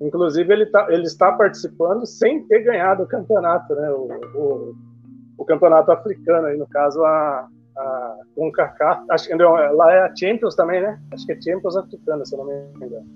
Inclusive, 0.00 0.50
ele, 0.50 0.66
tá, 0.66 0.86
ele 0.90 1.04
está 1.04 1.32
participando 1.32 2.06
sem 2.06 2.46
ter 2.46 2.60
ganhado 2.60 3.02
o 3.02 3.06
campeonato, 3.06 3.74
né? 3.74 3.90
O, 3.90 4.08
o, 4.34 4.74
o 5.38 5.44
campeonato 5.44 5.92
africano, 5.92 6.46
aí, 6.46 6.56
no 6.56 6.66
caso, 6.66 7.02
a, 7.04 7.48
a 7.76 8.16
CONCACAF. 8.34 9.04
Acho 9.10 9.28
que 9.28 9.34
não, 9.34 9.52
lá 9.52 9.92
é 9.92 10.00
a 10.00 10.16
Champions 10.16 10.54
também, 10.54 10.80
né? 10.80 10.98
Acho 11.12 11.26
que 11.26 11.32
é 11.32 11.40
Champions 11.40 11.76
africana, 11.76 12.24
se 12.24 12.34
eu 12.34 12.38
não 12.38 12.46
me 12.46 12.86
engano. 12.86 13.06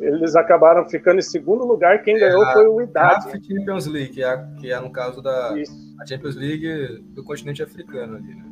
Eles 0.00 0.36
acabaram 0.36 0.88
ficando 0.88 1.18
em 1.18 1.22
segundo 1.22 1.66
lugar. 1.66 2.02
Quem 2.02 2.16
é, 2.16 2.20
ganhou 2.20 2.44
foi 2.52 2.68
o 2.68 2.80
Idade. 2.80 3.28
A 3.28 3.40
Champions 3.40 3.86
League, 3.86 4.12
que 4.12 4.22
é, 4.22 4.46
que 4.60 4.72
é 4.72 4.80
no 4.80 4.90
caso 4.90 5.20
da 5.20 5.54
Champions 6.08 6.36
League 6.36 7.02
do 7.14 7.24
continente 7.24 7.62
africano 7.62 8.16
ali, 8.16 8.34
né? 8.34 8.44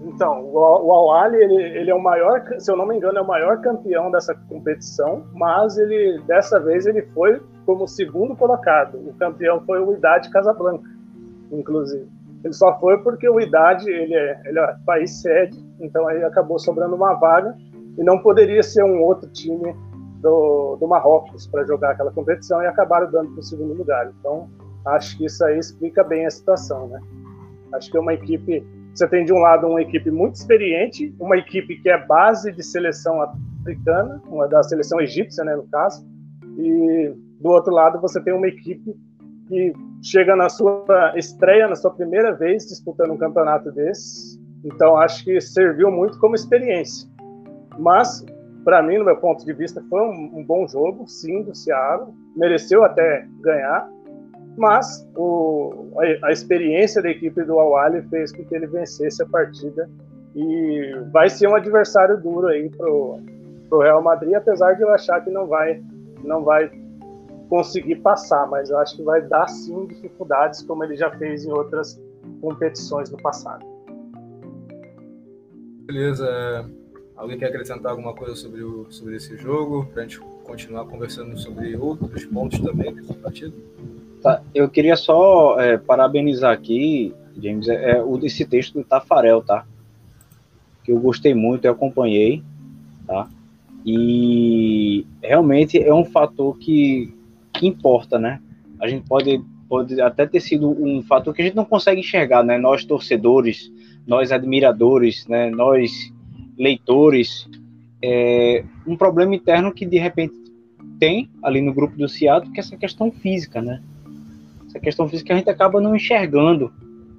Então, 0.00 0.44
o, 0.44 0.58
o 0.58 1.10
Al 1.10 1.34
ele, 1.34 1.62
ele 1.62 1.90
é 1.90 1.94
o 1.94 2.02
maior, 2.02 2.42
se 2.58 2.70
eu 2.70 2.76
não 2.76 2.86
me 2.86 2.96
engano, 2.96 3.18
é 3.18 3.22
o 3.22 3.26
maior 3.26 3.60
campeão 3.60 4.10
dessa 4.10 4.34
competição, 4.34 5.26
mas 5.32 5.78
ele 5.78 6.20
dessa 6.26 6.60
vez 6.60 6.86
ele 6.86 7.02
foi 7.14 7.40
como 7.64 7.88
segundo 7.88 8.36
colocado. 8.36 8.96
O 8.98 9.14
campeão 9.14 9.60
foi 9.64 9.80
o 9.80 9.92
Idade 9.92 10.30
Casablanca, 10.30 10.88
inclusive. 11.50 12.15
Ele 12.44 12.52
só 12.52 12.78
foi 12.78 12.98
porque 13.02 13.28
o 13.28 13.40
Idade 13.40 13.90
ele 13.90 14.14
é, 14.14 14.40
ele 14.44 14.58
é 14.58 14.76
país 14.84 15.20
sede, 15.20 15.58
então 15.80 16.06
aí 16.08 16.22
acabou 16.22 16.58
sobrando 16.58 16.94
uma 16.94 17.14
vaga 17.14 17.56
e 17.98 18.04
não 18.04 18.18
poderia 18.18 18.62
ser 18.62 18.84
um 18.84 19.02
outro 19.02 19.28
time 19.30 19.74
do, 20.20 20.76
do 20.76 20.86
Marrocos 20.86 21.46
para 21.46 21.64
jogar 21.64 21.92
aquela 21.92 22.12
competição 22.12 22.62
e 22.62 22.66
acabaram 22.66 23.10
dando 23.10 23.30
para 23.30 23.40
o 23.40 23.42
segundo 23.42 23.74
lugar. 23.74 24.12
Então, 24.20 24.48
acho 24.86 25.16
que 25.16 25.24
isso 25.24 25.44
aí 25.44 25.58
explica 25.58 26.04
bem 26.04 26.26
a 26.26 26.30
situação, 26.30 26.88
né? 26.88 27.00
Acho 27.72 27.90
que 27.90 27.96
é 27.96 28.00
uma 28.00 28.14
equipe 28.14 28.64
você 28.96 29.06
tem 29.06 29.26
de 29.26 29.32
um 29.32 29.38
lado 29.38 29.66
uma 29.66 29.82
equipe 29.82 30.10
muito 30.10 30.36
experiente, 30.36 31.14
uma 31.20 31.36
equipe 31.36 31.76
que 31.82 31.90
é 31.90 32.06
base 32.06 32.50
de 32.50 32.62
seleção 32.62 33.20
africana, 33.20 34.22
uma 34.26 34.48
da 34.48 34.62
seleção 34.62 34.98
egípcia, 35.02 35.44
né, 35.44 35.54
no 35.54 35.66
caso, 35.68 36.02
e 36.56 37.12
do 37.38 37.50
outro 37.50 37.74
lado 37.74 38.00
você 38.00 38.18
tem 38.22 38.32
uma 38.32 38.48
equipe 38.48 38.96
que 39.48 39.74
chega 40.10 40.36
na 40.36 40.48
sua 40.48 41.12
estreia, 41.16 41.66
na 41.66 41.74
sua 41.74 41.90
primeira 41.90 42.32
vez 42.32 42.66
disputando 42.66 43.12
um 43.12 43.16
campeonato 43.16 43.72
desse. 43.72 44.40
Então 44.64 44.96
acho 44.96 45.24
que 45.24 45.40
serviu 45.40 45.90
muito 45.90 46.18
como 46.18 46.34
experiência. 46.34 47.08
Mas 47.78 48.24
para 48.64 48.82
mim, 48.82 48.98
no 48.98 49.04
meu 49.04 49.16
ponto 49.16 49.44
de 49.44 49.52
vista, 49.52 49.82
foi 49.88 50.00
um, 50.00 50.38
um 50.38 50.44
bom 50.44 50.66
jogo, 50.66 51.06
sim, 51.06 51.42
do 51.42 51.54
Seattle. 51.54 52.12
Mereceu 52.34 52.84
até 52.84 53.26
ganhar, 53.40 53.88
mas 54.56 55.08
o, 55.16 55.92
a, 55.98 56.28
a, 56.28 56.32
experiência 56.32 57.00
da 57.02 57.10
equipe 57.10 57.44
do 57.44 57.60
Awali 57.60 58.02
fez 58.08 58.32
com 58.32 58.44
que 58.44 58.54
ele 58.54 58.66
vencesse 58.66 59.22
a 59.22 59.26
partida 59.26 59.88
e 60.34 60.96
vai 61.12 61.28
ser 61.28 61.48
um 61.48 61.54
adversário 61.54 62.20
duro 62.20 62.48
aí 62.48 62.68
pro, 62.70 63.20
pro 63.68 63.80
Real 63.80 64.02
Madrid, 64.02 64.34
apesar 64.34 64.72
de 64.74 64.82
eu 64.82 64.92
achar 64.92 65.22
que 65.22 65.30
não 65.30 65.46
vai 65.46 65.80
não 66.24 66.42
vai 66.42 66.70
conseguir 67.48 67.96
passar, 67.96 68.46
mas 68.48 68.70
eu 68.70 68.78
acho 68.78 68.96
que 68.96 69.02
vai 69.02 69.22
dar 69.22 69.48
sim 69.48 69.86
dificuldades 69.86 70.62
como 70.62 70.84
ele 70.84 70.96
já 70.96 71.10
fez 71.10 71.44
em 71.44 71.52
outras 71.52 72.00
competições 72.40 73.10
no 73.10 73.18
passado. 73.18 73.64
Beleza. 75.86 76.68
Alguém 77.16 77.38
quer 77.38 77.46
acrescentar 77.46 77.92
alguma 77.92 78.14
coisa 78.14 78.34
sobre, 78.34 78.62
o, 78.62 78.86
sobre 78.90 79.16
esse 79.16 79.36
jogo 79.36 79.86
para 79.86 80.02
a 80.02 80.06
gente 80.06 80.20
continuar 80.44 80.84
conversando 80.84 81.38
sobre 81.38 81.74
outros 81.76 82.26
pontos 82.26 82.60
também 82.60 82.92
desse 82.92 83.14
partido? 83.14 83.54
Tá, 84.22 84.42
eu 84.54 84.68
queria 84.68 84.96
só 84.96 85.58
é, 85.58 85.78
parabenizar 85.78 86.52
aqui, 86.52 87.14
James, 87.40 87.68
é, 87.68 87.92
é, 87.92 88.02
o, 88.02 88.18
esse 88.24 88.44
texto 88.44 88.74
do 88.74 88.84
Tafarel, 88.84 89.42
tá? 89.42 89.64
Que 90.84 90.92
eu 90.92 90.98
gostei 90.98 91.34
muito, 91.34 91.64
eu 91.64 91.72
acompanhei, 91.72 92.42
tá? 93.06 93.28
E 93.84 95.06
realmente 95.22 95.80
é 95.80 95.94
um 95.94 96.04
fator 96.04 96.58
que, 96.58 97.14
que 97.58 97.66
importa, 97.66 98.18
né? 98.18 98.40
A 98.80 98.88
gente 98.88 99.06
pode, 99.08 99.40
pode 99.68 100.00
até 100.00 100.26
ter 100.26 100.40
sido 100.40 100.68
um 100.68 101.02
fator 101.02 101.34
que 101.34 101.42
a 101.42 101.44
gente 101.44 101.56
não 101.56 101.64
consegue 101.64 102.00
enxergar, 102.00 102.44
né? 102.44 102.58
Nós 102.58 102.84
torcedores, 102.84 103.70
nós 104.06 104.32
admiradores, 104.32 105.26
né? 105.26 105.50
Nós 105.50 106.12
leitores, 106.58 107.48
é, 108.02 108.64
um 108.86 108.96
problema 108.96 109.34
interno 109.34 109.72
que 109.72 109.84
de 109.84 109.98
repente 109.98 110.34
tem 110.98 111.28
ali 111.42 111.60
no 111.60 111.74
grupo 111.74 111.96
do 111.96 112.08
Seattle, 112.08 112.52
que 112.52 112.60
é 112.60 112.62
essa 112.62 112.76
questão 112.76 113.10
física, 113.10 113.60
né? 113.60 113.82
essa 114.76 114.80
questão 114.80 115.08
física 115.08 115.32
a 115.32 115.36
gente 115.36 115.50
acaba 115.50 115.80
não 115.80 115.96
enxergando, 115.96 116.72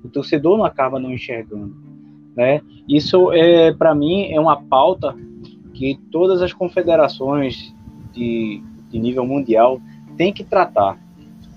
o 0.03 0.09
torcedor 0.09 0.57
não 0.57 0.65
acaba 0.65 0.99
não 0.99 1.11
enxergando, 1.11 1.75
né? 2.35 2.61
Isso 2.87 3.31
é 3.33 3.73
para 3.73 3.95
mim 3.95 4.31
é 4.31 4.39
uma 4.39 4.61
pauta 4.61 5.15
que 5.73 5.99
todas 6.11 6.41
as 6.41 6.53
confederações 6.53 7.73
de, 8.13 8.61
de 8.89 8.99
nível 8.99 9.25
mundial 9.25 9.81
têm 10.17 10.33
que 10.33 10.43
tratar 10.43 10.99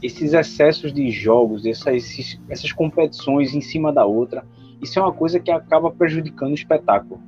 esses 0.02 0.32
excessos 0.32 0.92
de 0.92 1.10
jogos, 1.10 1.66
essas, 1.66 2.38
essas 2.48 2.72
competições 2.72 3.54
em 3.54 3.60
cima 3.60 3.92
da 3.92 4.06
outra, 4.06 4.44
isso 4.80 4.98
é 4.98 5.02
uma 5.02 5.12
coisa 5.12 5.38
que 5.38 5.50
acaba 5.50 5.90
prejudicando 5.90 6.52
o 6.52 6.54
espetáculo. 6.54 7.20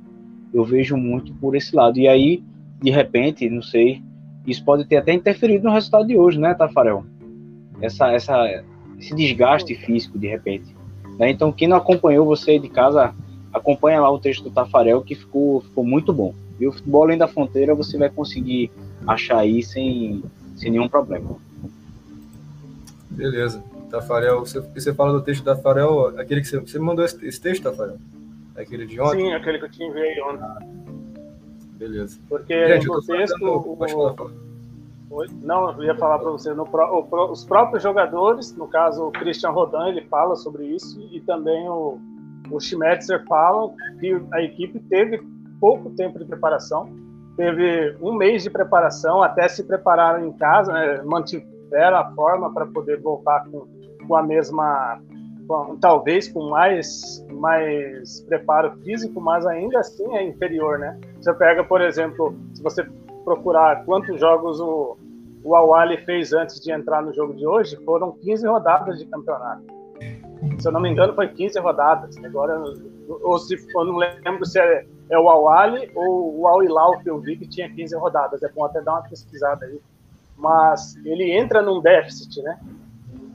Eu 0.53 0.63
vejo 0.63 0.97
muito 0.97 1.33
por 1.35 1.55
esse 1.55 1.75
lado. 1.75 1.99
E 1.99 2.07
aí, 2.07 2.43
de 2.81 2.89
repente, 2.89 3.47
não 3.49 3.61
sei, 3.61 4.01
isso 4.47 4.63
pode 4.63 4.85
ter 4.85 4.97
até 4.97 5.13
interferido 5.13 5.65
no 5.65 5.73
resultado 5.73 6.07
de 6.07 6.17
hoje, 6.17 6.39
né, 6.39 6.53
Tafarel? 6.53 7.05
essa, 7.81 8.11
essa, 8.11 8.63
esse 8.99 9.13
desgaste 9.15 9.75
físico 9.75 10.17
de 10.17 10.27
repente. 10.27 10.75
Né? 11.19 11.29
Então, 11.29 11.51
quem 11.51 11.67
não 11.67 11.77
acompanhou 11.77 12.25
você 12.25 12.57
de 12.57 12.69
casa, 12.69 13.13
acompanha 13.51 14.01
lá 14.01 14.09
o 14.11 14.19
texto 14.19 14.43
do 14.43 14.51
Tafarel, 14.51 15.01
que 15.01 15.15
ficou, 15.15 15.61
ficou 15.61 15.83
muito 15.83 16.13
bom. 16.13 16.33
E 16.59 16.67
o 16.67 16.71
futebol 16.71 17.03
além 17.03 17.17
da 17.17 17.27
fronteira 17.27 17.75
você 17.75 17.97
vai 17.97 18.09
conseguir 18.09 18.71
achar 19.05 19.39
aí 19.39 19.61
sem, 19.61 20.23
sem 20.55 20.71
nenhum 20.71 20.87
problema. 20.87 21.35
Beleza. 23.09 23.63
Tafarel, 23.89 24.39
você, 24.39 24.59
você 24.59 24.93
fala 24.93 25.13
do 25.13 25.21
texto 25.21 25.43
do 25.43 25.45
Tafarel, 25.45 26.19
aquele 26.19 26.41
que 26.41 26.47
você, 26.47 26.59
você 26.59 26.79
me 26.79 26.85
mandou 26.85 27.05
esse, 27.05 27.23
esse 27.25 27.39
texto, 27.39 27.63
Tafarel? 27.63 27.97
Aquele 28.55 28.85
de 28.85 28.99
ontem? 28.99 29.25
Sim, 29.25 29.33
aquele 29.33 29.59
que 29.59 29.65
eu 29.65 29.71
te 29.71 29.83
enviei 29.83 30.21
ontem. 30.23 30.67
beleza. 31.77 32.19
Porque 32.27 32.67
Gente, 32.67 32.87
no 32.87 33.01
texto. 33.01 33.45
O... 33.45 35.25
Não, 35.43 35.71
eu 35.73 35.83
ia 35.83 35.95
falar 35.95 36.17
para 36.17 36.31
você, 36.31 36.53
no 36.55 36.65
pro... 36.65 37.07
os 37.31 37.45
próprios 37.45 37.83
jogadores, 37.83 38.55
no 38.55 38.67
caso 38.67 39.05
o 39.05 39.11
Christian 39.11 39.51
Rodan, 39.51 39.89
ele 39.89 40.01
fala 40.01 40.35
sobre 40.35 40.65
isso, 40.65 40.99
e 41.11 41.21
também 41.21 41.69
o, 41.69 41.99
o 42.49 42.59
Schmetzer 42.59 43.23
fala 43.25 43.71
que 43.99 44.19
a 44.31 44.41
equipe 44.41 44.79
teve 44.79 45.21
pouco 45.59 45.91
tempo 45.91 46.17
de 46.17 46.25
preparação, 46.25 46.89
teve 47.35 47.95
um 48.01 48.13
mês 48.13 48.43
de 48.43 48.49
preparação, 48.49 49.21
até 49.21 49.47
se 49.47 49.63
prepararam 49.63 50.25
em 50.25 50.33
casa, 50.33 50.71
né, 50.71 51.01
mantiveram 51.03 51.97
a 51.97 52.11
forma 52.13 52.53
para 52.53 52.65
poder 52.65 52.99
voltar 53.01 53.45
com, 53.45 53.67
com 54.07 54.15
a 54.15 54.23
mesma 54.23 54.99
talvez 55.81 56.31
com 56.31 56.49
mais, 56.49 57.25
mais 57.31 58.21
preparo 58.21 58.71
físico, 58.83 59.19
mas 59.19 59.45
ainda 59.45 59.79
assim 59.79 60.15
é 60.15 60.25
inferior, 60.25 60.79
né? 60.79 60.97
Você 61.17 61.33
pega, 61.33 61.63
por 61.63 61.81
exemplo, 61.81 62.35
se 62.53 62.63
você 62.63 62.87
procurar 63.23 63.83
quantos 63.85 64.19
jogos 64.19 64.59
o, 64.59 64.97
o 65.43 65.55
Awali 65.55 65.97
fez 66.05 66.33
antes 66.33 66.59
de 66.59 66.71
entrar 66.71 67.01
no 67.01 67.13
jogo 67.13 67.33
de 67.33 67.45
hoje, 67.45 67.77
foram 67.83 68.13
15 68.13 68.47
rodadas 68.47 68.97
de 68.97 69.05
campeonato. 69.05 69.63
Se 70.59 70.67
eu 70.67 70.71
não 70.71 70.81
me 70.81 70.89
engano, 70.89 71.13
foi 71.13 71.27
15 71.27 71.59
rodadas. 71.59 72.15
Agora, 72.23 72.61
ou 73.07 73.37
se 73.39 73.55
eu 73.55 73.85
não 73.85 73.97
lembro 73.97 74.45
se 74.45 74.59
é, 74.59 74.85
é 75.09 75.19
o 75.19 75.29
Awali 75.29 75.91
ou 75.95 76.39
o 76.39 76.47
Al 76.47 76.63
Hilal 76.63 76.99
que 76.99 77.09
eu 77.09 77.19
vi 77.19 77.37
que 77.37 77.47
tinha 77.47 77.69
15 77.69 77.95
rodadas. 77.95 78.43
É 78.43 78.49
bom 78.49 78.65
até 78.65 78.81
dar 78.81 78.93
uma 78.93 79.03
pesquisada 79.03 79.65
aí. 79.65 79.79
Mas 80.37 80.95
ele 81.05 81.31
entra 81.31 81.61
num 81.61 81.81
déficit, 81.81 82.41
né? 82.41 82.59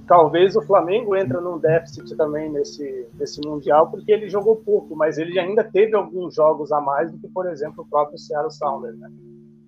talvez 0.08 0.56
o 0.56 0.62
Flamengo 0.62 1.14
entra 1.14 1.38
num 1.40 1.58
déficit 1.58 2.16
também 2.16 2.50
nesse, 2.50 3.06
nesse 3.14 3.46
Mundial, 3.46 3.90
porque 3.90 4.10
ele 4.10 4.28
jogou 4.28 4.56
pouco, 4.56 4.96
mas 4.96 5.18
ele 5.18 5.38
ainda 5.38 5.62
teve 5.62 5.94
alguns 5.94 6.34
jogos 6.34 6.72
a 6.72 6.80
mais 6.80 7.12
do 7.12 7.18
que, 7.18 7.28
por 7.28 7.46
exemplo, 7.46 7.84
o 7.84 7.86
próprio 7.86 8.18
Seattle 8.18 8.50
Sounders, 8.50 8.98
né? 8.98 9.12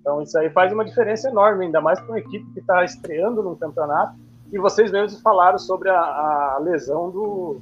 Então 0.00 0.22
isso 0.22 0.36
aí 0.38 0.48
faz 0.48 0.72
uma 0.72 0.84
diferença 0.84 1.28
enorme, 1.28 1.66
ainda 1.66 1.80
mais 1.80 2.00
para 2.00 2.08
uma 2.08 2.18
equipe 2.18 2.50
que 2.54 2.60
está 2.60 2.82
estreando 2.82 3.42
num 3.42 3.54
campeonato. 3.54 4.16
E 4.50 4.58
vocês 4.58 4.90
mesmos 4.90 5.20
falaram 5.20 5.58
sobre 5.58 5.90
a, 5.90 6.00
a 6.00 6.58
lesão 6.58 7.10
do, 7.10 7.60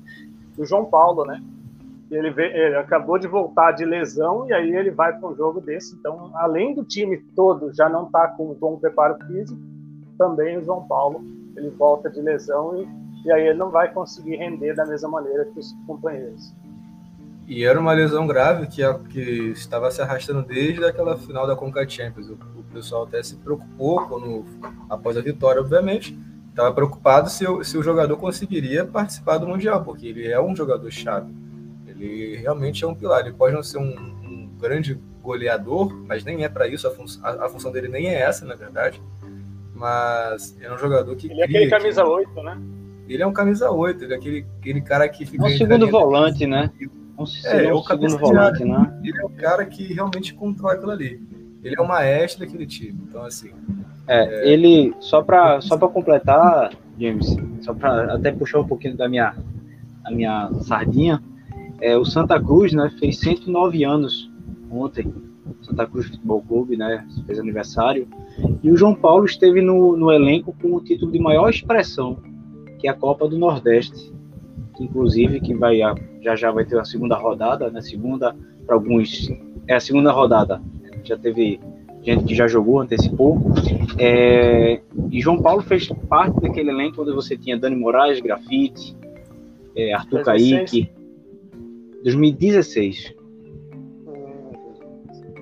do, 0.56 0.64
João 0.64 0.84
Paulo, 0.84 1.24
né? 1.24 1.42
Ele, 2.10 2.30
vê, 2.30 2.46
ele, 2.46 2.76
acabou 2.76 3.18
de 3.18 3.26
voltar 3.26 3.72
de 3.72 3.84
lesão 3.84 4.46
e 4.48 4.52
aí 4.52 4.74
ele 4.74 4.90
vai 4.90 5.12
para 5.12 5.28
um 5.28 5.36
jogo 5.36 5.60
desse. 5.60 5.94
Então, 5.96 6.30
além 6.34 6.74
do 6.74 6.84
time 6.84 7.18
todo 7.36 7.72
já 7.74 7.88
não 7.88 8.06
estar 8.06 8.28
tá 8.28 8.34
com 8.34 8.54
bom 8.54 8.78
preparo 8.78 9.16
físico, 9.26 9.60
também 10.16 10.58
o 10.58 10.64
João 10.64 10.86
Paulo 10.86 11.22
ele 11.56 11.70
volta 11.70 12.08
de 12.08 12.20
lesão 12.20 12.80
e, 12.80 12.88
e 13.26 13.32
aí 13.32 13.48
ele 13.48 13.58
não 13.58 13.70
vai 13.70 13.92
conseguir 13.92 14.36
render 14.36 14.74
da 14.74 14.86
mesma 14.86 15.08
maneira 15.08 15.44
que 15.46 15.58
os 15.58 15.72
companheiros. 15.86 16.54
E 17.46 17.64
era 17.64 17.80
uma 17.80 17.94
lesão 17.94 18.26
grave 18.26 18.66
que, 18.66 18.82
que 19.10 19.50
estava 19.52 19.90
se 19.90 20.02
arrastando 20.02 20.42
desde 20.42 20.84
aquela 20.84 21.16
final 21.16 21.46
da 21.46 21.56
Conca 21.56 21.88
Champions. 21.88 22.28
O, 22.28 22.34
o 22.34 22.62
pessoal 22.72 23.04
até 23.04 23.22
se 23.22 23.36
preocupou 23.36 24.06
quando, 24.06 24.44
após 24.88 25.16
a 25.16 25.22
vitória, 25.22 25.60
obviamente, 25.60 26.18
estava 26.50 26.74
preocupado 26.74 27.30
se, 27.30 27.46
se 27.64 27.78
o 27.78 27.82
jogador 27.82 28.18
conseguiria 28.18 28.84
participar 28.84 29.38
do 29.38 29.48
Mundial, 29.48 29.82
porque 29.82 30.08
ele 30.08 30.28
é 30.28 30.38
um 30.38 30.54
jogador 30.54 30.90
chave. 30.90 31.32
Ele 31.98 32.36
realmente 32.36 32.84
é 32.84 32.86
um 32.86 32.94
pilar. 32.94 33.20
Ele 33.20 33.32
pode 33.32 33.54
não 33.54 33.62
ser 33.62 33.78
um, 33.78 33.90
um 33.90 34.50
grande 34.58 34.98
goleador, 35.22 35.92
mas 36.06 36.24
nem 36.24 36.44
é 36.44 36.48
para 36.48 36.66
isso. 36.68 36.86
A, 36.86 36.90
fun 36.90 37.04
a, 37.22 37.46
a 37.46 37.48
função 37.48 37.72
dele 37.72 37.88
nem 37.88 38.08
é 38.08 38.20
essa, 38.20 38.44
na 38.44 38.54
verdade 38.54 39.00
mas 39.78 40.56
é 40.60 40.72
um 40.72 40.76
jogador 40.76 41.14
que. 41.16 41.30
Ele 41.30 41.40
é 41.40 41.44
aquele 41.44 41.70
camisa 41.70 42.04
8, 42.04 42.42
né? 42.42 42.60
Ele 43.08 43.22
é 43.22 43.26
um 43.26 43.32
camisa 43.32 43.70
8, 43.70 44.04
ele 44.04 44.12
é 44.12 44.16
aquele, 44.16 44.46
aquele 44.58 44.80
cara 44.80 45.08
que 45.08 45.24
fica. 45.24 45.44
É 45.44 45.46
um 45.46 45.56
segundo 45.56 45.88
volante, 45.88 46.46
né? 46.46 46.70
Um, 47.16 47.24
é, 47.44 47.64
é 47.64 47.74
um 47.74 47.82
segundo 47.82 48.18
volante, 48.18 48.64
né? 48.64 49.00
Ele 49.02 49.18
é 49.18 49.24
o 49.24 49.30
cara 49.30 49.64
que 49.64 49.92
realmente 49.92 50.34
controla 50.34 50.74
aquilo 50.74 50.90
ali. 50.90 51.20
Ele 51.62 51.74
é 51.78 51.80
o 51.80 51.86
maestro 51.86 52.44
daquele 52.44 52.66
time. 52.66 52.98
Então, 53.08 53.24
assim. 53.24 53.50
É, 54.06 54.24
é... 54.24 54.48
ele, 54.48 54.94
só 55.00 55.22
para 55.22 55.60
só 55.60 55.76
completar, 55.78 56.72
James, 56.98 57.36
só 57.60 57.72
para 57.72 58.14
até 58.14 58.32
puxar 58.32 58.58
um 58.58 58.66
pouquinho 58.66 58.96
da 58.96 59.08
minha, 59.08 59.34
a 60.04 60.10
minha 60.10 60.50
sardinha, 60.62 61.22
é, 61.80 61.96
o 61.96 62.04
Santa 62.04 62.40
Cruz 62.40 62.72
né, 62.72 62.90
fez 62.98 63.18
109 63.20 63.84
anos 63.84 64.30
ontem. 64.70 65.12
Santa 65.62 65.86
Cruz 65.86 66.06
Futebol 66.06 66.42
Clube, 66.42 66.76
né? 66.76 67.06
Fez 67.26 67.38
aniversário. 67.38 68.06
E 68.62 68.70
o 68.70 68.76
João 68.76 68.94
Paulo 68.94 69.24
esteve 69.24 69.60
no, 69.60 69.96
no 69.96 70.12
elenco 70.12 70.54
com 70.60 70.74
o 70.74 70.80
título 70.80 71.10
de 71.10 71.18
maior 71.18 71.48
expressão, 71.48 72.18
que 72.78 72.86
é 72.86 72.90
a 72.90 72.94
Copa 72.94 73.28
do 73.28 73.38
Nordeste. 73.38 74.12
Inclusive, 74.78 75.40
que 75.40 75.54
vai 75.54 75.78
já 76.22 76.36
já 76.36 76.50
vai 76.50 76.64
ter 76.64 76.78
a 76.78 76.84
segunda 76.84 77.16
rodada, 77.16 77.70
né? 77.70 77.80
Segunda, 77.80 78.36
para 78.66 78.76
alguns, 78.76 79.28
é 79.66 79.74
a 79.74 79.80
segunda 79.80 80.12
rodada. 80.12 80.62
Já 81.02 81.16
teve 81.16 81.58
gente 82.02 82.24
que 82.24 82.34
já 82.34 82.46
jogou, 82.46 82.80
antecipou. 82.80 83.40
É, 83.98 84.80
e 85.10 85.20
João 85.20 85.40
Paulo 85.42 85.62
fez 85.62 85.88
parte 86.08 86.40
daquele 86.40 86.70
elenco 86.70 87.02
onde 87.02 87.12
você 87.12 87.36
tinha 87.36 87.58
Dani 87.58 87.76
Moraes, 87.76 88.20
Grafite, 88.20 88.96
é, 89.74 89.92
Arthur 89.92 90.22
2016. 90.22 90.70
Kaique. 90.70 90.97
2016. 92.02 93.14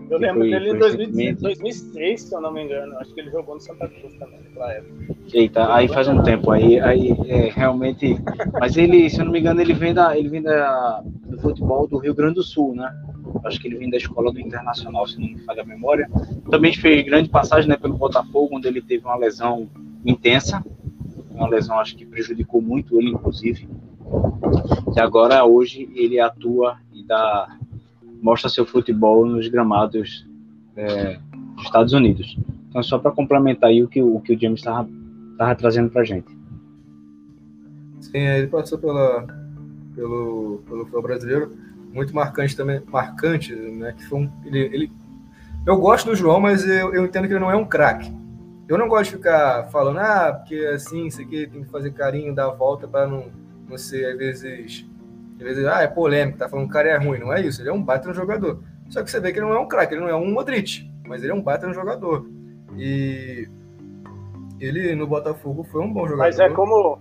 Eu 0.09 0.19
lembro 0.19 0.41
foi, 0.41 0.51
dele 0.51 0.71
em 0.71 1.35
2006, 1.35 2.23
se 2.23 2.35
eu 2.35 2.41
não 2.41 2.53
me 2.53 2.65
engano. 2.65 2.97
Acho 2.99 3.13
que 3.13 3.21
ele 3.21 3.31
jogou 3.31 3.57
no 3.57 3.61
Santa 3.61 3.89
Cruz 3.89 4.15
também 4.15 4.41
naquela 4.41 4.73
época. 4.73 5.17
Eita, 5.33 5.75
aí 5.75 5.89
faz 5.89 6.07
um 6.07 6.23
tempo. 6.23 6.51
Aí, 6.53 6.79
aí 6.79 7.11
é, 7.27 7.51
realmente. 7.51 8.17
Mas 8.53 8.77
ele, 8.77 9.11
se 9.11 9.21
eu 9.21 9.25
não 9.25 9.33
me 9.33 9.41
engano, 9.41 9.61
ele 9.61 9.75
vem, 9.75 9.93
da, 9.93 10.17
ele 10.17 10.29
vem 10.29 10.43
da, 10.43 11.03
do 11.27 11.39
futebol 11.41 11.89
do 11.89 11.99
Rio 11.99 12.15
Grande 12.15 12.37
do 12.37 12.43
Sul, 12.43 12.75
né? 12.77 12.89
Acho 13.45 13.61
que 13.61 13.67
ele 13.67 13.79
vem 13.79 13.91
da 13.91 13.97
escola 13.97 14.33
do 14.33 14.41
Internacional, 14.41 15.07
se 15.09 15.21
não 15.21 15.27
me 15.27 15.39
falha 15.41 15.63
a 15.63 15.67
memória. 15.67 16.09
Também 16.51 16.73
fez 16.73 17.05
grande 17.05 17.29
passagem 17.29 17.69
né, 17.69 17.77
pelo 17.77 17.95
Botafogo, 17.95 18.57
onde 18.57 18.69
ele 18.69 18.81
teve 18.81 19.05
uma 19.05 19.17
lesão 19.17 19.69
intensa. 20.05 20.65
Uma 21.33 21.49
lesão, 21.49 21.79
acho 21.81 21.97
que 21.97 22.07
prejudicou 22.07 22.63
muito 22.63 22.99
ele, 22.99 23.11
inclusive. 23.11 23.69
E 24.95 25.01
agora, 25.01 25.45
hoje, 25.45 25.91
ele 25.95 26.19
atua 26.21 26.79
e 26.93 27.05
dá 27.05 27.57
mostra 28.23 28.49
seu 28.49 28.67
futebol 28.67 29.27
nos 29.27 29.47
gramados 29.49 30.27
é, 30.77 31.19
dos 31.55 31.65
Estados 31.65 31.93
Unidos. 31.93 32.37
Então, 32.69 32.83
só 32.83 32.99
para 32.99 33.11
complementar 33.11 33.71
aí 33.71 33.83
o 33.83 33.89
que 33.89 34.03
o, 34.03 34.21
que 34.21 34.35
o 34.35 34.41
James 34.41 34.61
estava 34.61 34.89
trazendo 35.57 35.91
para 35.91 36.05
gente. 36.05 36.37
Sim, 38.01 38.19
ele 38.19 38.47
passou 38.47 38.79
pela, 38.79 39.27
pelo, 39.95 40.63
pelo 40.67 40.81
futebol 40.81 41.03
brasileiro, 41.03 41.57
muito 41.93 42.15
marcante 42.15 42.57
também, 42.57 42.83
marcante, 42.87 43.55
né? 43.55 43.93
Que 43.93 44.05
foi 44.07 44.21
um, 44.21 44.31
ele, 44.45 44.59
ele, 44.59 44.93
eu 45.65 45.77
gosto 45.79 46.07
do 46.07 46.17
João, 46.17 46.41
mas 46.41 46.67
eu, 46.67 46.95
eu 46.95 47.05
entendo 47.05 47.27
que 47.27 47.33
ele 47.33 47.41
não 47.41 47.51
é 47.51 47.57
um 47.57 47.65
craque. 47.65 48.13
Eu 48.69 48.77
não 48.77 48.89
gosto 48.89 49.11
de 49.11 49.17
ficar 49.17 49.69
falando, 49.71 49.99
ah, 49.99 50.33
porque 50.33 50.57
assim, 50.67 51.07
isso 51.07 51.21
aqui 51.21 51.47
tem 51.47 51.63
que 51.63 51.71
fazer 51.71 51.93
carinho, 51.93 52.35
dar 52.35 52.47
a 52.47 52.55
volta 52.55 52.89
para 52.89 53.07
não, 53.07 53.27
ser, 53.77 54.07
às 54.07 54.17
vezes, 54.17 54.87
às 55.37 55.43
vezes, 55.43 55.65
ah, 55.67 55.83
é 55.83 55.89
polêmico, 55.89 56.39
tá 56.39 56.49
falando 56.49 56.67
que 56.67 56.71
o 56.71 56.73
cara 56.73 56.89
é 56.89 56.97
ruim. 56.97 57.19
Não 57.19 57.33
é 57.33 57.41
isso, 57.41 57.61
ele 57.61 57.69
é 57.69 57.73
um 57.73 57.83
baita 57.83 58.09
no 58.09 58.15
jogador. 58.15 58.63
Só 58.89 59.03
que 59.03 59.11
você 59.11 59.21
vê 59.21 59.33
que 59.33 59.39
ele 59.39 59.47
não 59.47 59.55
é 59.55 59.59
um 59.59 59.69
craque, 59.69 59.95
ele 59.95 60.03
não 60.03 60.09
é 60.09 60.15
um 60.15 60.33
Modric, 60.33 60.89
mas 61.07 61.23
ele 61.23 61.33
é 61.33 61.35
um 61.35 61.43
baita 61.43 61.67
no 61.67 61.75
jogador. 61.75 62.27
E 62.77 63.49
ele 64.61 64.95
no 64.95 65.07
Botafogo 65.07 65.65
foi 65.65 65.83
um 65.83 65.93
bom 65.93 66.07
jogador. 66.07 66.19
Mas 66.19 66.39
é 66.39 66.49
como, 66.51 66.99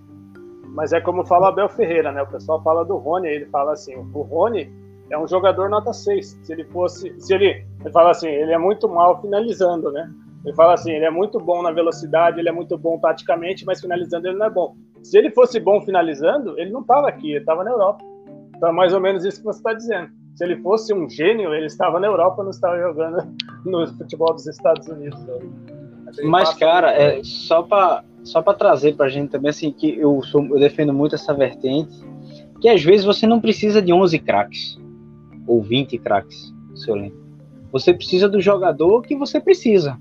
mas 0.70 0.94
é 0.94 1.02
como 1.02 1.26
fala 1.26 1.50
Abel 1.50 1.70
Ferreira, 1.70 2.12
né? 2.12 2.24
O 2.24 2.28
pessoal 2.28 2.62
fala 2.64 2.84
do 2.84 2.98
Rony, 2.98 3.28
ele 3.28 3.46
fala 3.46 3.74
assim, 3.74 3.96
o 3.96 4.22
Rony 4.22 4.72
é 5.10 5.18
um 5.18 5.28
jogador 5.28 5.70
nota 5.70 5.94
6. 5.94 6.40
Se 6.44 6.52
ele 6.52 6.66
fosse, 6.66 7.14
se 7.20 7.34
ele, 7.34 7.66
ele 7.80 7.92
fala 7.92 8.12
assim, 8.12 8.28
ele 8.28 8.52
é 8.52 8.58
muito 8.58 8.90
mal 8.90 9.22
finalizando, 9.22 9.92
né? 9.92 10.12
Ele 10.44 10.56
fala 10.56 10.74
assim, 10.74 10.92
ele 10.92 11.06
é 11.06 11.10
muito 11.10 11.40
bom 11.40 11.62
na 11.62 11.72
velocidade, 11.72 12.40
ele 12.40 12.50
é 12.50 12.52
muito 12.52 12.78
bom 12.78 13.00
taticamente, 13.00 13.66
mas 13.66 13.82
finalizando 13.82 14.28
ele 14.28 14.38
não 14.38 14.46
é 14.46 14.50
bom. 14.50 14.76
Se 15.06 15.20
ele 15.20 15.30
fosse 15.30 15.60
bom 15.60 15.80
finalizando, 15.82 16.60
ele 16.60 16.72
não 16.72 16.82
estava 16.82 17.08
aqui, 17.08 17.30
ele 17.30 17.40
estava 17.40 17.64
na 17.64 17.70
Europa. 17.70 18.04
Então 18.58 18.70
é 18.70 18.72
mais 18.72 18.92
ou 18.92 19.00
menos 19.00 19.24
isso 19.24 19.38
que 19.38 19.46
você 19.46 19.60
está 19.60 19.72
dizendo. 19.72 20.10
Se 20.34 20.44
ele 20.44 20.58
fosse 20.58 20.92
um 20.96 21.08
gênio, 21.08 21.54
ele 21.54 21.68
estava 21.68 22.00
na 22.00 22.08
Europa, 22.08 22.42
não 22.42 22.50
estava 22.50 22.76
jogando 22.80 23.24
no 23.64 23.86
futebol 23.98 24.34
dos 24.34 24.48
Estados 24.48 24.88
Unidos. 24.88 25.20
Mas, 26.24 26.56
cara, 26.56 26.92
é, 26.92 27.22
só 27.24 27.62
para 27.62 28.04
só 28.24 28.42
para 28.42 28.56
trazer 28.56 28.96
para 28.96 29.06
a 29.06 29.10
gente 29.10 29.30
também, 29.30 29.52
assim, 29.52 29.72
que 29.72 29.96
eu, 29.96 30.24
sou, 30.24 30.44
eu 30.48 30.60
defendo 30.60 30.92
muito 30.92 31.14
essa 31.14 31.32
vertente, 31.36 31.94
que 32.60 32.68
às 32.68 32.84
vezes 32.84 33.06
você 33.06 33.28
não 33.28 33.40
precisa 33.40 33.80
de 33.80 33.94
11 33.94 34.18
craques 34.18 34.80
ou 35.46 35.62
20 35.62 36.00
craques 36.00 36.52
no 36.72 36.78
seu 36.78 36.96
elenco. 36.96 37.18
Você 37.72 37.94
precisa 37.94 38.28
do 38.28 38.42
jogador 38.42 39.04
que 39.04 39.16
você 39.16 39.40
precisa, 39.40 40.00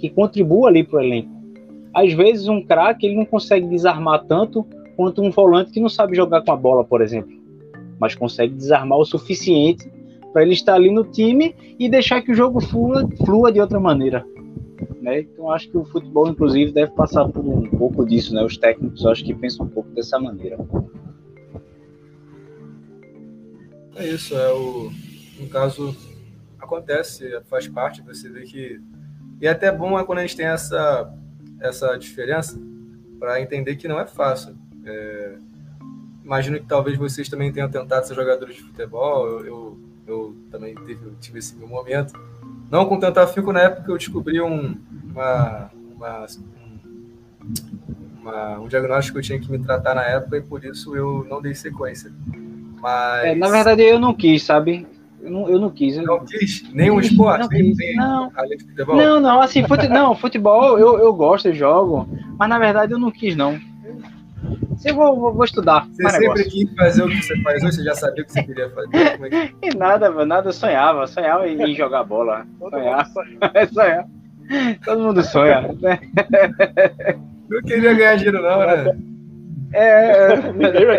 que 0.00 0.10
contribua 0.10 0.68
ali 0.68 0.82
para 0.82 0.98
o 0.98 1.00
elenco. 1.00 1.35
Às 1.96 2.12
vezes 2.12 2.46
um 2.48 2.62
craque 2.62 3.06
ele 3.06 3.16
não 3.16 3.24
consegue 3.24 3.66
desarmar 3.66 4.24
tanto 4.24 4.66
quanto 4.96 5.22
um 5.22 5.30
volante 5.30 5.72
que 5.72 5.80
não 5.80 5.88
sabe 5.88 6.16
jogar 6.16 6.42
com 6.42 6.52
a 6.52 6.56
bola, 6.56 6.84
por 6.84 7.00
exemplo 7.00 7.46
mas 7.98 8.14
consegue 8.14 8.54
desarmar 8.54 8.98
o 8.98 9.04
suficiente 9.04 9.90
para 10.32 10.42
ele 10.42 10.52
estar 10.52 10.74
ali 10.74 10.90
no 10.90 11.04
time 11.04 11.54
e 11.78 11.88
deixar 11.88 12.20
que 12.22 12.30
o 12.30 12.34
jogo 12.34 12.60
flua, 12.60 13.08
flua 13.24 13.50
de 13.50 13.60
outra 13.60 13.80
maneira. 13.80 14.26
Né? 15.00 15.20
Então 15.20 15.50
acho 15.50 15.70
que 15.70 15.78
o 15.78 15.84
futebol, 15.84 16.28
inclusive, 16.28 16.72
deve 16.72 16.92
passar 16.92 17.26
por 17.28 17.44
um 17.44 17.68
pouco 17.70 18.04
disso, 18.04 18.34
né? 18.34 18.44
Os 18.44 18.58
técnicos 18.58 19.06
acho 19.06 19.24
que 19.24 19.34
pensam 19.34 19.64
um 19.64 19.68
pouco 19.68 19.88
dessa 19.90 20.18
maneira. 20.18 20.58
É 23.94 24.06
isso, 24.06 24.34
é 24.36 24.52
o 24.52 24.90
no 25.40 25.48
caso 25.48 25.94
acontece, 26.58 27.40
faz 27.48 27.66
parte, 27.68 28.02
você 28.02 28.28
vê 28.28 28.42
que. 28.42 28.80
E 29.40 29.46
é 29.46 29.50
até 29.50 29.70
bom 29.70 29.98
é 29.98 30.04
quando 30.04 30.18
a 30.18 30.22
gente 30.22 30.36
tem 30.36 30.46
essa, 30.46 31.10
essa 31.60 31.96
diferença 31.96 32.58
para 33.18 33.40
entender 33.40 33.76
que 33.76 33.88
não 33.88 33.98
é 33.98 34.06
fácil. 34.06 34.56
É, 34.84 35.36
imagino 36.24 36.58
que 36.58 36.66
talvez 36.66 36.96
vocês 36.96 37.28
também 37.28 37.52
tenham 37.52 37.70
tentado 37.70 38.06
ser 38.06 38.14
jogadores 38.14 38.56
de 38.56 38.62
futebol, 38.62 39.26
eu, 39.26 39.46
eu, 39.46 39.78
eu 40.06 40.36
também 40.50 40.74
tive, 40.74 41.10
tive 41.20 41.38
esse 41.38 41.54
meu 41.56 41.68
momento. 41.68 42.12
Não 42.70 42.86
com 42.86 42.98
tanto 42.98 43.18
afinco, 43.20 43.52
na 43.52 43.60
época 43.60 43.90
eu 43.90 43.96
descobri 43.96 44.40
um, 44.40 44.76
uma, 45.04 45.70
uma, 45.94 46.26
uma, 48.20 48.58
um 48.58 48.68
diagnóstico 48.68 49.14
que 49.14 49.18
eu 49.20 49.22
tinha 49.22 49.40
que 49.40 49.50
me 49.50 49.58
tratar 49.58 49.94
na 49.94 50.04
época 50.04 50.36
e 50.36 50.42
por 50.42 50.64
isso 50.64 50.96
eu 50.96 51.24
não 51.28 51.40
dei 51.40 51.54
sequência. 51.54 52.12
Mas... 52.80 53.24
É, 53.24 53.34
na 53.34 53.48
verdade, 53.48 53.82
eu 53.82 53.98
não 53.98 54.12
quis, 54.12 54.42
sabe? 54.42 54.86
Eu 55.26 55.32
não, 55.32 55.48
eu 55.48 55.58
não 55.58 55.70
quis. 55.70 55.96
Eu 55.96 56.04
não 56.04 56.24
quis? 56.24 56.62
Nenhum 56.72 57.00
esporte? 57.00 57.40
Não, 57.40 57.48
nem, 57.48 57.74
nem 57.74 57.96
não. 57.96 58.30
não, 58.94 59.20
não, 59.20 59.40
assim, 59.40 59.66
fute, 59.66 59.88
não, 59.88 60.14
futebol 60.14 60.78
eu, 60.78 61.00
eu 61.00 61.12
gosto, 61.12 61.48
eu 61.48 61.54
jogo, 61.54 62.08
mas 62.38 62.48
na 62.48 62.60
verdade 62.60 62.92
eu 62.92 62.98
não 62.98 63.10
quis, 63.10 63.34
não. 63.34 63.58
Eu 64.84 64.94
vou, 64.94 65.18
vou, 65.18 65.34
vou 65.34 65.44
estudar. 65.44 65.84
Você 65.88 66.08
sempre 66.10 66.28
negócio. 66.28 66.50
quis 66.50 66.74
fazer 66.76 67.02
o 67.02 67.08
que 67.08 67.22
você 67.22 67.42
faz 67.42 67.64
hoje? 67.64 67.76
Você 67.76 67.82
já 67.82 67.94
sabia 67.96 68.22
o 68.22 68.26
que 68.26 68.32
você 68.32 68.42
queria 68.44 68.70
fazer? 68.70 68.96
É 68.96 69.48
que... 69.48 69.54
E 69.66 69.76
nada, 69.76 70.10
mano, 70.12 70.26
nada, 70.26 70.48
eu 70.48 70.52
sonhava. 70.52 71.08
Sonhava 71.08 71.48
em 71.48 71.74
jogar 71.74 72.04
bola. 72.04 72.46
Sonhava. 72.60 73.10
sonhava. 73.72 74.08
Todo 74.84 75.02
mundo 75.02 75.24
sonha. 75.24 75.62
Não 77.50 77.62
queria 77.62 77.94
ganhar 77.94 78.16
dinheiro, 78.16 78.42
não, 78.42 78.58
né? 78.58 78.96
É. 79.72 80.52
Ninguém 80.52 80.84
vai 80.84 80.98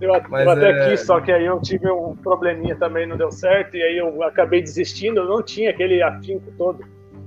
Eu, 0.00 0.10
eu 0.10 0.50
até 0.50 0.70
é... 0.70 0.90
quis, 0.90 1.00
só 1.00 1.20
que 1.20 1.32
aí 1.32 1.46
eu 1.46 1.60
tive 1.60 1.90
um 1.90 2.14
probleminha 2.16 2.76
também, 2.76 3.06
não 3.06 3.16
deu 3.16 3.32
certo, 3.32 3.76
e 3.76 3.82
aí 3.82 3.98
eu 3.98 4.22
acabei 4.22 4.62
desistindo, 4.62 5.20
eu 5.20 5.28
não 5.28 5.42
tinha 5.42 5.70
aquele 5.70 6.02
afinco 6.02 6.52
todo. 6.56 6.84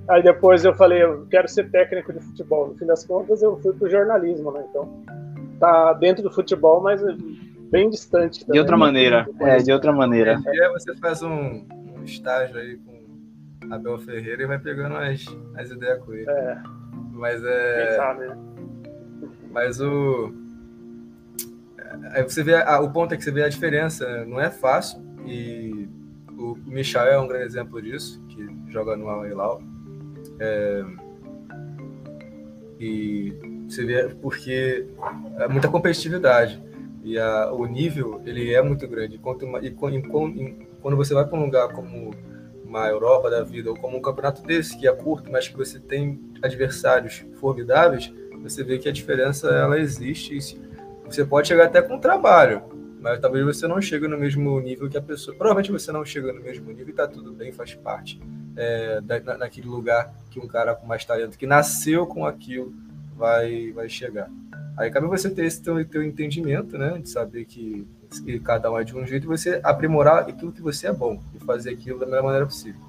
Aí 0.08 0.24
depois 0.24 0.64
eu 0.66 0.74
falei, 0.74 1.04
eu 1.04 1.26
quero 1.30 1.48
ser 1.48 1.70
técnico 1.70 2.12
de 2.12 2.20
futebol. 2.20 2.70
No 2.70 2.76
fim 2.76 2.86
das 2.86 3.06
contas, 3.06 3.42
eu 3.42 3.58
fui 3.58 3.74
pro 3.74 3.90
jornalismo, 3.90 4.52
né? 4.52 4.66
Então, 4.70 5.04
tá 5.60 5.94
dentro 5.94 6.24
do 6.24 6.32
futebol, 6.32 6.82
mas 6.82 7.02
bem 7.70 7.90
distante. 7.90 8.42
Também, 8.42 8.54
de 8.54 8.60
outra 8.60 8.78
maneira, 8.78 9.28
é, 9.40 9.58
de 9.58 9.72
outra 9.72 9.92
maneira. 9.92 10.42
E 10.46 10.62
aí 10.62 10.70
você 10.72 10.96
faz 10.98 11.22
um, 11.22 11.66
um 11.98 12.04
estágio 12.04 12.58
aí 12.58 12.78
com 12.78 13.74
Abel 13.74 14.00
Ferreira 14.00 14.44
e 14.44 14.46
vai 14.48 14.60
pegando 14.60 14.96
as, 14.96 15.26
as 15.56 15.72
ideias 15.72 16.04
com 16.04 16.14
ele. 16.14 16.30
É. 16.30 16.58
Mas 17.14 17.44
é. 17.44 17.86
Quem 17.86 17.96
sabe, 17.96 18.28
né? 18.28 18.38
Mas 19.52 19.80
o. 19.80 20.34
Aí 22.12 22.24
você 22.24 22.44
vê, 22.44 22.56
a, 22.56 22.80
o 22.80 22.92
ponto 22.92 23.14
é 23.14 23.18
que 23.18 23.24
você 23.24 23.32
vê 23.32 23.44
a 23.44 23.50
diferença, 23.50 24.26
não 24.26 24.40
é 24.40 24.50
fácil, 24.50 25.02
e 25.26 25.88
o 26.38 26.58
Michel 26.66 27.06
é 27.06 27.20
um 27.20 27.28
grande 27.28 27.46
exemplo 27.46 27.82
disso, 27.82 28.22
que 28.28 28.48
joga 28.70 28.96
no 28.96 29.10
Al 29.10 29.28
Hilal. 29.28 29.62
É, 30.40 30.84
e 32.80 33.34
você 33.70 33.86
vê 33.86 34.10
porque 34.22 34.88
é 35.38 35.48
muita 35.48 35.68
competitividade 35.68 36.62
e 37.04 37.18
a, 37.18 37.52
o 37.52 37.66
nível 37.66 38.22
ele 38.26 38.54
é 38.54 38.62
muito 38.62 38.88
grande. 38.88 39.16
Enquanto, 39.16 39.46
e, 39.62 39.72
quando 40.82 40.98
você 40.98 41.14
vai 41.14 41.26
para 41.26 41.38
um 41.38 41.46
lugar 41.46 41.70
como 41.70 42.12
uma 42.66 42.88
Europa 42.88 43.30
da 43.30 43.44
vida 43.44 43.70
ou 43.70 43.78
como 43.78 43.98
um 43.98 44.02
campeonato 44.02 44.42
desse 44.44 44.78
que 44.78 44.88
é 44.88 44.92
curto, 44.94 45.32
mas 45.32 45.48
que 45.48 45.58
você 45.58 45.80
tem 45.80 46.20
adversários 46.42 47.24
formidáveis, 47.36 48.14
você 48.42 48.64
vê 48.64 48.80
que 48.80 48.90
a 48.90 48.92
diferença 48.92 49.50
ela 49.50 49.80
existe. 49.80 50.60
Você 51.12 51.26
pode 51.26 51.50
chegar 51.50 51.65
até 51.65 51.82
com 51.82 52.00
trabalho, 52.00 52.62
mas 53.02 53.19
talvez 53.19 53.43
você 53.43 53.67
não 53.67 53.82
chegue 53.82 54.08
no 54.08 54.17
mesmo 54.17 54.58
nível 54.62 54.89
que 54.89 54.97
a 54.97 55.02
pessoa. 55.02 55.36
Provavelmente 55.36 55.69
você 55.71 55.91
não 55.91 56.06
chega 56.06 56.32
no 56.32 56.41
mesmo 56.41 56.69
nível 56.69 56.88
e 56.88 56.91
está 56.91 57.06
tudo 57.06 57.34
bem, 57.34 57.52
faz 57.52 57.76
parte 57.76 58.17
é, 58.56 59.02
da, 59.02 59.38
naquele 59.38 59.67
lugar 59.67 60.13
que 60.30 60.39
um 60.39 60.47
cara 60.47 60.74
com 60.74 60.88
mais 60.88 61.04
talento, 61.04 61.38
que 61.38 61.45
nasceu 61.45 62.08
com 62.08 62.26
aquilo, 62.26 62.74
vai, 63.17 63.74
vai 63.74 63.89
chegar. 63.89 64.30
Aí 64.78 64.89
cabe 64.89 65.06
você 65.06 65.30
ter 65.30 65.45
esse 65.45 65.62
teu, 65.62 65.84
teu 65.86 66.02
entendimento, 66.02 66.78
né? 66.78 66.97
De 66.97 67.10
saber 67.10 67.43
que, 67.43 67.86
que 68.24 68.39
cada 68.39 68.71
um 68.71 68.80
é 68.80 68.84
de 68.86 68.95
um 68.95 69.06
jeito 69.06 69.26
e 69.26 69.28
você 69.28 69.60
aprimorar 69.63 70.30
aquilo 70.30 70.54
que 70.54 70.62
você 70.62 70.88
é 70.88 70.93
bom 70.93 71.21
e 71.36 71.39
fazer 71.39 71.71
aquilo 71.71 72.00
da 72.00 72.06
melhor 72.06 72.24
maneira 72.24 72.45
possível. 72.45 72.80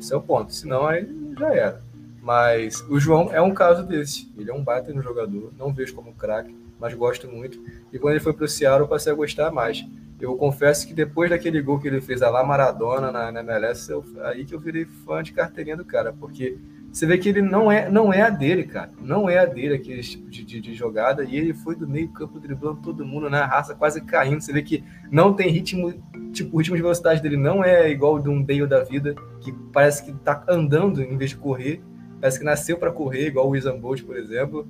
Esse 0.00 0.14
é 0.14 0.16
o 0.16 0.22
ponto. 0.22 0.54
Senão 0.54 0.86
aí 0.86 1.06
já 1.38 1.54
era. 1.54 1.82
Mas 2.22 2.80
o 2.88 2.98
João 2.98 3.30
é 3.32 3.40
um 3.40 3.52
caso 3.52 3.84
desse. 3.84 4.32
Ele 4.36 4.50
é 4.50 4.54
um 4.54 4.64
baita 4.64 4.92
no 4.94 5.02
jogador. 5.02 5.52
Não 5.58 5.72
vejo 5.72 5.94
como 5.94 6.14
craque, 6.14 6.56
mas 6.80 6.94
gosto 6.94 7.28
muito. 7.28 7.58
E 7.92 7.98
quando 7.98 8.14
ele 8.14 8.22
foi 8.22 8.32
para 8.32 8.44
o 8.44 8.48
Ceará, 8.48 8.82
eu 8.82 8.88
passei 8.88 9.12
a 9.12 9.16
gostar 9.16 9.50
mais. 9.50 9.84
Eu 10.20 10.34
confesso 10.36 10.86
que 10.86 10.94
depois 10.94 11.28
daquele 11.28 11.60
gol 11.60 11.78
que 11.78 11.88
ele 11.88 12.00
fez 12.00 12.20
lá 12.20 12.42
Maradona 12.42 13.12
na, 13.12 13.30
na 13.30 13.40
MLS, 13.40 13.90
eu, 13.90 14.04
aí 14.24 14.44
que 14.44 14.54
eu 14.54 14.60
virei 14.60 14.86
fã 14.86 15.22
de 15.22 15.32
carteirinha 15.32 15.76
do 15.76 15.84
cara, 15.84 16.12
porque 16.12 16.58
você 16.96 17.04
vê 17.04 17.18
que 17.18 17.28
ele 17.28 17.42
não 17.42 17.70
é, 17.70 17.90
não 17.90 18.10
é 18.10 18.22
a 18.22 18.30
dele, 18.30 18.64
cara. 18.64 18.90
Não 19.02 19.28
é 19.28 19.38
a 19.38 19.44
dele 19.44 19.74
aquele 19.74 20.00
tipo 20.00 20.30
de, 20.30 20.42
de, 20.42 20.60
de 20.62 20.74
jogada. 20.74 21.22
E 21.24 21.36
ele 21.36 21.52
foi 21.52 21.76
do 21.76 21.86
meio 21.86 22.08
campo 22.08 22.40
driblando 22.40 22.80
todo 22.80 23.04
mundo 23.04 23.28
na 23.28 23.44
raça, 23.44 23.74
quase 23.74 24.00
caindo. 24.00 24.40
Você 24.40 24.50
vê 24.50 24.62
que 24.62 24.82
não 25.10 25.34
tem 25.34 25.50
ritmo, 25.50 25.92
tipo, 26.32 26.56
o 26.56 26.58
ritmo 26.58 26.74
de 26.74 26.80
velocidade 26.80 27.20
dele 27.20 27.36
não 27.36 27.62
é 27.62 27.90
igual 27.90 28.18
de 28.18 28.30
um 28.30 28.42
Bale 28.42 28.66
da 28.66 28.82
vida, 28.82 29.14
que 29.42 29.52
parece 29.74 30.06
que 30.06 30.12
tá 30.14 30.42
andando 30.48 31.02
em 31.02 31.18
vez 31.18 31.32
de 31.32 31.36
correr. 31.36 31.82
Parece 32.18 32.38
que 32.38 32.46
nasceu 32.46 32.78
para 32.78 32.90
correr, 32.90 33.26
igual 33.26 33.46
o 33.46 33.54
Usain 33.54 33.78
Bolt, 33.78 34.02
por 34.02 34.16
exemplo. 34.16 34.66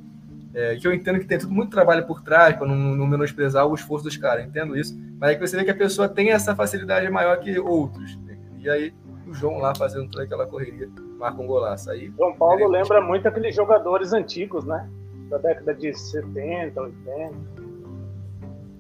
É, 0.57 0.75
que 0.75 0.89
eu 0.89 0.95
entendo 0.95 1.19
que 1.19 1.27
tem 1.27 1.37
tudo 1.37 1.53
muito 1.53 1.71
trabalho 1.71 2.07
por 2.07 2.23
trás, 2.23 2.57
para 2.57 2.67
não, 2.67 2.75
não, 2.75 3.07
menosprezar 3.07 3.67
o 3.67 3.75
esforço 3.75 4.05
dos 4.07 4.17
caras, 4.17 4.47
entendo 4.47 4.75
isso. 4.75 4.99
Mas 5.21 5.33
é 5.33 5.35
que 5.35 5.47
você 5.47 5.55
vê 5.55 5.65
que 5.65 5.71
a 5.71 5.77
pessoa 5.77 6.09
tem 6.09 6.31
essa 6.31 6.57
facilidade 6.57 7.11
maior 7.11 7.39
que 7.41 7.59
outros. 7.59 8.17
Né? 8.25 8.39
E 8.61 8.71
aí 8.71 8.95
o 9.27 9.35
João 9.35 9.59
lá 9.59 9.75
fazendo 9.75 10.11
toda 10.11 10.25
aquela 10.25 10.47
correria, 10.47 10.89
marca 11.19 11.43
um 11.43 11.47
golaço. 11.47 11.91
Aí, 11.91 12.11
João 12.17 12.35
Paulo 12.37 12.69
lembra 12.69 13.03
muito 13.03 13.29
aqueles 13.29 13.55
jogadores 13.55 14.15
antigos, 14.15 14.65
né? 14.65 14.89
Da 15.29 15.37
década 15.37 15.75
de 15.75 15.93
70, 15.93 16.81
80. 16.81 17.35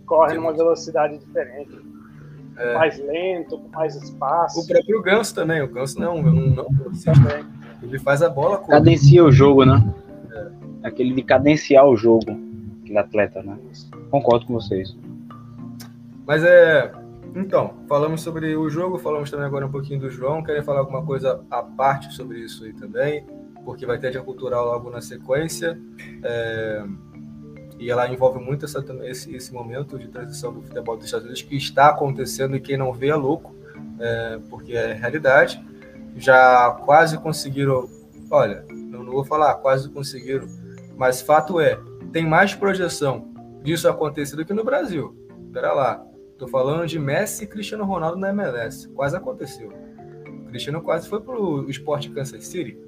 Corre 0.07 0.33
numa 0.33 0.55
velocidade 0.55 1.19
diferente. 1.19 1.79
É. 2.57 2.73
Mais 2.73 2.99
lento, 2.99 3.59
com 3.59 3.69
mais 3.69 3.95
espaço. 3.97 4.61
O 4.61 4.67
próprio 4.67 5.03
Ganso 5.03 5.35
também. 5.35 5.61
O 5.61 5.69
Ganso 5.69 6.01
não, 6.01 6.23
não, 6.23 6.33
não, 6.33 6.67
não 6.71 7.83
Ele 7.83 7.99
faz 7.99 8.23
a 8.23 8.31
bola. 8.31 8.67
Cadencia 8.67 9.23
o 9.23 9.31
jogo, 9.31 9.67
né? 9.67 9.83
Aquele 10.83 11.15
de 11.15 11.23
cadenciar 11.23 11.87
o 11.87 11.97
jogo, 11.97 12.39
aquele 12.83 12.99
atleta, 12.99 13.43
né? 13.43 13.59
Concordo 14.11 14.47
com 14.47 14.55
vocês. 14.55 14.97
Mas 16.27 16.43
é. 16.43 16.93
Então, 17.35 17.75
falamos 17.87 18.23
sobre 18.23 18.57
o 18.57 18.69
jogo, 18.71 18.99
falamos 18.99 19.31
também 19.31 19.47
agora 19.47 19.67
um 19.67 19.71
pouquinho 19.71 20.01
do 20.01 20.11
João. 20.11 20.43
Querem 20.43 20.63
falar 20.63 20.81
alguma 20.81 21.05
coisa 21.05 21.45
à 21.51 21.63
parte 21.63 22.13
sobre 22.15 22.39
isso 22.39 22.65
aí 22.65 22.73
também? 22.73 23.25
Porque 23.63 23.85
vai 23.85 23.99
ter 23.99 24.17
a 24.17 24.23
cultural 24.23 24.65
logo 24.65 24.91
na 24.91 25.03
sequência. 25.03 25.79
É, 26.23 26.83
e 27.79 27.91
ela 27.91 28.09
envolve 28.09 28.39
muito 28.41 28.65
essa, 28.65 28.83
esse, 29.05 29.35
esse 29.35 29.53
momento 29.53 29.99
de 29.99 30.09
transição 30.09 30.53
do 30.53 30.63
futebol 30.63 30.97
dos 30.97 31.05
Estados 31.05 31.27
Unidos 31.27 31.43
que 31.43 31.57
está 31.57 31.89
acontecendo 31.89 32.57
e 32.57 32.61
quem 32.61 32.77
não 32.77 32.93
vê 32.93 33.09
é 33.09 33.15
louco, 33.15 33.55
é, 34.01 34.39
porque 34.49 34.73
é 34.73 34.95
realidade. 34.95 35.63
Já 36.17 36.71
quase 36.87 37.19
conseguiram, 37.19 37.87
olha, 38.31 38.65
eu 38.71 39.05
não 39.05 39.13
vou 39.13 39.25
falar, 39.25 39.55
quase 39.57 39.91
conseguiram 39.91 40.49
mas 40.97 41.21
fato 41.21 41.61
é, 41.61 41.79
tem 42.13 42.27
mais 42.27 42.55
projeção 42.55 43.33
disso 43.63 43.89
acontecer 43.89 44.37
do 44.37 44.45
que 44.45 44.55
no 44.55 44.65
Brasil. 44.65 45.15
Espera 45.47 45.73
lá. 45.73 46.05
Tô 46.39 46.47
falando 46.47 46.87
de 46.87 46.99
Messi 46.99 47.45
e 47.45 47.47
Cristiano 47.47 47.85
Ronaldo 47.85 48.19
na 48.19 48.31
MLS. 48.31 48.89
Quase 48.89 49.17
aconteceu. 49.17 49.73
O 50.27 50.45
Cristiano 50.47 50.83
quase 50.83 51.09
foi 51.09 51.21
pro 51.21 51.69
Sport 51.71 52.11
Kansas 52.11 52.47
City. 52.47 52.79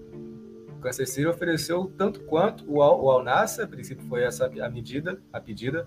O 0.77 0.81
Kansas 0.81 1.11
City 1.11 1.27
ofereceu 1.27 1.91
tanto 1.97 2.21
quanto 2.21 2.65
o 2.69 2.83
Al, 2.83 3.03
o 3.03 3.11
Al 3.11 3.23
Nassr, 3.23 3.63
a 3.63 3.67
princípio 3.67 4.07
foi 4.07 4.23
essa 4.23 4.47
a 4.47 4.71
medida, 4.71 5.21
a 5.33 5.41
pedida, 5.41 5.87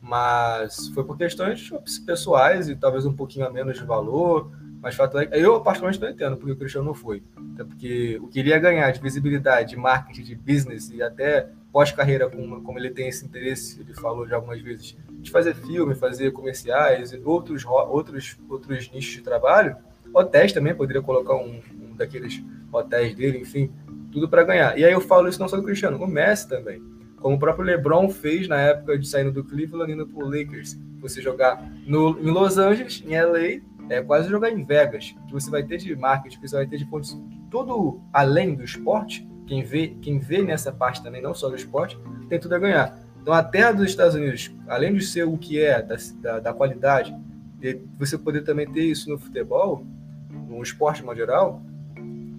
mas 0.00 0.88
foi 0.88 1.04
por 1.04 1.16
questões 1.16 1.70
pessoais 2.04 2.68
e 2.68 2.76
talvez 2.76 3.06
um 3.06 3.14
pouquinho 3.14 3.46
a 3.46 3.50
menos 3.50 3.78
de 3.78 3.84
valor, 3.84 4.50
mas 4.86 4.94
fato 4.94 5.18
é 5.18 5.28
eu 5.32 5.60
particularmente 5.60 6.00
não 6.00 6.08
entendo 6.08 6.36
porque 6.36 6.52
o 6.52 6.56
Cristiano 6.56 6.86
não 6.86 6.94
foi. 6.94 7.20
Até 7.54 7.64
porque 7.64 8.20
o 8.22 8.28
que 8.28 8.38
ele 8.38 8.50
ia 8.50 8.58
ganhar 8.60 8.88
de 8.92 9.00
visibilidade, 9.00 9.70
de 9.70 9.76
marketing, 9.76 10.22
de 10.22 10.36
business 10.36 10.92
e 10.92 11.02
até 11.02 11.48
pós-carreira, 11.72 12.30
como, 12.30 12.62
como 12.62 12.78
ele 12.78 12.90
tem 12.90 13.08
esse 13.08 13.24
interesse, 13.24 13.80
ele 13.80 13.92
falou 13.94 14.28
já 14.28 14.36
algumas 14.36 14.60
vezes, 14.60 14.96
de 15.10 15.28
fazer 15.28 15.56
filme, 15.56 15.96
fazer 15.96 16.30
comerciais, 16.30 17.12
outros, 17.24 17.64
outros, 17.66 18.38
outros 18.48 18.88
nichos 18.92 19.12
de 19.12 19.22
trabalho, 19.22 19.74
hotéis 20.14 20.52
também, 20.52 20.72
poderia 20.72 21.02
colocar 21.02 21.34
um, 21.34 21.60
um 21.82 21.96
daqueles 21.96 22.40
hotéis 22.70 23.12
dele, 23.12 23.38
enfim, 23.38 23.72
tudo 24.12 24.28
para 24.28 24.44
ganhar. 24.44 24.78
E 24.78 24.84
aí 24.84 24.92
eu 24.92 25.00
falo 25.00 25.28
isso 25.28 25.40
não 25.40 25.48
só 25.48 25.56
do 25.56 25.64
Cristiano, 25.64 26.00
o 26.00 26.06
Messi 26.06 26.48
também. 26.48 26.80
Como 27.16 27.34
o 27.34 27.38
próprio 27.40 27.64
LeBron 27.64 28.08
fez 28.08 28.46
na 28.46 28.60
época 28.60 28.96
de 28.96 29.08
saindo 29.08 29.32
do 29.32 29.42
Cleveland 29.42 29.92
indo 29.92 30.06
para 30.06 30.24
o 30.24 30.30
Lakers. 30.30 30.78
Você 31.00 31.20
jogar 31.20 31.60
no, 31.84 32.16
em 32.20 32.30
Los 32.30 32.56
Angeles, 32.56 33.02
em 33.04 33.20
LA, 33.20 33.60
é 33.88 34.02
quase 34.02 34.28
jogar 34.28 34.50
em 34.50 34.64
Vegas, 34.64 35.14
que 35.26 35.32
você 35.32 35.50
vai 35.50 35.62
ter 35.62 35.78
de 35.78 35.94
marketing, 35.94 36.40
que 36.40 36.48
você 36.48 36.56
vai 36.56 36.66
ter 36.66 36.78
de 36.78 36.86
pontos 36.86 37.16
tudo 37.50 38.00
além 38.12 38.54
do 38.54 38.64
esporte. 38.64 39.26
Quem 39.46 39.62
vê, 39.62 39.88
quem 40.02 40.18
vê 40.18 40.42
nessa 40.42 40.72
parte 40.72 41.02
também, 41.02 41.22
não 41.22 41.34
só 41.34 41.48
do 41.48 41.56
esporte, 41.56 41.98
tem 42.28 42.38
tudo 42.38 42.54
a 42.54 42.58
ganhar. 42.58 42.98
Então, 43.22 43.32
a 43.32 43.42
terra 43.42 43.72
dos 43.72 43.86
Estados 43.86 44.14
Unidos, 44.14 44.52
além 44.68 44.94
de 44.94 45.04
ser 45.04 45.24
o 45.24 45.36
que 45.36 45.60
é, 45.60 45.82
da, 45.82 45.96
da, 46.20 46.40
da 46.40 46.52
qualidade, 46.52 47.16
e 47.62 47.80
você 47.98 48.18
poder 48.18 48.42
também 48.42 48.70
ter 48.70 48.84
isso 48.84 49.08
no 49.10 49.18
futebol, 49.18 49.84
no 50.30 50.62
esporte 50.62 51.04
em 51.04 51.14
geral, 51.14 51.62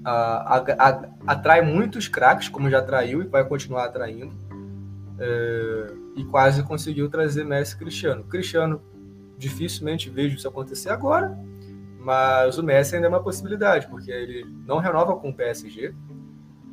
a, 0.04 0.58
a, 0.58 0.90
a, 0.90 1.10
atrai 1.28 1.62
muitos 1.62 2.08
craques, 2.08 2.48
como 2.48 2.70
já 2.70 2.80
atraiu 2.80 3.22
e 3.22 3.28
vai 3.28 3.44
continuar 3.44 3.86
atraindo, 3.86 4.32
é, 5.20 5.94
e 6.16 6.24
quase 6.26 6.64
conseguiu 6.64 7.10
trazer 7.10 7.44
Messi 7.44 7.76
e 7.76 7.78
Cristiano. 7.78 8.24
Cristiano, 8.24 8.82
dificilmente 9.38 10.10
vejo 10.10 10.36
isso 10.36 10.48
acontecer 10.48 10.90
agora, 10.90 11.38
mas 12.00 12.58
o 12.58 12.64
Messi 12.64 12.96
ainda 12.96 13.08
é 13.08 13.10
uma 13.10 13.22
possibilidade, 13.22 13.88
porque 13.88 14.12
ele 14.12 14.46
não 14.66 14.78
renova 14.78 15.16
com 15.16 15.30
o 15.30 15.34
PSG, 15.34 15.94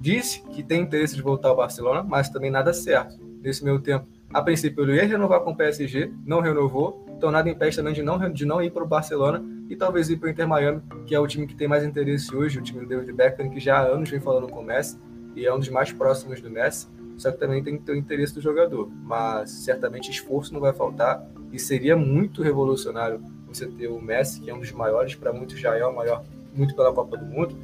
disse 0.01 0.43
que 0.43 0.62
tem 0.62 0.83
interesse 0.83 1.17
de 1.17 1.23
voltar 1.23 1.49
ao 1.49 1.57
Barcelona, 1.57 2.03
mas 2.03 2.29
também 2.29 2.51
nada 2.51 2.73
certo. 2.73 3.19
Nesse 3.43 3.65
meio 3.65 3.81
tempo, 3.81 4.07
a 4.33 4.43
princípio 4.43 4.85
ele 4.85 4.97
ia 4.97 5.07
renovar 5.07 5.41
com 5.41 5.51
o 5.51 5.57
PSG, 5.57 6.12
não 6.25 6.41
renovou, 6.41 7.05
então 7.17 7.31
nada 7.31 7.49
impede 7.49 7.77
também 7.77 7.93
de 7.93 8.03
não, 8.03 8.33
de 8.33 8.45
não 8.45 8.62
ir 8.62 8.71
para 8.71 8.85
o 8.85 8.87
Barcelona 8.87 9.45
e 9.69 9.77
talvez 9.77 10.11
ir 10.11 10.17
para 10.17 10.29
o 10.29 10.31
Inter 10.31 10.47
Miami, 10.47 10.83
que 11.07 11.15
é 11.15 11.21
o 11.21 11.27
time 11.27 11.47
que 11.47 11.55
tem 11.55 11.69
mais 11.69 11.85
interesse 11.85 12.35
hoje, 12.35 12.59
o 12.59 12.62
time 12.62 12.81
do 12.81 12.87
David 12.87 13.12
Beckham, 13.12 13.49
que 13.49 13.61
já 13.61 13.79
há 13.79 13.83
anos 13.83 14.11
vem 14.11 14.21
falando 14.21 14.49
com 14.49 14.61
o 14.61 14.65
Messi 14.65 14.99
e 15.35 15.47
é 15.47 15.55
um 15.55 15.59
dos 15.59 15.69
mais 15.69 15.93
próximos 15.93 16.41
do 16.41 16.51
Messi, 16.51 16.89
só 17.17 17.31
que 17.31 17.39
também 17.39 17.62
tem 17.62 17.77
que 17.77 17.85
ter 17.85 17.93
o 17.93 17.97
interesse 17.97 18.35
do 18.35 18.41
jogador. 18.41 18.91
Mas 19.03 19.51
certamente 19.51 20.11
esforço 20.11 20.53
não 20.53 20.61
vai 20.61 20.73
faltar 20.73 21.25
e 21.55 21.59
seria 21.59 21.97
muito 21.97 22.43
revolucionário 22.43 23.21
você 23.47 23.67
ter 23.67 23.87
o 23.87 24.01
Messi, 24.01 24.41
que 24.41 24.51
é 24.51 24.55
um 24.55 24.59
dos 24.59 24.73
maiores, 24.73 25.15
para 25.15 25.33
muitos 25.33 25.59
já 25.59 25.77
é 25.77 25.87
o 25.87 25.95
maior, 25.95 26.25
muito 26.53 26.75
pela 26.75 26.93
Copa 26.93 27.17
do 27.17 27.25
Mundo, 27.25 27.57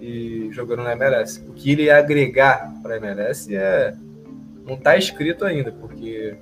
e 0.00 0.48
jogando 0.52 0.82
na 0.82 0.92
MLS. 0.92 1.42
O 1.48 1.52
que 1.52 1.72
ele 1.72 1.84
ia 1.84 1.98
agregar 1.98 2.72
para 2.82 2.94
a 2.94 2.96
MLS 2.98 3.54
é 3.54 3.94
não 4.64 4.74
está 4.74 4.96
escrito 4.96 5.44
ainda, 5.44 5.72
porque 5.72 6.36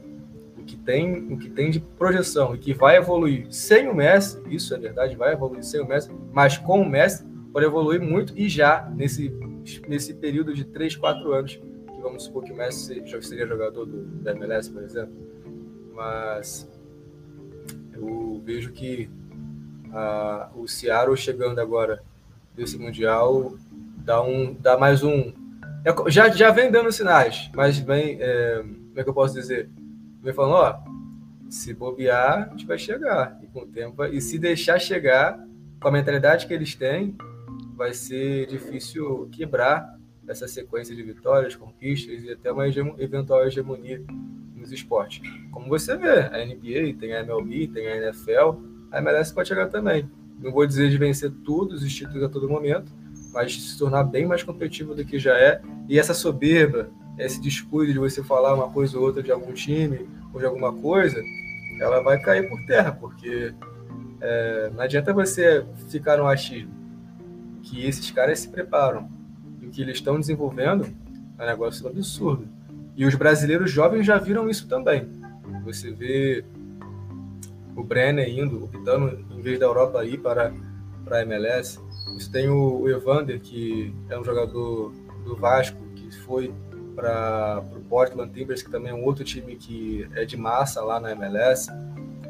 o 0.59 0.62
que 0.62 0.76
tem, 0.76 1.32
o 1.32 1.38
que 1.38 1.48
tem 1.48 1.70
de 1.70 1.80
projeção 1.80 2.55
e 2.55 2.59
que 2.59 2.74
vai 2.74 2.96
evoluir 2.96 3.46
sem 3.51 3.88
o 3.88 3.94
Messi, 3.94 4.38
isso 4.51 4.74
é 4.74 4.78
verdade, 4.78 5.16
vai 5.16 5.32
evoluir 5.32 5.64
sem 5.64 5.80
o 5.80 5.86
Messi, 5.86 6.11
mas 6.32 6.59
com 6.59 6.82
o 6.82 6.88
Messi 6.88 7.24
pode 7.51 7.64
evoluir 7.64 8.01
muito 8.01 8.34
e 8.36 8.48
já 8.48 8.90
nesse 8.94 9.32
nesse 9.88 10.14
período 10.14 10.55
de 10.55 10.64
3, 10.64 10.96
4 10.96 11.32
anos, 11.32 11.57
que 11.57 12.01
vamos 12.01 12.24
supor 12.24 12.44
que 12.44 12.53
o 12.53 12.57
Messi 12.57 13.03
seria 13.22 13.46
jogador 13.46 13.84
do, 13.84 14.05
da 14.22 14.32
MLS, 14.32 14.70
por 14.70 14.82
exemplo. 14.82 15.14
Mas 15.94 16.68
eu 18.01 18.42
vejo 18.44 18.72
que 18.72 19.11
a, 19.92 20.51
o 20.55 20.66
Seattle 20.66 21.16
chegando 21.16 21.61
agora 21.61 22.03
desse 22.55 22.78
Mundial 22.78 23.55
dá, 24.05 24.22
um, 24.22 24.55
dá 24.55 24.78
mais 24.78 25.03
um, 25.03 25.32
é, 25.84 26.11
já, 26.11 26.28
já 26.28 26.51
vem 26.51 26.70
dando 26.70 26.92
sinais, 26.92 27.51
mas 27.55 27.78
vem, 27.78 28.18
é, 28.20 28.62
como 28.62 29.01
é 29.01 29.03
que 29.03 29.09
eu 29.09 29.14
posso 29.14 29.34
dizer? 29.34 29.70
Vem 30.22 30.34
falando, 30.34 30.55
ó, 30.55 30.78
se 31.48 31.72
bobear, 31.72 32.48
a 32.48 32.51
gente 32.51 32.66
vai 32.66 32.78
chegar. 32.78 33.38
E 33.42 33.46
com 33.46 33.61
o 33.61 33.66
tempo, 33.66 34.05
e 34.05 34.20
se 34.20 34.38
deixar 34.38 34.78
chegar, 34.78 35.42
com 35.80 35.88
a 35.88 35.90
mentalidade 35.90 36.46
que 36.46 36.53
eles 36.53 36.74
têm, 36.74 37.16
vai 37.74 37.94
ser 37.94 38.46
difícil 38.46 39.28
quebrar 39.32 39.98
essa 40.28 40.46
sequência 40.46 40.94
de 40.94 41.03
vitórias, 41.03 41.57
conquistas 41.57 42.22
e 42.22 42.30
até 42.30 42.53
uma 42.53 42.68
eventual 42.68 43.46
hegemonia 43.46 44.05
nos 44.61 44.70
esportes. 44.72 45.20
Como 45.50 45.68
você 45.68 45.96
vê, 45.96 46.20
a 46.20 46.44
NBA, 46.44 46.98
tem 46.98 47.14
a 47.14 47.20
MLB, 47.20 47.68
tem 47.68 47.86
a 47.86 47.96
NFL, 47.96 48.61
a 48.92 48.98
MLS 48.98 49.32
pode 49.32 49.48
chegar 49.48 49.68
também. 49.68 50.08
Não 50.38 50.52
vou 50.52 50.66
dizer 50.66 50.90
de 50.90 50.98
vencer 50.98 51.30
todos 51.44 51.82
os 51.82 51.94
títulos 51.94 52.22
a 52.22 52.28
todo 52.28 52.48
momento, 52.48 52.92
mas 53.32 53.61
se 53.61 53.78
tornar 53.78 54.04
bem 54.04 54.26
mais 54.26 54.42
competitivo 54.42 54.94
do 54.94 55.04
que 55.04 55.18
já 55.18 55.36
é. 55.36 55.61
E 55.88 55.98
essa 55.98 56.14
soberba, 56.14 56.90
esse 57.18 57.40
descuido 57.40 57.92
de 57.92 57.98
você 57.98 58.22
falar 58.22 58.54
uma 58.54 58.70
coisa 58.70 58.98
ou 58.98 59.04
outra 59.04 59.22
de 59.22 59.30
algum 59.30 59.52
time 59.52 60.08
ou 60.32 60.40
de 60.40 60.46
alguma 60.46 60.72
coisa, 60.72 61.20
ela 61.80 62.02
vai 62.02 62.20
cair 62.20 62.48
por 62.48 62.58
terra, 62.66 62.92
porque 62.92 63.54
é, 64.20 64.70
não 64.74 64.80
adianta 64.80 65.12
você 65.12 65.64
ficar 65.88 66.18
no 66.18 66.26
achismo 66.26 66.80
que 67.62 67.86
esses 67.86 68.11
caras 68.11 68.40
se 68.40 68.48
preparam 68.48 69.08
e 69.61 69.66
o 69.66 69.70
que 69.70 69.82
eles 69.82 69.96
estão 69.96 70.18
desenvolvendo 70.18 70.86
é 71.38 71.44
um 71.44 71.46
negócio 71.46 71.86
absurdo. 71.86 72.48
E 73.01 73.07
os 73.07 73.14
brasileiros 73.14 73.70
jovens 73.70 74.05
já 74.05 74.18
viram 74.18 74.46
isso 74.51 74.68
também. 74.68 75.09
Você 75.64 75.90
vê 75.90 76.44
o 77.74 77.82
Brenner 77.82 78.28
indo, 78.28 78.62
optando, 78.62 79.24
em 79.30 79.40
vez 79.40 79.59
da 79.59 79.64
Europa 79.64 80.05
ir 80.05 80.18
para, 80.18 80.53
para 81.03 81.16
a 81.16 81.22
MLS, 81.22 81.80
você 82.12 82.30
tem 82.30 82.51
o, 82.51 82.86
Evander, 82.90 83.40
que 83.40 83.90
é 84.11 84.20
um 84.20 84.22
jogador 84.22 84.92
do 85.24 85.34
Vasco, 85.34 85.82
que 85.96 86.14
foi 86.14 86.53
para 86.94 87.64
o 87.74 87.80
Portland 87.88 88.34
Timbers, 88.34 88.62
que 88.62 88.70
também 88.70 88.92
é 88.92 88.94
um 88.94 89.03
outro 89.03 89.24
time 89.24 89.57
que 89.57 90.07
é 90.14 90.26
de 90.26 90.36
massa 90.36 90.82
lá 90.82 91.01
na 91.01 91.12
MLS. 91.12 91.70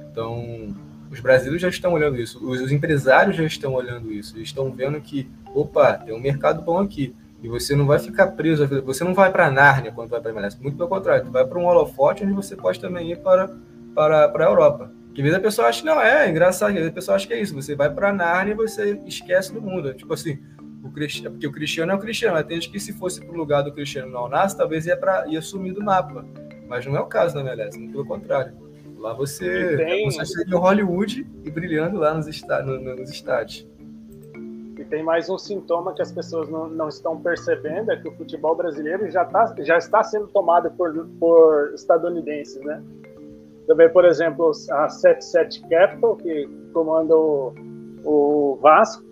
Então, 0.08 0.72
os 1.10 1.18
brasileiros 1.18 1.60
já 1.60 1.68
estão 1.68 1.94
olhando 1.94 2.16
isso, 2.16 2.38
os, 2.48 2.60
os 2.60 2.70
empresários 2.70 3.34
já 3.34 3.42
estão 3.42 3.74
olhando 3.74 4.12
isso, 4.12 4.38
estão 4.38 4.70
vendo 4.70 5.00
que, 5.00 5.28
opa, 5.52 5.94
tem 5.94 6.14
um 6.14 6.20
mercado 6.20 6.62
bom 6.62 6.78
aqui. 6.78 7.12
E 7.42 7.48
você 7.48 7.74
não 7.74 7.86
vai 7.86 7.98
ficar 7.98 8.28
preso, 8.28 8.66
você 8.84 9.02
não 9.02 9.14
vai 9.14 9.32
para 9.32 9.50
Nárnia 9.50 9.92
quando 9.92 10.10
vai 10.10 10.20
para 10.20 10.30
a 10.30 10.34
MLS, 10.34 10.60
muito 10.60 10.76
pelo 10.76 10.88
contrário, 10.88 11.24
você 11.24 11.30
vai 11.30 11.46
para 11.46 11.58
um 11.58 11.64
holofote 11.64 12.22
onde 12.22 12.34
você 12.34 12.54
pode 12.54 12.78
também 12.78 13.12
ir 13.12 13.18
para, 13.18 13.50
para, 13.94 14.28
para 14.28 14.46
a 14.46 14.48
Europa. 14.48 14.92
Que 15.14 15.22
às 15.22 15.24
vezes 15.24 15.38
a 15.38 15.42
pessoa 15.42 15.68
acha 15.68 15.80
que 15.80 15.86
não 15.86 16.00
é, 16.00 16.26
é 16.26 16.30
engraçado, 16.30 16.68
às 16.68 16.74
vezes 16.74 16.90
a 16.90 16.92
pessoa 16.92 17.16
acha 17.16 17.26
que 17.26 17.34
é 17.34 17.40
isso. 17.40 17.54
Você 17.54 17.74
vai 17.74 17.92
para 17.92 18.12
Narnia 18.12 18.52
e 18.52 18.56
você 18.56 19.00
esquece 19.06 19.52
do 19.52 19.60
mundo. 19.60 19.92
Tipo 19.94 20.14
assim, 20.14 20.38
o 20.82 20.90
Cristiano, 20.90 21.30
porque 21.32 21.46
o 21.46 21.52
Cristiano 21.52 21.92
é 21.92 21.94
o 21.94 21.98
Cristiano, 21.98 22.34
mas 22.34 22.46
tem 22.46 22.60
gente 22.60 22.70
que 22.70 22.78
se 22.78 22.92
fosse 22.92 23.20
pro 23.20 23.36
lugar 23.36 23.62
do 23.62 23.72
Cristiano 23.72 24.10
não 24.10 24.28
nasce, 24.28 24.56
talvez 24.56 24.86
ia, 24.86 24.96
pra, 24.96 25.26
ia 25.26 25.42
sumir 25.42 25.72
do 25.74 25.82
mapa. 25.82 26.24
Mas 26.68 26.86
não 26.86 26.96
é 26.96 27.00
o 27.00 27.06
caso 27.06 27.34
na 27.34 27.52
MLS, 27.52 27.78
pelo 27.78 28.06
contrário. 28.06 28.54
Lá 28.96 29.12
você, 29.14 29.76
tem... 29.76 30.10
você 30.10 30.24
seria 30.26 30.56
Hollywood 30.56 31.26
e 31.44 31.50
brilhando 31.50 31.98
lá 31.98 32.14
nos, 32.14 32.28
está, 32.28 32.62
no, 32.62 32.78
nos 32.78 33.10
estádios. 33.10 33.66
Tem 34.90 35.04
mais 35.04 35.30
um 35.30 35.38
sintoma 35.38 35.94
que 35.94 36.02
as 36.02 36.10
pessoas 36.10 36.48
não, 36.48 36.68
não 36.68 36.88
estão 36.88 37.20
percebendo, 37.22 37.92
é 37.92 37.96
que 37.96 38.08
o 38.08 38.12
futebol 38.16 38.56
brasileiro 38.56 39.08
já, 39.08 39.24
tá, 39.24 39.54
já 39.60 39.78
está 39.78 40.02
sendo 40.02 40.26
tomado 40.26 40.68
por, 40.72 41.06
por 41.20 41.72
estadunidenses, 41.74 42.60
né? 42.64 42.82
Também, 43.68 43.88
por 43.88 44.04
exemplo, 44.04 44.50
a 44.72 44.88
77 44.88 45.60
Capital, 45.68 46.16
que 46.16 46.48
comanda 46.72 47.16
o, 47.16 47.54
o 48.04 48.58
Vasco. 48.60 49.04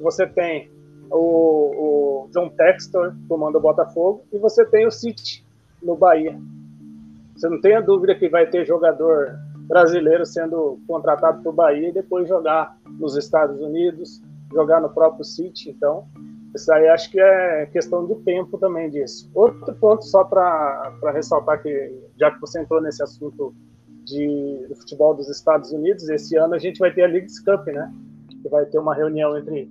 Você 0.00 0.24
tem 0.24 0.70
o, 1.10 1.16
o 1.18 2.28
John 2.32 2.48
Textor, 2.50 3.12
que 3.12 3.26
comanda 3.26 3.58
o 3.58 3.60
Botafogo. 3.60 4.22
E 4.32 4.38
você 4.38 4.64
tem 4.64 4.86
o 4.86 4.90
City, 4.92 5.44
no 5.82 5.96
Bahia. 5.96 6.38
Você 7.34 7.48
não 7.48 7.60
tem 7.60 7.74
a 7.74 7.80
dúvida 7.80 8.14
que 8.14 8.28
vai 8.28 8.46
ter 8.46 8.64
jogador 8.64 9.36
brasileiro 9.66 10.24
sendo 10.24 10.78
contratado 10.86 11.42
para 11.42 11.50
o 11.50 11.52
Bahia 11.52 11.88
e 11.88 11.92
depois 11.92 12.28
jogar 12.28 12.78
nos 12.86 13.16
Estados 13.16 13.60
Unidos, 13.60 14.22
jogar 14.54 14.80
no 14.80 14.88
próprio 14.88 15.24
City. 15.24 15.70
Então, 15.70 16.06
isso 16.54 16.72
aí 16.72 16.88
acho 16.88 17.10
que 17.10 17.20
é 17.20 17.66
questão 17.66 18.06
de 18.06 18.14
tempo 18.22 18.56
também 18.58 18.88
disso. 18.88 19.30
Outro 19.34 19.74
ponto, 19.74 20.04
só 20.04 20.24
para 20.24 20.94
ressaltar 21.12 21.62
que, 21.62 21.92
já 22.16 22.30
que 22.30 22.40
você 22.40 22.60
entrou 22.60 22.80
nesse 22.80 23.02
assunto 23.02 23.54
de, 24.04 24.66
do 24.68 24.76
futebol 24.76 25.14
dos 25.14 25.28
Estados 25.28 25.72
Unidos. 25.72 26.08
Esse 26.08 26.36
ano 26.36 26.54
a 26.54 26.58
gente 26.58 26.78
vai 26.78 26.92
ter 26.92 27.02
a 27.02 27.08
Leagues 27.08 27.40
Cup, 27.40 27.66
né? 27.66 27.92
Que 28.42 28.48
vai 28.48 28.64
ter 28.66 28.78
uma 28.78 28.94
reunião 28.94 29.36
entre 29.36 29.70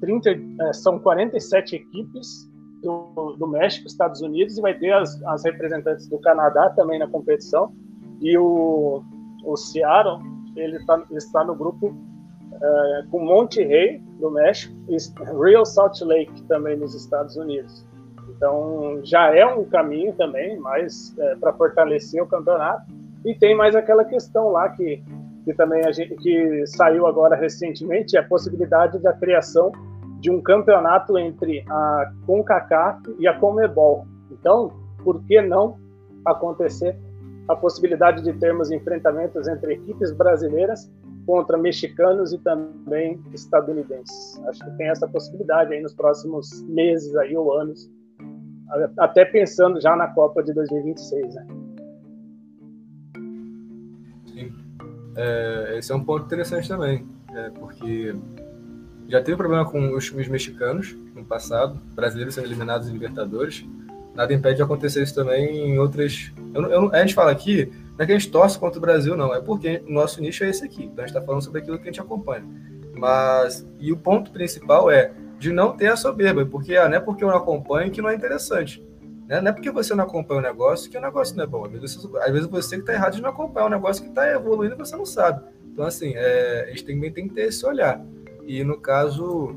30, 0.00 0.30
é, 0.30 0.72
são 0.72 0.98
47 0.98 1.76
equipes 1.76 2.48
do, 2.82 3.36
do, 3.38 3.46
México, 3.46 3.86
Estados 3.86 4.20
Unidos, 4.20 4.58
e 4.58 4.60
vai 4.60 4.76
ter 4.76 4.92
as, 4.92 5.22
as 5.24 5.44
representantes 5.44 6.08
do 6.08 6.18
Canadá 6.18 6.70
também 6.70 6.98
na 6.98 7.08
competição. 7.08 7.72
E 8.20 8.36
o, 8.36 9.02
o 9.44 9.56
Seattle, 9.56 10.20
ele 10.56 10.84
tá, 10.84 11.02
está 11.12 11.44
no 11.44 11.54
grupo 11.54 11.94
é, 12.62 13.02
com 13.10 13.18
Monte 13.24 13.62
Rey, 13.62 14.00
do 14.20 14.30
México, 14.30 14.72
e 14.88 14.96
Real 15.36 15.66
Salt 15.66 16.00
Lake, 16.02 16.42
também 16.44 16.76
nos 16.76 16.94
Estados 16.94 17.36
Unidos. 17.36 17.84
Então, 18.36 19.00
já 19.02 19.34
é 19.34 19.44
um 19.44 19.64
caminho 19.64 20.12
também, 20.14 20.58
mais 20.58 21.16
é, 21.18 21.34
para 21.36 21.52
fortalecer 21.52 22.22
o 22.22 22.26
campeonato. 22.26 22.90
E 23.24 23.34
tem 23.34 23.56
mais 23.56 23.74
aquela 23.74 24.04
questão 24.04 24.50
lá 24.50 24.68
que, 24.68 25.02
que 25.44 25.54
também 25.54 25.84
a 25.84 25.92
gente, 25.92 26.14
que 26.16 26.66
saiu 26.66 27.06
agora 27.06 27.36
recentemente, 27.36 28.16
a 28.16 28.22
possibilidade 28.22 28.98
da 28.98 29.12
criação 29.12 29.72
de 30.20 30.30
um 30.30 30.40
campeonato 30.40 31.18
entre 31.18 31.64
a 31.68 32.12
CONCACAF 32.26 33.16
e 33.18 33.26
a 33.26 33.38
CONMEBOL. 33.38 34.06
Então, 34.30 34.72
por 35.02 35.22
que 35.24 35.40
não 35.42 35.76
acontecer 36.24 36.96
a 37.48 37.56
possibilidade 37.56 38.22
de 38.22 38.32
termos 38.34 38.70
enfrentamentos 38.70 39.48
entre 39.48 39.74
equipes 39.74 40.12
brasileiras 40.12 40.88
contra 41.26 41.56
mexicanos 41.56 42.32
e 42.32 42.38
também 42.38 43.20
estadunidenses. 43.32 44.40
Acho 44.46 44.64
que 44.64 44.70
tem 44.76 44.88
essa 44.88 45.06
possibilidade 45.06 45.72
aí 45.72 45.80
nos 45.80 45.94
próximos 45.94 46.62
meses 46.62 47.14
aí 47.16 47.36
ou 47.36 47.52
anos, 47.58 47.90
até 48.98 49.24
pensando 49.24 49.80
já 49.80 49.94
na 49.94 50.08
Copa 50.08 50.42
de 50.42 50.52
2026, 50.52 51.34
né? 51.34 51.46
É, 55.14 55.76
esse 55.78 55.92
é 55.92 55.94
um 55.94 56.02
ponto 56.02 56.24
interessante 56.24 56.66
também, 56.66 57.06
é, 57.34 57.50
porque 57.50 58.14
já 59.08 59.22
teve 59.22 59.36
problema 59.36 59.64
com 59.64 59.94
os 59.94 60.10
mexicanos 60.10 60.96
no 61.14 61.24
passado, 61.24 61.78
brasileiros 61.94 62.34
sendo 62.34 62.46
eliminados 62.46 62.88
em 62.88 62.92
Libertadores. 62.92 63.64
Nada 64.14 64.32
impede 64.32 64.56
de 64.56 64.62
acontecer 64.62 65.02
isso 65.02 65.14
também 65.14 65.70
em 65.70 65.78
outras. 65.78 66.32
Eu, 66.54 66.62
eu, 66.64 66.94
a 66.94 67.00
gente 67.00 67.14
fala 67.14 67.30
aqui, 67.30 67.70
Não 67.92 68.04
é 68.04 68.06
que 68.06 68.12
a 68.12 68.18
gente 68.18 68.30
torce 68.30 68.58
contra 68.58 68.78
o 68.78 68.80
Brasil, 68.80 69.16
não. 69.16 69.34
É 69.34 69.40
porque 69.40 69.82
o 69.86 69.92
nosso 69.92 70.20
nicho 70.20 70.44
é 70.44 70.48
esse 70.48 70.64
aqui. 70.64 70.84
Então 70.84 71.04
a 71.04 71.06
gente 71.06 71.16
está 71.16 71.22
falando 71.22 71.42
sobre 71.42 71.60
aquilo 71.60 71.76
que 71.78 71.84
a 71.84 71.86
gente 71.86 72.00
acompanha. 72.00 72.44
Mas, 72.94 73.66
e 73.78 73.92
o 73.92 73.96
ponto 73.96 74.30
principal 74.30 74.90
é 74.90 75.12
de 75.38 75.52
não 75.52 75.76
ter 75.76 75.88
a 75.88 75.96
soberba, 75.96 76.46
porque 76.46 76.76
ah, 76.76 76.88
não 76.88 76.96
é 76.96 77.00
porque 77.00 77.24
eu 77.24 77.28
não 77.28 77.36
acompanho 77.36 77.90
que 77.90 78.00
não 78.00 78.08
é 78.08 78.14
interessante. 78.14 78.84
Né? 79.26 79.40
Não 79.40 79.48
é 79.48 79.52
porque 79.52 79.70
você 79.70 79.94
não 79.94 80.04
acompanha 80.04 80.40
o 80.40 80.42
negócio 80.42 80.90
que 80.90 80.96
o 80.96 81.00
negócio 81.00 81.36
não 81.36 81.44
é 81.44 81.46
bom. 81.46 81.64
Às 81.64 81.72
vezes 81.72 81.96
você, 81.96 82.18
às 82.18 82.32
vezes 82.32 82.48
você 82.48 82.76
que 82.76 82.82
está 82.82 82.92
errado 82.92 83.14
de 83.14 83.22
não 83.22 83.30
acompanhar 83.30 83.66
um 83.66 83.70
negócio 83.70 84.02
que 84.02 84.08
está 84.08 84.30
evoluindo 84.30 84.74
e 84.74 84.78
você 84.78 84.96
não 84.96 85.06
sabe. 85.06 85.42
Então, 85.72 85.84
assim, 85.84 86.12
é, 86.14 86.66
a 86.66 86.70
gente 86.70 86.84
também 86.84 87.10
tem 87.10 87.28
que 87.28 87.34
ter 87.34 87.48
esse 87.48 87.64
olhar. 87.64 88.04
E, 88.46 88.62
no 88.62 88.78
caso, 88.78 89.56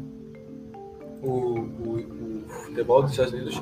o, 1.22 1.30
o, 1.30 2.46
o 2.46 2.50
futebol 2.50 3.02
dos 3.02 3.12
Estados 3.12 3.34
Unidos 3.34 3.62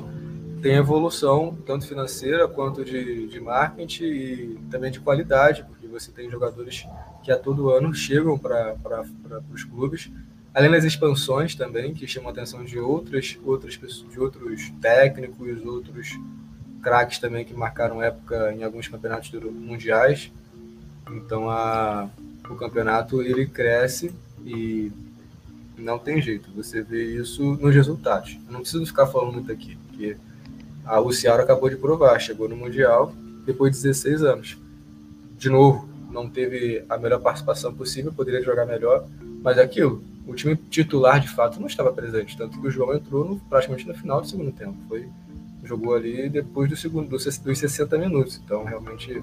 tem 0.64 0.76
evolução, 0.76 1.54
tanto 1.66 1.86
financeira 1.86 2.48
quanto 2.48 2.82
de, 2.82 3.26
de 3.26 3.38
marketing 3.38 4.04
e 4.04 4.58
também 4.70 4.90
de 4.90 4.98
qualidade, 4.98 5.62
porque 5.62 5.86
você 5.86 6.10
tem 6.10 6.30
jogadores 6.30 6.86
que 7.22 7.30
a 7.30 7.38
todo 7.38 7.68
ano 7.68 7.94
chegam 7.94 8.38
para 8.38 8.74
os 9.52 9.62
clubes 9.62 10.10
além 10.54 10.70
das 10.70 10.84
expansões 10.84 11.54
também, 11.54 11.92
que 11.92 12.06
chamam 12.06 12.30
a 12.30 12.32
atenção 12.32 12.64
de 12.64 12.78
outras, 12.78 13.36
outras 13.44 13.76
pessoas, 13.76 14.10
de 14.10 14.18
outros 14.18 14.70
técnicos, 14.80 15.62
outros 15.66 16.18
craques 16.80 17.18
também 17.18 17.44
que 17.44 17.52
marcaram 17.52 18.00
época 18.00 18.54
em 18.54 18.62
alguns 18.62 18.88
campeonatos 18.88 19.30
mundiais. 19.32 20.32
Então 21.10 21.50
a, 21.50 22.08
o 22.48 22.54
campeonato 22.54 23.20
ele 23.20 23.46
cresce 23.46 24.14
e 24.46 24.90
não 25.76 25.98
tem 25.98 26.22
jeito. 26.22 26.48
Você 26.54 26.82
vê 26.82 27.04
isso 27.04 27.42
nos 27.56 27.74
resultados. 27.74 28.38
Eu 28.46 28.52
não 28.52 28.60
preciso 28.60 28.86
ficar 28.86 29.08
falando 29.08 29.34
muito 29.34 29.52
aqui, 29.52 29.76
porque 29.88 30.16
a 30.84 30.98
Luciano 30.98 31.42
acabou 31.42 31.68
de 31.70 31.76
provar, 31.76 32.18
chegou 32.18 32.48
no 32.48 32.56
Mundial 32.56 33.12
depois 33.46 33.76
de 33.76 33.82
16 33.82 34.22
anos. 34.22 34.58
De 35.36 35.50
novo, 35.50 35.88
não 36.10 36.28
teve 36.28 36.84
a 36.88 36.96
melhor 36.96 37.20
participação 37.20 37.74
possível, 37.74 38.12
poderia 38.12 38.42
jogar 38.42 38.66
melhor, 38.66 39.06
mas 39.42 39.58
é 39.58 39.62
aquilo 39.62 40.02
o 40.26 40.34
time 40.34 40.56
titular 40.56 41.20
de 41.20 41.28
fato 41.28 41.60
não 41.60 41.66
estava 41.66 41.92
presente, 41.92 42.36
tanto 42.36 42.60
que 42.60 42.66
o 42.66 42.70
João 42.70 42.94
entrou 42.94 43.24
no, 43.24 43.38
praticamente 43.40 43.86
no 43.86 43.94
final 43.94 44.20
do 44.20 44.26
segundo 44.26 44.52
tempo. 44.52 44.76
Foi, 44.88 45.08
jogou 45.62 45.94
ali 45.94 46.28
depois 46.28 46.68
do 46.68 46.76
segundo, 46.76 47.08
dos, 47.08 47.24
dos 47.38 47.58
60 47.58 47.98
minutos. 47.98 48.40
Então 48.42 48.64
realmente 48.64 49.22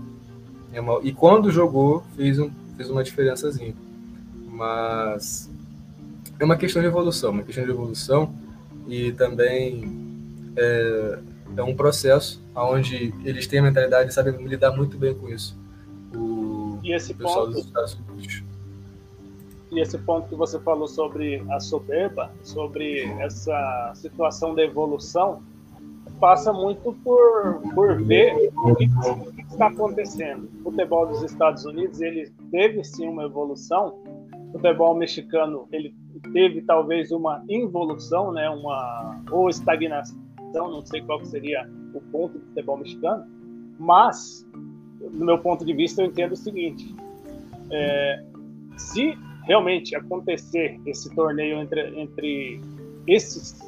é 0.72 0.80
uma, 0.80 1.00
e 1.04 1.12
quando 1.12 1.52
jogou 1.52 2.04
fez, 2.16 2.40
um, 2.40 2.52
fez 2.78 2.90
uma 2.90 3.04
diferençazinha. 3.04 3.74
Mas 4.48 5.50
é 6.40 6.46
uma 6.46 6.56
questão 6.56 6.82
de 6.82 6.88
evolução, 6.88 7.32
uma 7.32 7.44
questão 7.44 7.64
de 7.64 7.72
evolução 7.72 8.34
e 8.88 9.12
também 9.14 10.52
é, 10.56 11.20
é 11.56 11.64
um 11.64 11.76
processo 11.76 12.44
onde 12.56 13.14
eles 13.24 13.48
têm 13.48 13.60
a 13.60 13.64
mentalidade 13.64 14.10
e 14.10 14.14
sabem 14.14 14.34
lidar 14.46 14.72
muito 14.72 14.98
bem 14.98 15.14
com 15.14 15.30
isso. 15.30 15.58
O, 16.16 16.80
e 16.84 16.94
esse 16.94 17.14
pessoal 17.14 17.46
ponto, 17.46 17.52
dos 17.52 17.66
Estados 17.66 17.94
Unidos 17.94 18.44
e 19.72 19.80
esse 19.80 19.98
ponto 19.98 20.28
que 20.28 20.36
você 20.36 20.60
falou 20.60 20.88
sobre 20.88 21.42
a 21.50 21.60
soberba, 21.60 22.30
sobre 22.44 23.06
essa 23.22 23.94
situação 23.96 24.54
da 24.54 24.64
evolução, 24.64 25.42
passa 26.20 26.52
muito 26.52 26.94
por, 27.04 27.62
por 27.74 28.02
ver 28.04 28.52
o 28.54 28.76
que, 28.76 28.86
o 28.86 29.32
que 29.32 29.42
está 29.44 29.68
acontecendo. 29.68 30.50
O 30.60 30.72
futebol 30.72 31.08
dos 31.08 31.24
Estados 31.24 31.64
Unidos 31.64 32.02
ele 32.02 32.30
teve 32.52 32.84
sim 32.84 33.08
uma 33.08 33.24
evolução. 33.24 33.98
O 34.50 34.52
futebol 34.52 34.94
mexicano 34.94 35.68
ele 35.72 35.96
teve 36.34 36.62
talvez 36.64 37.12
uma 37.12 37.42
involução, 37.48 38.34
né, 38.34 38.50
uma 38.50 39.22
ou 39.32 39.50
estagnação, 39.50 40.20
não 40.54 40.86
sei 40.86 41.02
qual 41.02 41.24
seria 41.26 41.70
o 41.94 42.02
ponto 42.12 42.38
do 42.38 42.46
futebol 42.48 42.78
mexicano, 42.78 43.26
mas 43.80 44.46
do 45.00 45.26
meu 45.26 45.38
ponto 45.40 45.66
de 45.66 45.74
vista 45.74 46.02
eu 46.02 46.08
entendo 46.08 46.34
o 46.34 46.38
seguinte: 46.38 46.96
é, 47.72 48.24
se 48.78 49.18
realmente 49.46 49.96
acontecer 49.96 50.80
esse 50.86 51.14
torneio 51.16 51.60
entre, 51.60 52.00
entre 52.00 52.62
esses, 53.08 53.60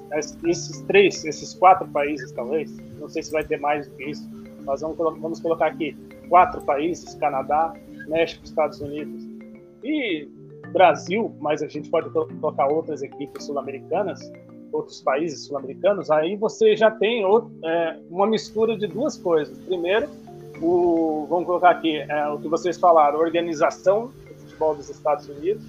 esses 0.46 0.82
três, 0.82 1.26
esses 1.26 1.54
quatro 1.56 1.88
países, 1.88 2.32
talvez, 2.32 2.76
não 3.00 3.10
sei 3.10 3.24
se 3.24 3.32
vai 3.32 3.44
ter 3.44 3.60
mais 3.60 3.88
do 3.88 3.96
que 3.96 4.12
isso, 4.12 4.30
mas 4.66 4.82
vamos, 4.82 4.98
vamos 4.98 5.40
colocar 5.40 5.68
aqui 5.68 5.96
quatro 6.30 6.62
países: 6.62 7.16
Canadá, 7.16 7.74
México, 8.08 8.46
Estados 8.46 8.80
Unidos 8.82 9.24
e 9.84 10.28
Brasil, 10.72 11.36
mas 11.40 11.62
a 11.62 11.68
gente 11.68 11.90
pode 11.90 12.10
colocar 12.10 12.68
outras 12.68 13.02
equipes 13.02 13.46
sul-americanas, 13.46 14.20
outros 14.74 15.02
países 15.02 15.46
sul-americanos. 15.46 16.12
Aí 16.12 16.36
você 16.36 16.76
já 16.76 16.92
tem 16.92 17.24
outro, 17.24 17.52
é, 17.64 17.98
uma 18.10 18.28
mistura 18.28 18.76
de 18.76 18.88
duas 18.88 19.16
coisas. 19.16 19.58
Primeiro, 19.60 20.10
o, 20.62 21.26
vamos 21.30 21.46
colocar 21.46 21.70
aqui 21.70 21.98
é, 21.98 22.28
o 22.28 22.40
que 22.40 22.50
vocês 22.50 22.78
falaram, 22.78 23.20
organização 23.20 24.12
futebol 24.54 24.76
dos 24.76 24.90
Estados 24.90 25.28
Unidos, 25.28 25.64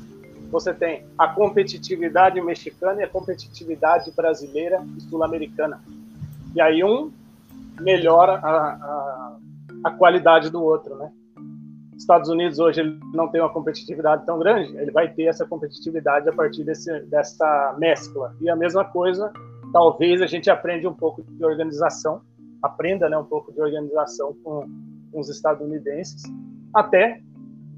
você 0.51 0.73
tem 0.73 1.05
a 1.19 1.29
competitividade 1.29 2.41
mexicana 2.41 3.01
e 3.01 3.05
a 3.05 3.09
competitividade 3.09 4.11
brasileira 4.13 4.85
e 4.97 5.01
sul-americana. 5.03 5.81
E 6.55 6.61
aí 6.61 6.85
um 6.85 7.11
melhora 7.81 8.35
a, 8.35 8.57
a, 8.57 9.37
a, 9.85 9.91
qualidade 9.91 10.51
do 10.51 10.63
outro, 10.63 10.95
né? 10.97 11.11
Estados 11.97 12.29
Unidos 12.29 12.59
hoje 12.59 12.81
ele 12.81 12.99
não 13.13 13.29
tem 13.29 13.41
uma 13.41 13.53
competitividade 13.53 14.27
tão 14.27 14.39
grande, 14.39 14.77
ele 14.77 14.91
vai 14.91 15.13
ter 15.13 15.25
essa 15.25 15.47
competitividade 15.47 16.29
a 16.29 16.33
partir 16.33 16.65
desse, 16.65 17.01
dessa 17.07 17.77
mescla. 17.79 18.35
E 18.41 18.51
a 18.51 18.57
mesma 18.57 18.85
coisa, 18.85 19.33
talvez 19.73 20.21
a 20.21 20.27
gente 20.27 20.51
aprenda 20.51 20.89
um 20.89 20.95
pouco 20.95 21.23
de 21.23 21.45
organização, 21.45 22.21
aprenda 22.63 23.09
né, 23.09 23.17
um 23.17 23.25
pouco 23.25 23.53
de 23.53 23.61
organização 23.61 24.35
com, 24.43 24.67
com 25.13 25.21
os 25.21 25.29
estadunidenses, 25.29 26.23
até 26.75 27.21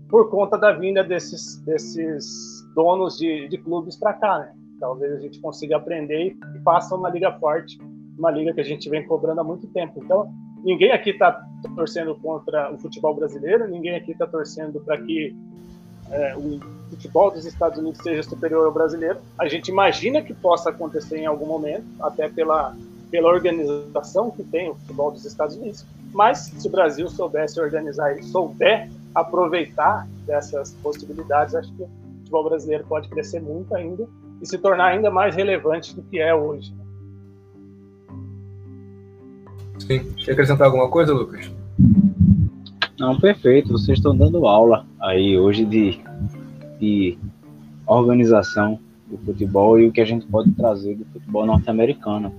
por 0.09 0.31
conta 0.31 0.57
da 0.57 0.73
vinda 0.73 1.03
desses, 1.03 1.61
desses 1.63 2.65
donos 2.75 3.17
de, 3.19 3.49
de 3.49 3.59
clubes 3.59 3.97
para 3.97 4.13
cá, 4.13 4.39
né? 4.39 4.53
Talvez 4.79 5.13
a 5.13 5.19
gente 5.19 5.41
consiga 5.41 5.77
aprender 5.77 6.37
e 6.55 6.61
faça 6.63 6.95
uma 6.95 7.09
liga 7.09 7.33
forte, 7.39 7.79
uma 8.19 8.31
liga 8.31 8.53
que 8.53 8.61
a 8.61 8.65
gente 8.65 8.89
vem 8.89 9.07
cobrando 9.07 9.41
há 9.41 9.45
muito 9.45 9.67
tempo. 9.69 10.01
Então, 10.05 10.31
ninguém 10.67 10.91
aqui 10.91 11.11
está 11.11 11.47
torcendo 11.77 12.17
contra 12.17 12.73
o 12.73 12.77
futebol 12.77 13.15
brasileiro, 13.15 13.69
ninguém 13.69 13.95
aqui 13.95 14.11
está 14.11 14.27
torcendo 14.27 14.81
para 14.81 14.99
que 14.99 15.35
é, 16.11 16.37
o 16.37 16.59
futebol 16.91 17.31
dos 17.31 17.47
Estados 17.47 17.79
Unidos 17.79 18.01
seja 18.03 18.25
superior 18.25 18.67
ao 18.67 18.73
brasileiro. 18.73 19.21
A 19.39 19.49
gente 19.49 19.69
imagina 19.69 20.21
que 20.21 20.35
possa 20.35 20.71
acontecer 20.71 21.19
em 21.19 21.27
algum 21.27 21.47
momento, 21.47 21.85
até 22.01 22.29
pela, 22.29 22.75
pela 23.13 23.29
organização 23.29 24.29
que 24.33 24.43
tem 24.43 24.69
o 24.69 24.75
futebol 24.75 25.13
dos 25.13 25.25
Estados 25.25 25.57
Unidos. 25.57 25.87
Mas 26.13 26.53
se 26.57 26.67
o 26.67 26.71
Brasil 26.71 27.09
soubesse 27.09 27.61
organizar 27.61 28.19
e 28.19 28.25
souber 28.25 28.91
aproveitar 29.15 30.09
dessas 30.27 30.75
possibilidades, 30.83 31.55
acho 31.55 31.73
que 31.75 31.83
o 31.83 31.89
futebol 32.19 32.45
brasileiro 32.45 32.85
pode 32.89 33.09
crescer 33.09 33.41
muito 33.41 33.73
ainda 33.75 34.07
e 34.43 34.47
se 34.47 34.59
tornar 34.59 34.87
ainda 34.87 35.13
mais 35.13 35.35
relevante 35.37 35.95
do 35.95 36.03
que 36.03 36.19
é 36.19 36.35
hoje. 36.35 36.75
Sim. 39.87 40.01
Quer 40.25 40.33
acrescentar 40.33 40.67
alguma 40.67 40.89
coisa, 40.89 41.13
Lucas? 41.13 41.51
Não, 42.99 43.19
perfeito. 43.19 43.73
Vocês 43.73 43.99
estão 43.99 44.17
dando 44.17 44.47
aula 44.47 44.87
aí 45.01 45.39
hoje 45.39 45.65
de, 45.65 46.01
de 46.81 47.19
organização 47.87 48.79
do 49.07 49.19
futebol 49.19 49.79
e 49.79 49.87
o 49.87 49.93
que 49.93 50.01
a 50.01 50.05
gente 50.05 50.27
pode 50.27 50.51
trazer 50.53 50.97
do 50.97 51.05
futebol 51.07 51.47
norte-americano. 51.47 52.33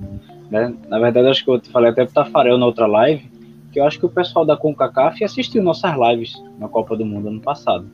Né? 0.51 0.73
Na 0.89 0.99
verdade, 0.99 1.27
acho 1.27 1.43
que 1.43 1.51
eu 1.51 1.61
falei 1.71 1.91
até 1.91 2.03
para 2.03 2.11
o 2.11 2.13
Tafarel 2.25 2.57
na 2.57 2.65
outra 2.65 2.85
live, 2.85 3.29
que 3.71 3.79
eu 3.79 3.85
acho 3.85 3.99
que 3.99 4.05
o 4.05 4.09
pessoal 4.09 4.45
da 4.45 4.57
CONCACAF 4.57 5.23
assistiu 5.23 5.63
nossas 5.63 5.93
lives 5.97 6.33
na 6.59 6.67
Copa 6.67 6.97
do 6.97 7.05
Mundo 7.05 7.29
ano 7.29 7.39
passado. 7.39 7.87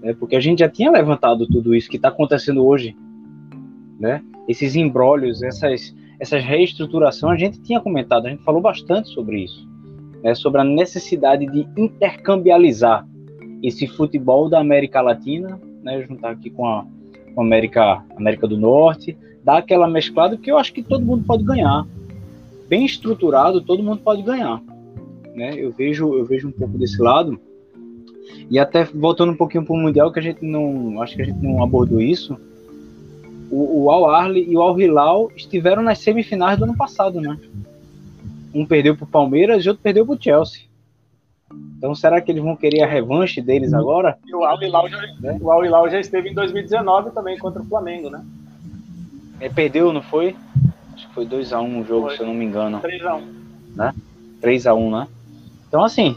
Né? 0.00 0.14
Porque 0.14 0.36
a 0.36 0.40
gente 0.40 0.60
já 0.60 0.68
tinha 0.68 0.90
levantado 0.90 1.46
tudo 1.46 1.74
isso 1.74 1.88
que 1.88 1.96
está 1.96 2.08
acontecendo 2.08 2.64
hoje. 2.64 2.96
Né? 3.98 4.22
Esses 4.46 4.76
embrólios, 4.76 5.42
essas, 5.42 5.94
essas 6.18 6.44
reestruturações, 6.44 7.34
a 7.34 7.44
gente 7.44 7.60
tinha 7.60 7.80
comentado, 7.80 8.26
a 8.26 8.30
gente 8.30 8.42
falou 8.42 8.60
bastante 8.60 9.08
sobre 9.08 9.44
isso. 9.44 9.68
Né? 10.22 10.34
Sobre 10.34 10.60
a 10.60 10.64
necessidade 10.64 11.46
de 11.46 11.66
intercambializar 11.76 13.06
esse 13.62 13.86
futebol 13.86 14.48
da 14.48 14.60
América 14.60 15.00
Latina, 15.00 15.60
né? 15.82 16.02
juntar 16.02 16.30
aqui 16.30 16.50
com 16.50 16.66
a, 16.66 16.84
com 17.34 17.40
América, 17.40 18.04
América 18.16 18.46
do 18.46 18.56
Norte, 18.56 19.16
dar 19.44 19.58
aquela 19.58 19.88
mesclada 19.88 20.36
que 20.36 20.50
eu 20.50 20.58
acho 20.58 20.72
que 20.72 20.82
todo 20.82 21.04
mundo 21.04 21.24
pode 21.24 21.44
ganhar. 21.44 21.86
Bem 22.68 22.84
estruturado, 22.84 23.60
todo 23.60 23.82
mundo 23.82 24.00
pode 24.02 24.22
ganhar 24.22 24.60
né? 25.36 25.52
Eu 25.54 25.70
vejo, 25.70 26.14
eu 26.14 26.24
vejo 26.24 26.48
um 26.48 26.52
pouco 26.52 26.78
desse 26.78 27.00
lado. 27.00 27.38
E 28.50 28.58
até 28.58 28.84
voltando 28.84 29.32
um 29.32 29.36
pouquinho 29.36 29.64
para 29.64 29.74
o 29.74 29.78
Mundial, 29.78 30.10
que 30.10 30.18
a 30.18 30.22
gente 30.22 30.44
não. 30.44 31.00
Acho 31.02 31.14
que 31.14 31.22
a 31.22 31.24
gente 31.26 31.42
não 31.42 31.62
abordou 31.62 32.00
isso. 32.00 32.36
O, 33.50 33.84
o 33.84 33.90
Al 33.90 34.10
Arli 34.10 34.44
e 34.50 34.56
o 34.56 34.62
Al 34.62 34.80
Hilal 34.80 35.30
estiveram 35.36 35.82
nas 35.82 35.98
semifinais 35.98 36.58
do 36.58 36.64
ano 36.64 36.76
passado, 36.76 37.20
né? 37.20 37.38
Um 38.54 38.66
perdeu 38.66 38.96
para 38.96 39.04
o 39.04 39.08
Palmeiras 39.08 39.64
e 39.64 39.68
outro 39.68 39.82
perdeu 39.82 40.04
para 40.04 40.14
o 40.14 40.22
Chelsea. 40.22 40.62
Então 41.78 41.94
será 41.94 42.20
que 42.20 42.30
eles 42.32 42.42
vão 42.42 42.56
querer 42.56 42.82
a 42.82 42.86
revanche 42.86 43.40
deles 43.40 43.72
agora? 43.72 44.18
E 44.26 44.34
o 44.34 44.44
Al 44.44 44.60
Hilal 44.62 44.88
já, 44.88 45.00
né? 45.20 45.38
o 45.40 45.50
Al 45.50 45.64
Hilal 45.64 45.90
já 45.90 46.00
esteve 46.00 46.30
em 46.30 46.34
2019 46.34 47.10
também 47.10 47.38
contra 47.38 47.62
o 47.62 47.64
Flamengo, 47.64 48.10
né? 48.10 48.24
É, 49.38 49.48
perdeu, 49.48 49.92
não 49.92 50.02
foi? 50.02 50.34
Acho 50.94 51.08
que 51.08 51.14
foi 51.14 51.26
2x1 51.26 51.60
um 51.60 51.80
o 51.80 51.84
jogo, 51.84 52.06
foi. 52.06 52.16
se 52.16 52.22
eu 52.22 52.26
não 52.26 52.34
me 52.34 52.44
engano. 52.44 52.80
3x1. 52.80 53.22
Né? 53.76 53.94
3x1, 54.42 54.90
né? 54.90 55.08
Então, 55.68 55.84
assim, 55.84 56.16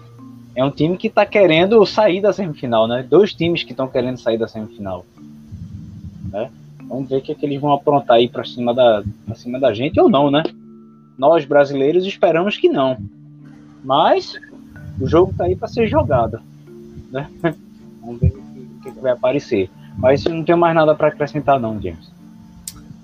é 0.56 0.64
um 0.64 0.72
time 0.72 0.98
que 0.98 1.08
está 1.08 1.26
querendo 1.26 1.86
sair 1.86 2.22
da 2.22 2.32
semifinal, 2.32 2.88
né? 2.88 3.06
Dois 3.08 3.34
times 3.34 3.64
que 3.64 3.72
estão 3.72 3.88
querendo 3.88 4.18
sair 4.18 4.38
da 4.38 4.48
semifinal. 4.48 5.06
Né? 6.32 6.50
Vamos 6.90 7.08
ver 7.08 7.18
o 7.18 7.22
que, 7.22 7.32
é 7.32 7.36
que 7.36 7.46
eles 7.46 7.62
vão 7.62 7.72
aprontar 7.72 8.18
aí 8.18 8.28
para 8.28 8.44
cima 8.44 8.74
da 8.74 9.04
pra 9.26 9.36
cima 9.36 9.60
da 9.60 9.72
gente 9.72 10.00
ou 10.00 10.10
não, 10.10 10.32
né? 10.32 10.44
Nós 11.18 11.46
brasileiros 11.46 12.04
esperamos 12.06 12.58
que 12.58 12.68
não. 12.68 12.98
Mas 13.84 14.34
o 15.00 15.08
jogo 15.08 15.32
está 15.32 15.44
aí 15.46 15.56
para 15.56 15.68
ser 15.68 15.88
jogado, 15.88 16.42
né? 17.12 17.30
Vamos 18.02 18.20
ver 18.20 18.34
o 18.34 18.82
que, 18.82 18.92
que 18.92 19.00
vai 19.00 19.12
aparecer. 19.12 19.70
Mas 19.98 20.24
não 20.24 20.44
tenho 20.44 20.58
mais 20.58 20.74
nada 20.74 20.96
para 20.96 21.10
acrescentar 21.10 21.60
não, 21.60 21.80
James. 21.80 22.12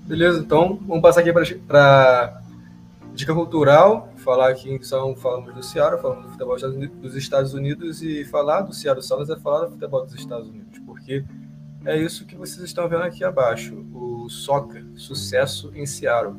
Beleza, 0.08 0.40
então 0.40 0.80
vamos 0.86 1.02
passar 1.02 1.22
aqui 1.22 1.34
para 1.68 2.42
dica 3.16 3.34
cultural, 3.34 4.14
falar 4.18 4.50
aqui 4.50 4.78
são 4.86 5.16
falamos 5.16 5.54
do 5.54 5.64
Ceará, 5.64 5.98
falamos 5.98 6.26
do 6.26 6.32
futebol 6.32 6.56
dos 7.02 7.16
Estados 7.16 7.54
Unidos 7.56 8.04
e 8.04 8.24
falar 8.26 8.62
do 8.62 8.74
Ceará 8.74 9.02
Salas 9.02 9.30
é 9.32 9.36
falar 9.36 9.66
do 9.66 9.72
futebol 9.72 10.06
dos 10.06 10.14
Estados 10.14 10.48
Unidos, 10.48 10.80
porque 10.86 11.26
é 11.86 11.98
isso 11.98 12.26
que 12.26 12.36
vocês 12.36 12.64
estão 12.64 12.88
vendo 12.90 13.04
aqui 13.04 13.24
abaixo, 13.24 13.86
o 13.94 14.28
soccer, 14.30 14.84
sucesso 14.96 15.72
em 15.76 15.86
Seattle. 15.86 16.36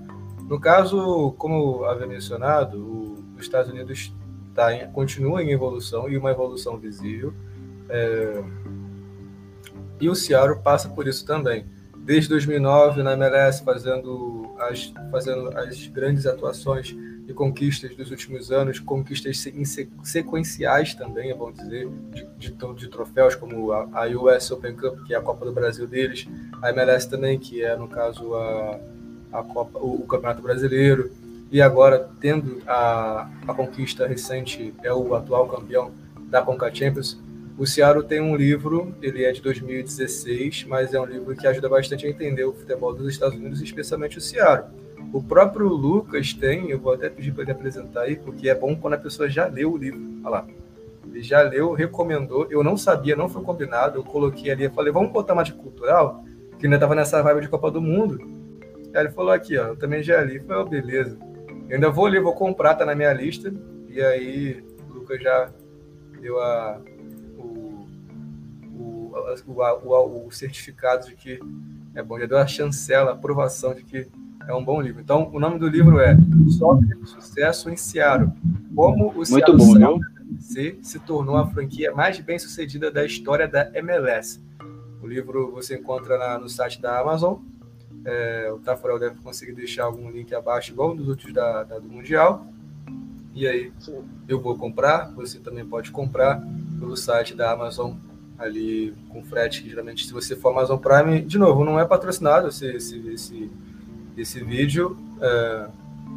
No 0.48 0.60
caso, 0.60 1.32
como 1.38 1.84
havia 1.84 2.06
mencionado, 2.06 2.78
o, 2.78 3.24
os 3.36 3.42
Estados 3.42 3.70
Unidos 3.70 4.12
tá 4.54 4.74
em, 4.74 4.90
continua 4.90 5.42
em 5.42 5.50
evolução 5.50 6.08
e 6.08 6.16
uma 6.16 6.30
evolução 6.30 6.78
visível. 6.78 7.32
É, 7.88 8.42
e 10.00 10.08
o 10.08 10.14
Seattle 10.14 10.60
passa 10.62 10.88
por 10.88 11.06
isso 11.06 11.24
também. 11.24 11.66
Desde 12.06 12.28
2009 12.28 13.02
na 13.02 13.14
MLS 13.14 13.64
fazendo 13.64 14.54
as, 14.60 14.94
fazendo 15.10 15.48
as 15.58 15.88
grandes 15.88 16.24
atuações 16.24 16.96
e 17.26 17.32
conquistas 17.32 17.96
dos 17.96 18.12
últimos 18.12 18.52
anos, 18.52 18.78
conquistas 18.78 19.44
sequenciais 20.04 20.94
também, 20.94 21.32
é 21.32 21.34
bom 21.34 21.50
dizer, 21.50 21.88
de, 22.12 22.24
de, 22.38 22.74
de 22.76 22.88
troféus 22.88 23.34
como 23.34 23.72
a, 23.72 23.88
a, 23.92 24.06
US 24.06 24.52
Open 24.52 24.76
Cup, 24.76 25.04
que 25.04 25.14
é 25.14 25.16
a 25.16 25.20
Copa 25.20 25.44
do 25.44 25.52
Brasil 25.52 25.84
deles, 25.88 26.28
a 26.62 26.70
MLS 26.70 27.10
também, 27.10 27.40
que 27.40 27.60
é, 27.60 27.74
no 27.76 27.88
caso, 27.88 28.36
a, 28.36 28.78
a 29.32 29.42
Copa, 29.42 29.80
o, 29.80 30.02
o 30.02 30.06
Campeonato 30.06 30.40
Brasileiro, 30.40 31.10
e 31.50 31.60
agora, 31.60 32.08
tendo 32.20 32.62
a, 32.68 33.28
a 33.48 33.52
conquista 33.52 34.06
recente, 34.06 34.72
é 34.84 34.92
o 34.92 35.12
atual 35.12 35.48
campeão 35.48 35.90
da 36.30 36.40
Conca 36.40 36.72
Champions, 36.72 37.20
o 37.58 37.66
Ciaro 37.66 38.02
tem 38.02 38.20
um 38.20 38.36
livro, 38.36 38.94
ele 39.00 39.24
é 39.24 39.32
de 39.32 39.40
2016, 39.40 40.64
mas 40.64 40.92
é 40.92 41.00
um 41.00 41.06
livro 41.06 41.34
que 41.34 41.46
ajuda 41.46 41.68
bastante 41.68 42.06
a 42.06 42.10
entender 42.10 42.44
o 42.44 42.52
futebol 42.52 42.94
dos 42.94 43.08
Estados 43.08 43.36
Unidos, 43.36 43.62
especialmente 43.62 44.18
o 44.18 44.20
Ciaro. 44.20 44.64
O 45.12 45.22
próprio 45.22 45.68
Lucas 45.68 46.34
tem, 46.34 46.70
eu 46.70 46.78
vou 46.78 46.92
até 46.92 47.08
pedir 47.08 47.32
para 47.32 47.44
ele 47.44 47.52
apresentar 47.52 48.02
aí, 48.02 48.16
porque 48.16 48.50
é 48.50 48.54
bom 48.54 48.76
quando 48.76 48.94
a 48.94 48.98
pessoa 48.98 49.28
já 49.28 49.46
leu 49.46 49.72
o 49.72 49.76
livro. 49.76 50.00
Olha 50.22 50.30
lá. 50.30 50.46
Ele 51.08 51.22
já 51.22 51.40
leu, 51.40 51.72
recomendou. 51.72 52.46
Eu 52.50 52.62
não 52.62 52.76
sabia, 52.76 53.16
não 53.16 53.28
foi 53.28 53.42
combinado. 53.42 53.98
Eu 53.98 54.04
coloquei 54.04 54.50
ali, 54.50 54.64
eu 54.64 54.72
falei, 54.72 54.92
vamos 54.92 55.10
botar 55.10 55.32
uma 55.32 55.42
de 55.42 55.54
cultural, 55.54 56.22
que 56.58 56.66
ainda 56.66 56.76
estava 56.76 56.94
nessa 56.94 57.22
vibe 57.22 57.40
de 57.40 57.48
Copa 57.48 57.70
do 57.70 57.80
Mundo. 57.80 58.18
Aí 58.94 59.00
ele 59.00 59.10
falou 59.10 59.32
aqui, 59.32 59.56
ó, 59.56 59.68
eu 59.68 59.76
também 59.76 60.02
já 60.02 60.20
li. 60.20 60.40
Foi, 60.40 60.56
oh, 60.56 60.66
beleza. 60.66 61.16
Eu 61.70 61.76
ainda 61.76 61.88
vou 61.88 62.06
ler, 62.06 62.20
vou 62.20 62.34
comprar, 62.34 62.74
tá 62.74 62.84
na 62.84 62.94
minha 62.94 63.12
lista. 63.14 63.54
E 63.88 64.02
aí, 64.02 64.62
o 64.90 64.94
Lucas 64.94 65.22
já 65.22 65.50
deu 66.20 66.38
a, 66.38 66.80
o, 69.46 69.52
o, 69.52 70.26
o, 70.26 70.32
certificado 70.32 71.06
de 71.06 71.14
que 71.14 71.40
é 71.94 72.02
bom, 72.02 72.18
já 72.18 72.26
deu 72.26 72.38
a 72.38 72.46
chancela, 72.46 73.10
a 73.10 73.14
aprovação 73.14 73.74
de 73.74 73.82
que 73.82 74.08
é 74.46 74.54
um 74.54 74.64
bom 74.64 74.80
livro. 74.80 75.00
Então, 75.00 75.30
o 75.32 75.40
nome 75.40 75.58
do 75.58 75.68
livro 75.68 75.98
é 75.98 76.16
Soccer 76.58 76.98
Sucesso 77.04 77.70
em 77.70 77.76
Seattle. 77.76 78.32
Como 78.74 79.12
o 79.16 79.24
Seattle 79.24 79.56
bom, 79.56 80.00
se, 80.40 80.78
se 80.82 80.98
tornou 81.00 81.36
a 81.36 81.46
franquia 81.46 81.92
mais 81.92 82.18
bem 82.20 82.38
sucedida 82.38 82.90
da 82.90 83.04
história 83.04 83.48
da 83.48 83.70
MLS. 83.74 84.40
O 85.02 85.06
livro 85.06 85.50
você 85.50 85.76
encontra 85.76 86.18
na, 86.18 86.38
no 86.38 86.48
site 86.48 86.80
da 86.80 86.98
Amazon. 87.00 87.38
É, 88.04 88.52
o 88.52 88.58
Tafarel 88.58 88.98
deve 88.98 89.16
conseguir 89.16 89.52
deixar 89.52 89.84
algum 89.84 90.10
link 90.10 90.32
abaixo, 90.34 90.72
igual 90.72 90.92
um 90.92 90.96
dos 90.96 91.08
outros 91.08 91.32
da, 91.32 91.64
da 91.64 91.78
do 91.78 91.88
Mundial. 91.88 92.46
E 93.34 93.46
aí, 93.46 93.72
Sim. 93.78 94.04
eu 94.28 94.40
vou 94.40 94.56
comprar, 94.56 95.12
você 95.14 95.38
também 95.38 95.64
pode 95.64 95.90
comprar 95.90 96.40
pelo 96.78 96.96
site 96.96 97.34
da 97.34 97.52
Amazon, 97.52 97.92
ali 98.38 98.94
com 99.08 99.22
frete, 99.22 99.62
que 99.62 99.70
geralmente, 99.70 100.06
se 100.06 100.12
você 100.12 100.36
for 100.36 100.50
Amazon 100.50 100.78
Prime, 100.78 101.20
de 101.22 101.38
novo, 101.38 101.64
não 101.64 101.80
é 101.80 101.84
patrocinado 101.84 102.48
esse, 102.48 102.66
esse, 102.66 103.08
esse 103.08 103.50
esse 104.16 104.42
vídeo, 104.42 104.96
é, 105.20 105.68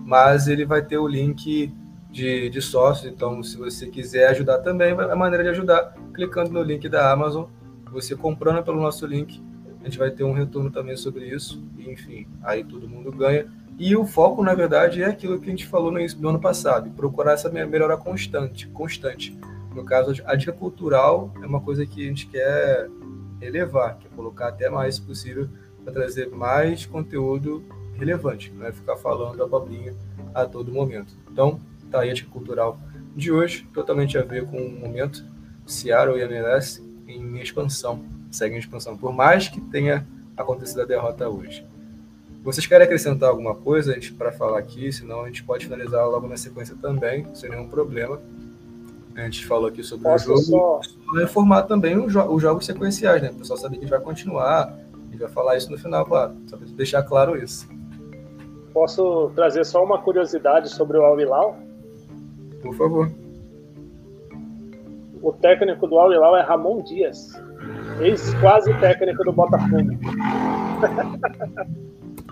mas 0.05 0.47
ele 0.47 0.65
vai 0.65 0.81
ter 0.81 0.97
o 0.97 1.07
link 1.07 1.71
de, 2.09 2.49
de 2.49 2.61
sócios, 2.61 3.11
então 3.11 3.43
se 3.43 3.57
você 3.57 3.87
quiser 3.87 4.29
ajudar 4.29 4.59
também, 4.59 4.91
a 4.93 5.15
maneira 5.15 5.43
de 5.43 5.49
ajudar, 5.49 5.93
clicando 6.13 6.51
no 6.51 6.63
link 6.63 6.87
da 6.87 7.11
Amazon, 7.11 7.45
você 7.91 8.15
comprando 8.15 8.63
pelo 8.63 8.81
nosso 8.81 9.05
link, 9.05 9.41
a 9.81 9.83
gente 9.83 9.97
vai 9.97 10.11
ter 10.11 10.23
um 10.23 10.33
retorno 10.33 10.71
também 10.71 10.95
sobre 10.95 11.27
isso, 11.27 11.63
e, 11.77 11.89
enfim, 11.89 12.27
aí 12.43 12.63
todo 12.63 12.89
mundo 12.89 13.11
ganha. 13.11 13.47
E 13.77 13.95
o 13.95 14.05
foco, 14.05 14.43
na 14.43 14.53
verdade, 14.53 15.01
é 15.01 15.05
aquilo 15.05 15.39
que 15.39 15.47
a 15.47 15.51
gente 15.51 15.65
falou 15.65 15.91
no, 15.91 15.99
no 15.99 16.29
ano 16.29 16.39
passado, 16.39 16.89
procurar 16.91 17.33
essa 17.33 17.49
melhora 17.49 17.95
constante, 17.95 18.67
constante. 18.67 19.37
No 19.73 19.83
caso, 19.83 20.21
a 20.25 20.35
dica 20.35 20.51
cultural 20.51 21.31
é 21.41 21.45
uma 21.45 21.61
coisa 21.61 21.85
que 21.85 22.03
a 22.03 22.07
gente 22.07 22.27
quer 22.27 22.89
elevar, 23.41 23.97
quer 23.97 24.09
colocar 24.09 24.49
até 24.49 24.69
mais 24.69 24.99
possível 24.99 25.47
para 25.83 25.93
trazer 25.93 26.29
mais 26.29 26.85
conteúdo 26.85 27.63
relevante, 27.93 28.51
não 28.51 28.65
é 28.65 28.71
ficar 28.71 28.95
falando 28.97 29.43
abobrinha 29.43 29.93
a 30.33 30.45
todo 30.45 30.71
momento. 30.71 31.13
Então, 31.31 31.59
tá 31.91 32.01
aí 32.01 32.09
a 32.09 32.13
dica 32.13 32.29
cultural 32.29 32.79
de 33.15 33.31
hoje, 33.31 33.67
totalmente 33.73 34.17
a 34.17 34.21
ver 34.21 34.45
com 34.45 34.57
o 34.57 34.71
momento 34.71 35.23
Seattle 35.65 36.19
e 36.19 36.23
MLS 36.23 36.81
em 37.07 37.39
expansão, 37.39 38.03
segue 38.31 38.55
em 38.55 38.59
expansão, 38.59 38.97
por 38.97 39.13
mais 39.13 39.47
que 39.47 39.59
tenha 39.59 40.07
acontecido 40.35 40.81
a 40.81 40.85
derrota 40.85 41.27
hoje. 41.27 41.65
Vocês 42.41 42.65
querem 42.65 42.85
acrescentar 42.85 43.29
alguma 43.29 43.53
coisa 43.53 43.97
para 44.17 44.31
falar 44.31 44.59
aqui? 44.59 44.91
Senão 44.91 45.23
a 45.23 45.27
gente 45.27 45.43
pode 45.43 45.65
finalizar 45.65 46.07
logo 46.07 46.27
na 46.27 46.37
sequência 46.37 46.75
também, 46.81 47.27
sem 47.35 47.49
nenhum 47.49 47.67
problema. 47.67 48.21
A 49.15 49.21
gente 49.21 49.45
falou 49.45 49.67
aqui 49.67 49.83
sobre 49.83 50.03
Posso 50.03 50.33
o 50.33 50.37
jogo. 50.37 50.81
Só... 50.83 51.21
informar 51.21 51.63
também 51.63 51.97
os, 51.97 52.11
jo 52.13 52.21
os 52.23 52.41
jogos 52.41 52.65
sequenciais, 52.65 53.21
né? 53.21 53.31
O 53.31 53.35
pessoal 53.35 53.59
saber 53.59 53.77
que 53.77 53.85
vai 53.85 53.99
continuar. 53.99 54.73
A 54.93 55.11
gente 55.11 55.19
vai 55.19 55.29
falar 55.29 55.57
isso 55.57 55.71
no 55.71 55.77
final, 55.77 56.05
claro. 56.05 56.35
Só 56.47 56.57
para 56.57 56.67
deixar 56.67 57.03
claro 57.03 57.35
isso. 57.37 57.67
Posso 58.73 59.31
trazer 59.35 59.65
só 59.65 59.83
uma 59.83 60.01
curiosidade 60.01 60.69
sobre 60.69 60.97
o 60.97 61.03
Al 61.03 61.19
Hilal? 61.19 61.57
Por 62.61 62.75
favor. 62.75 63.11
O 65.21 65.33
técnico 65.33 65.87
do 65.87 65.97
Al 65.97 66.13
Hilal 66.13 66.37
é 66.37 66.41
Ramon 66.41 66.81
Dias, 66.83 67.33
ex-quase 67.99 68.73
técnico 68.79 69.23
do 69.25 69.33
Botafogo. 69.33 69.89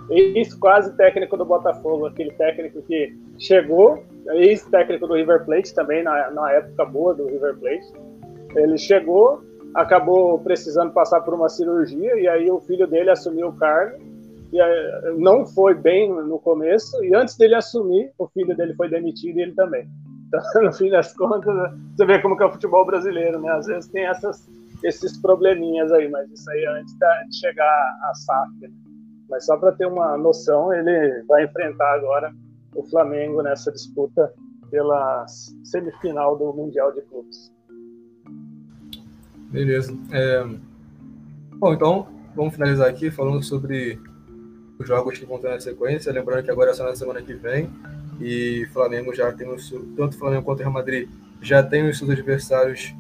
ex-quase 0.10 0.96
técnico 0.96 1.36
do 1.36 1.46
Botafogo, 1.46 2.06
aquele 2.06 2.32
técnico 2.32 2.82
que 2.84 3.18
chegou, 3.38 4.06
ex-técnico 4.36 5.08
do 5.08 5.14
River 5.14 5.46
Plate 5.46 5.74
também, 5.74 6.04
na, 6.04 6.32
na 6.32 6.52
época 6.52 6.86
boa 6.86 7.14
do 7.14 7.26
River 7.26 7.58
Plate. 7.58 7.94
Ele 8.56 8.78
chegou, 8.78 9.42
acabou 9.74 10.40
precisando 10.40 10.92
passar 10.92 11.22
por 11.22 11.34
uma 11.34 11.50
cirurgia, 11.50 12.16
e 12.20 12.28
aí 12.28 12.50
o 12.50 12.60
filho 12.62 12.88
dele 12.88 13.10
assumiu 13.10 13.50
o 13.50 13.54
cargo 13.54 13.98
e 14.52 14.58
não 15.18 15.46
foi 15.46 15.74
bem 15.74 16.10
no 16.10 16.40
começo, 16.40 17.04
e 17.04 17.14
antes 17.14 17.36
dele 17.38 17.56
assumir, 17.56 18.12
o 18.18 18.28
filho 18.28 18.56
dele 18.56 18.74
foi 18.76 18.90
demitido 18.90 19.40
e 19.40 19.42
ele 19.42 19.54
também. 19.54 19.88
Então, 20.28 20.42
no 20.64 20.74
fim 20.74 20.90
das 20.90 21.14
contas, 21.14 21.54
você 21.96 22.06
vê 22.06 22.22
como 22.22 22.38
que 22.38 22.44
é 22.44 22.46
o 22.46 22.52
futebol 22.52 22.86
brasileiro, 22.86 23.40
né? 23.40 23.52
Às 23.52 23.68
vezes 23.68 23.90
tem 23.90 24.06
essas, 24.06 24.50
esses 24.84 25.18
probleminhas 25.22 25.92
aí, 25.92 26.10
mas 26.10 26.30
isso 26.32 26.50
aí 26.50 26.66
antes 26.66 26.94
de 26.94 27.40
chegar 27.40 27.98
à 28.04 28.14
SAF. 28.14 28.52
Né? 28.62 28.70
Mas 29.30 29.46
só 29.46 29.58
para 29.58 29.74
ter 29.74 29.86
uma 29.86 30.18
noção, 30.18 30.74
ele 30.74 31.24
vai 31.28 31.44
enfrentar 31.44 31.94
agora 31.96 32.32
o 32.78 32.84
Flamengo 32.84 33.42
nessa 33.42 33.72
disputa 33.72 34.32
pela 34.70 35.26
semifinal 35.64 36.38
do 36.38 36.54
Mundial 36.54 36.94
de 36.94 37.02
Clubes. 37.02 37.52
Beleza. 39.50 39.98
É... 40.12 40.46
Bom, 41.56 41.74
então 41.74 42.08
vamos 42.36 42.54
finalizar 42.54 42.88
aqui 42.88 43.10
falando 43.10 43.42
sobre 43.42 44.00
os 44.80 44.88
jogos 44.88 45.18
que 45.18 45.26
vão 45.26 45.40
ter 45.40 45.50
na 45.50 45.60
sequência. 45.60 46.14
Lembrando 46.14 46.44
que 46.44 46.52
agora 46.52 46.70
é 46.70 46.74
só 46.74 46.84
na 46.84 46.96
semana 46.96 47.22
que 47.22 47.34
vem. 47.34 47.70
E 48.22 48.68
Flamengo 48.72 49.14
já 49.14 49.32
tem 49.34 49.50
os, 49.50 49.74
tanto 49.96 50.18
Flamengo 50.18 50.44
quanto 50.44 50.60
Real 50.60 50.72
Madrid 50.72 51.10
já 51.42 51.64
tem 51.64 51.88
os 51.88 51.98
seus 51.98 52.10
adversários 52.10 52.94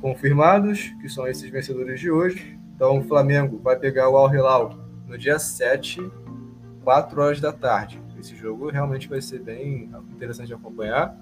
confirmados, 0.00 0.92
que 1.00 1.08
são 1.08 1.26
esses 1.26 1.48
vencedores 1.50 1.98
de 1.98 2.10
hoje. 2.10 2.58
Então 2.74 2.98
o 2.98 3.02
Flamengo 3.04 3.58
vai 3.58 3.76
pegar 3.76 4.08
o 4.10 4.16
Al 4.16 4.32
Hilal 4.32 4.78
no 5.08 5.18
dia 5.18 5.38
7, 5.38 6.00
4 6.84 7.20
horas 7.20 7.40
da 7.40 7.52
tarde. 7.52 8.00
Esse 8.24 8.34
jogo 8.34 8.70
realmente 8.70 9.06
vai 9.06 9.20
ser 9.20 9.40
bem 9.40 9.90
interessante 10.10 10.46
de 10.46 10.54
acompanhar. 10.54 11.14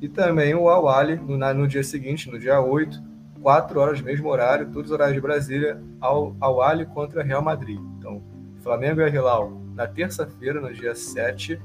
E 0.00 0.08
também 0.08 0.54
o 0.54 0.68
Al 0.68 0.88
Ali 0.88 1.16
no, 1.16 1.36
no 1.36 1.66
dia 1.66 1.82
seguinte, 1.82 2.30
no 2.30 2.38
dia 2.38 2.60
8, 2.60 3.02
4 3.42 3.80
horas, 3.80 4.00
mesmo 4.00 4.28
horário, 4.28 4.70
todos 4.70 4.90
os 4.90 4.94
horários 4.94 5.16
de 5.16 5.20
Brasília, 5.20 5.82
ao, 6.00 6.36
ao 6.38 6.62
Ali 6.62 6.86
contra 6.86 7.24
Real 7.24 7.42
Madrid. 7.42 7.80
Então, 7.98 8.22
Flamengo 8.62 9.00
e 9.00 9.10
Hilal 9.10 9.60
na 9.74 9.88
terça-feira, 9.88 10.60
no 10.60 10.72
dia 10.72 10.94
7, 10.94 11.60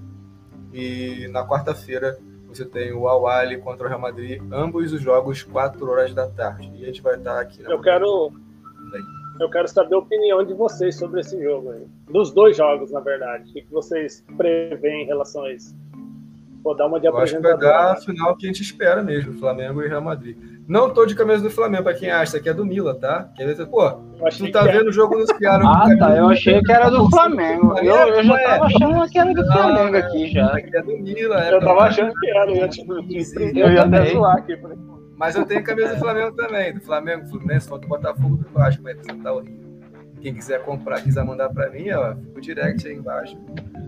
e 0.73 1.27
na 1.31 1.47
quarta-feira, 1.47 2.17
você 2.47 2.65
tem 2.65 2.91
o 2.91 3.07
Al 3.07 3.21
contra 3.61 3.85
o 3.85 3.89
Real 3.89 4.01
Madrid, 4.01 4.41
ambos 4.51 4.91
os 4.91 5.01
jogos 5.01 5.43
4 5.43 5.87
horas 5.87 6.15
da 6.15 6.27
tarde. 6.27 6.71
E 6.73 6.83
a 6.83 6.87
gente 6.87 7.03
vai 7.03 7.15
estar 7.15 7.39
aqui. 7.39 7.61
Eu 7.63 7.79
quero 7.79 8.31
eu 9.39 9.49
quero 9.49 9.67
saber 9.67 9.95
a 9.95 9.99
opinião 9.99 10.43
de 10.43 10.53
vocês 10.53 10.97
sobre 10.97 11.21
esse 11.21 11.41
jogo 11.41 11.71
aí. 11.71 11.85
Dos 12.09 12.31
dois 12.31 12.57
jogos, 12.57 12.91
na 12.91 12.99
verdade. 12.99 13.49
O 13.49 13.53
que 13.53 13.65
vocês 13.71 14.23
preveem 14.37 15.03
em 15.03 15.05
relação 15.05 15.45
a 15.45 15.53
isso? 15.53 15.75
Vou 16.63 16.75
dar 16.75 16.87
uma 16.87 16.99
de 16.99 17.07
Eu 17.07 17.17
acho 17.17 17.35
que 17.35 17.41
vai 17.41 17.57
dar 17.57 17.93
a 17.93 17.95
final 17.95 18.35
que 18.35 18.45
a 18.45 18.47
gente 18.49 18.61
espera 18.61 19.01
mesmo, 19.01 19.33
Flamengo 19.39 19.81
e 19.81 19.87
Real 19.87 20.01
Madrid. 20.01 20.37
Não 20.67 20.89
tô 20.89 21.05
de 21.05 21.15
camisa 21.15 21.41
do 21.41 21.49
Flamengo, 21.49 21.83
pra 21.83 21.93
quem 21.93 22.11
acha, 22.11 22.23
isso 22.25 22.37
aqui 22.37 22.49
é 22.49 22.53
do 22.53 22.65
Mila, 22.65 22.93
tá? 22.93 23.29
Quer 23.35 23.55
ver? 23.55 23.65
Pô, 23.65 23.91
tu 23.91 24.51
tá 24.51 24.63
vendo 24.63 24.89
o 24.89 24.91
jogo 24.91 25.17
nos 25.17 25.31
piaram. 25.31 25.67
Ah, 25.67 25.87
tá, 25.97 26.17
eu 26.17 26.27
achei 26.27 26.61
que 26.61 26.71
era 26.71 26.89
do 26.89 27.09
Flamengo. 27.09 27.75
Eu, 27.81 27.95
eu 27.95 28.23
já 28.23 28.37
tava 28.37 28.65
achando 28.65 29.09
que 29.09 29.17
era 29.17 29.33
do 29.33 29.45
Flamengo 29.45 29.97
aqui 29.97 30.27
já. 30.31 30.47
Aqui 30.47 30.77
é 30.77 30.81
do 30.81 30.97
Mila, 30.97 31.43
é. 31.43 31.53
Eu 31.53 31.59
tava 31.59 31.81
achando 31.81 32.13
que 32.13 32.29
era, 32.29 32.51
eu 32.51 32.57
ia, 32.57 32.67
tipo, 32.67 32.93
eu 32.93 33.71
ia 33.71 33.81
até 33.83 34.05
zoar 34.11 34.37
aqui. 34.37 34.57
Mas 35.19 35.35
eu 35.35 35.45
tenho 35.45 35.61
camisa 35.61 35.95
do 35.95 35.99
Flamengo 35.99 36.33
também, 36.33 36.73
do 36.73 36.79
Flamengo, 36.79 37.27
Fluminense, 37.27 37.67
falta 37.67 37.85
o 37.85 37.89
Botafogo 37.89 38.37
do 38.37 38.49
Vasco, 38.53 38.81
mas 38.81 38.97
tá 39.01 39.33
horrível. 39.33 39.59
Quem 40.21 40.33
quiser 40.33 40.63
comprar, 40.63 41.01
quiser 41.01 41.25
mandar 41.25 41.49
para 41.49 41.69
mim, 41.69 41.89
ó, 41.91 42.15
fica 42.15 42.37
o 42.37 42.41
direct 42.41 42.87
aí 42.87 42.95
embaixo. 42.95 43.37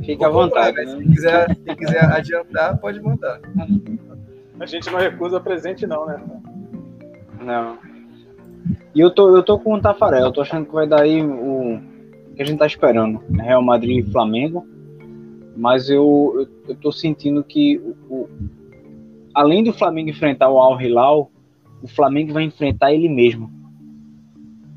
Fica 0.05 0.27
à 0.27 0.29
vontade. 0.29 0.75
Né? 0.75 0.97
Se 0.97 1.03
quiser, 1.05 1.55
quem 1.55 1.75
quiser 1.77 2.03
adiantar, 2.03 2.77
pode 2.79 3.01
mandar. 3.01 3.39
A 4.59 4.65
gente 4.65 4.91
não 4.91 4.99
recusa 4.99 5.39
presente, 5.39 5.87
não, 5.87 6.05
né? 6.05 6.21
Não. 7.41 7.77
E 8.93 8.99
eu 8.99 9.09
tô, 9.09 9.33
eu 9.33 9.41
tô 9.41 9.57
com 9.57 9.75
o 9.75 9.81
Tafarel, 9.81 10.25
eu 10.25 10.33
tô 10.33 10.41
achando 10.41 10.65
que 10.65 10.73
vai 10.73 10.85
dar 10.85 11.01
aí 11.01 11.23
o 11.23 11.79
que 12.35 12.41
a 12.41 12.45
gente 12.45 12.59
tá 12.59 12.65
esperando. 12.65 13.23
Real 13.31 13.63
Madrid 13.63 14.05
e 14.05 14.11
Flamengo. 14.11 14.67
Mas 15.55 15.89
eu, 15.89 16.33
eu, 16.35 16.47
eu 16.69 16.75
tô 16.75 16.91
sentindo 16.91 17.41
que 17.41 17.77
o, 17.77 18.13
o, 18.13 18.29
além 19.41 19.63
do 19.63 19.73
Flamengo 19.73 20.09
enfrentar 20.09 20.49
o 20.49 20.59
Al 20.59 20.79
Hilal, 20.81 21.31
o 21.81 21.87
Flamengo 21.87 22.33
vai 22.33 22.43
enfrentar 22.43 22.93
ele 22.93 23.09
mesmo 23.09 23.61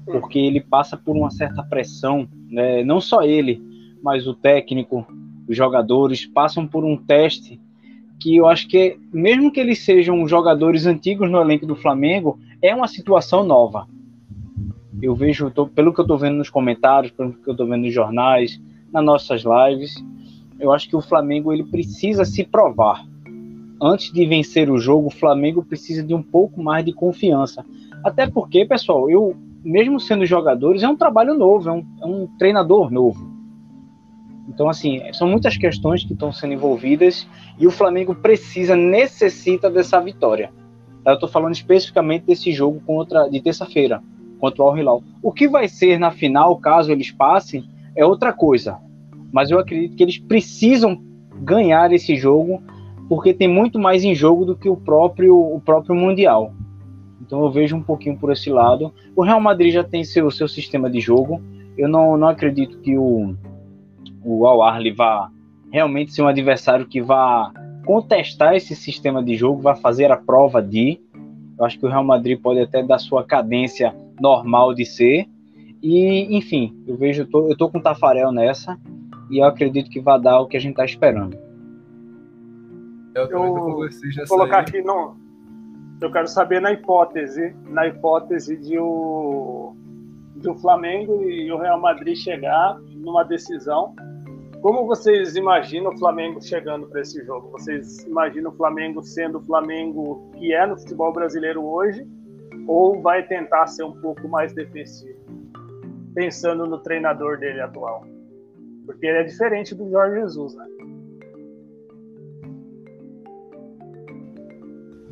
porque 0.05 0.39
ele 0.39 0.61
passa 0.61 0.97
por 0.97 1.17
uma 1.17 1.31
certa 1.31 1.63
pressão, 1.63 2.29
né? 2.49 2.85
não 2.85 3.01
só 3.01 3.23
ele, 3.23 3.63
mas 4.03 4.27
o 4.27 4.35
técnico, 4.35 5.07
os 5.49 5.57
jogadores 5.57 6.27
passam 6.27 6.67
por 6.67 6.85
um 6.85 6.97
teste 6.97 7.61
que 8.21 8.37
eu 8.37 8.47
acho 8.47 8.69
que, 8.69 8.99
mesmo 9.13 9.51
que 9.51 9.61
eles 9.61 9.81
sejam 9.85 10.27
jogadores 10.27 10.87
antigos 10.87 11.31
no 11.31 11.41
elenco 11.41 11.67
do 11.67 11.77
Flamengo, 11.77 12.39
é 12.63 12.75
uma 12.75 12.87
situação 12.87 13.45
nova. 13.45 13.87
Eu 15.03 15.15
vejo, 15.15 15.51
tô, 15.51 15.67
pelo 15.67 15.93
que 15.93 16.01
eu 16.01 16.05
estou 16.05 16.17
vendo 16.17 16.37
nos 16.37 16.49
comentários, 16.49 17.13
pelo 17.13 17.33
que 17.33 17.49
eu 17.49 17.53
estou 17.53 17.67
vendo 17.67 17.83
nos 17.83 17.93
jornais, 17.93 18.61
nas 18.93 19.05
nossas 19.05 19.43
lives, 19.43 19.95
eu 20.61 20.73
acho 20.73 20.89
que 20.89 20.97
o 20.97 21.03
Flamengo 21.03 21.53
ele 21.53 21.65
precisa 21.65 22.25
se 22.25 22.45
provar. 22.45 23.05
Antes 23.81 24.13
de 24.13 24.25
vencer 24.27 24.71
o 24.71 24.79
jogo, 24.79 25.09
o 25.09 25.11
Flamengo 25.11 25.65
precisa 25.65 26.03
de 26.03 26.15
um 26.15 26.23
pouco 26.23 26.63
mais 26.63 26.85
de 26.85 26.93
confiança. 26.93 27.65
Até 28.03 28.27
porque, 28.27 28.65
pessoal, 28.65 29.11
eu 29.11 29.37
mesmo 29.65 29.99
sendo 29.99 30.27
jogadores, 30.27 30.83
é 30.83 30.89
um 30.89 30.97
trabalho 30.97 31.35
novo, 31.35 31.69
é 31.71 31.73
um, 31.73 31.87
é 32.03 32.07
um 32.07 32.27
treinador 32.39 32.91
novo. 32.91 33.33
Então, 34.47 34.69
assim, 34.69 35.01
são 35.15 35.27
muitas 35.27 35.57
questões 35.57 36.05
que 36.05 36.13
estão 36.13 36.31
sendo 36.31 36.53
envolvidas 36.53 37.27
e 37.59 37.67
o 37.67 37.71
Flamengo 37.71 38.15
precisa, 38.15 38.77
necessita 38.77 39.71
dessa 39.71 39.99
vitória. 40.01 40.53
Eu 41.05 41.15
estou 41.15 41.29
falando 41.29 41.55
especificamente 41.55 42.27
desse 42.27 42.53
jogo 42.53 42.81
contra, 42.87 43.29
de 43.29 43.41
terça-feira, 43.41 44.03
contra 44.39 44.63
o 44.63 44.69
Al 44.69 44.79
Hilal. 44.79 45.03
O 45.23 45.33
que 45.33 45.49
vai 45.49 45.67
ser 45.67 45.99
na 45.99 46.11
final, 46.11 46.57
caso 46.59 46.93
eles 46.93 47.11
passem, 47.11 47.65
é 47.97 48.05
outra 48.05 48.33
coisa. 48.33 48.79
Mas 49.33 49.51
eu 49.51 49.59
acredito 49.59 49.97
que 49.97 50.03
eles 50.03 50.19
precisam 50.19 51.03
ganhar 51.43 51.91
esse 51.93 52.17
jogo, 52.17 52.63
porque 53.09 53.35
tem 53.35 53.49
muito 53.49 53.79
mais 53.79 54.05
em 54.05 54.15
jogo 54.15 54.45
do 54.45 54.57
que 54.57 54.69
o 54.69 54.77
próprio, 54.77 55.37
o 55.37 55.61
próprio 55.61 55.95
Mundial. 55.95 56.53
Então 57.21 57.43
eu 57.43 57.51
vejo 57.51 57.77
um 57.77 57.83
pouquinho 57.83 58.19
por 58.19 58.33
esse 58.33 58.51
lado. 58.51 58.93
O 59.17 59.23
Real 59.23 59.41
Madrid 59.41 59.73
já 59.73 59.85
tem 59.85 60.05
seu, 60.05 60.31
seu 60.31 60.47
sistema 60.47 60.91
de 60.91 61.01
jogo. 61.01 61.41
Eu 61.77 61.89
não, 61.89 62.17
não 62.17 62.29
acredito 62.29 62.79
que 62.79 62.97
o, 62.97 63.35
o 64.23 64.47
Al 64.47 64.63
Arli 64.63 64.93
vá 64.93 65.31
realmente 65.71 66.13
ser 66.13 66.23
um 66.23 66.29
adversário 66.29 66.87
que 66.87 67.01
vá 67.01 67.53
contestar 67.85 68.55
esse 68.55 68.75
sistema 68.75 69.23
de 69.23 69.37
jogo, 69.37 69.61
vai 69.61 69.77
fazer 69.77 70.11
a 70.11 70.17
prova 70.17 70.63
de. 70.63 71.01
Eu 71.59 71.65
acho 71.65 71.79
que 71.79 71.87
o 71.87 71.89
Real 71.89 72.05
Madrid 72.05 72.41
pode 72.41 72.61
até 72.61 72.83
dar 72.83 72.99
sua 72.99 73.25
cadência 73.25 73.95
normal 74.21 74.75
de 74.75 74.85
ser. 74.85 75.27
E, 75.83 76.37
enfim, 76.37 76.75
eu 76.87 76.97
vejo, 76.97 77.23
eu 77.23 77.27
tô, 77.27 77.49
eu 77.51 77.57
tô 77.57 77.69
com 77.69 77.79
o 77.79 77.83
Tafarel 77.83 78.33
nessa 78.33 78.79
e 79.31 79.39
eu 79.39 79.45
acredito 79.45 79.91
que 79.91 80.01
vai 80.01 80.21
dar 80.21 80.41
o 80.41 80.47
que 80.47 80.57
a 80.57 80.61
gente 80.61 80.73
está 80.73 80.85
esperando. 80.85 81.44
Eu, 83.15 83.27
eu 83.31 84.27
colocar 84.29 84.59
aqui 84.61 84.83
no, 84.83 85.17
eu 86.01 86.11
quero 86.11 86.29
saber 86.29 86.61
na 86.61 86.73
hipótese, 86.73 87.55
na 87.69 87.87
hipótese 87.87 88.57
de 88.57 88.79
o, 88.79 89.75
de 90.37 90.51
o 90.51 90.55
Flamengo 90.57 91.23
e 91.23 91.51
o 91.51 91.57
Real 91.57 91.81
Madrid 91.81 92.17
chegar 92.17 92.79
numa 92.95 93.23
decisão. 93.23 93.95
Como 94.61 94.87
vocês 94.87 95.37
imaginam 95.37 95.93
o 95.93 95.99
Flamengo 95.99 96.43
chegando 96.43 96.87
para 96.89 97.01
esse 97.03 97.25
jogo? 97.25 97.51
Vocês 97.51 98.03
imaginam 98.05 98.51
o 98.51 98.55
Flamengo 98.55 99.03
sendo 99.03 99.39
o 99.39 99.43
Flamengo 99.43 100.31
que 100.37 100.53
é 100.53 100.67
no 100.67 100.77
futebol 100.79 101.13
brasileiro 101.13 101.65
hoje? 101.65 102.07
Ou 102.67 103.01
vai 103.01 103.23
tentar 103.27 103.67
ser 103.67 103.85
um 103.85 103.93
pouco 104.01 104.27
mais 104.29 104.53
defensivo? 104.53 105.21
Pensando 106.15 106.67
no 106.67 106.79
treinador 106.79 107.39
dele 107.39 107.61
atual. 107.61 108.05
Porque 108.87 109.07
ele 109.07 109.19
é 109.19 109.23
diferente 109.23 109.75
do 109.75 109.89
Jorge 109.91 110.21
Jesus, 110.21 110.55
né? 110.55 110.67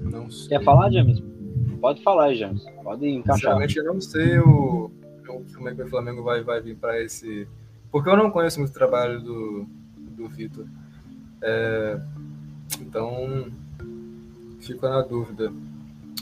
Não 0.03 0.31
sei. 0.31 0.49
Quer 0.49 0.65
falar, 0.65 0.91
James? 0.91 1.23
Pode 1.81 2.03
falar, 2.03 2.33
James. 2.35 2.65
Pode 2.83 3.09
encaixar. 3.09 3.37
Sinceramente, 3.37 3.79
eu 3.79 3.85
não 3.85 4.01
sei 4.01 4.39
o, 4.39 4.91
como 5.55 5.69
é 5.69 5.75
que 5.75 5.83
o 5.83 5.89
Flamengo 5.89 6.23
vai, 6.23 6.43
vai 6.43 6.61
vir 6.61 6.77
para 6.77 7.03
esse. 7.03 7.49
Porque 7.91 8.09
eu 8.09 8.17
não 8.17 8.31
conheço 8.31 8.59
muito 8.59 8.71
o 8.71 8.75
trabalho 8.75 9.21
do, 9.21 9.67
do 9.97 10.29
Vitor. 10.29 10.67
É, 11.43 12.01
então, 12.81 13.51
fico 14.61 14.89
na 14.89 15.03
dúvida. 15.03 15.53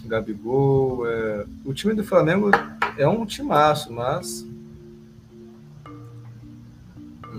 Gabigol. 0.05 1.07
É, 1.07 1.45
o 1.65 1.75
time 1.75 1.95
do 1.95 2.03
Flamengo 2.03 2.51
é 2.97 3.07
um 3.07 3.27
timaço, 3.27 3.93
mas 3.93 4.47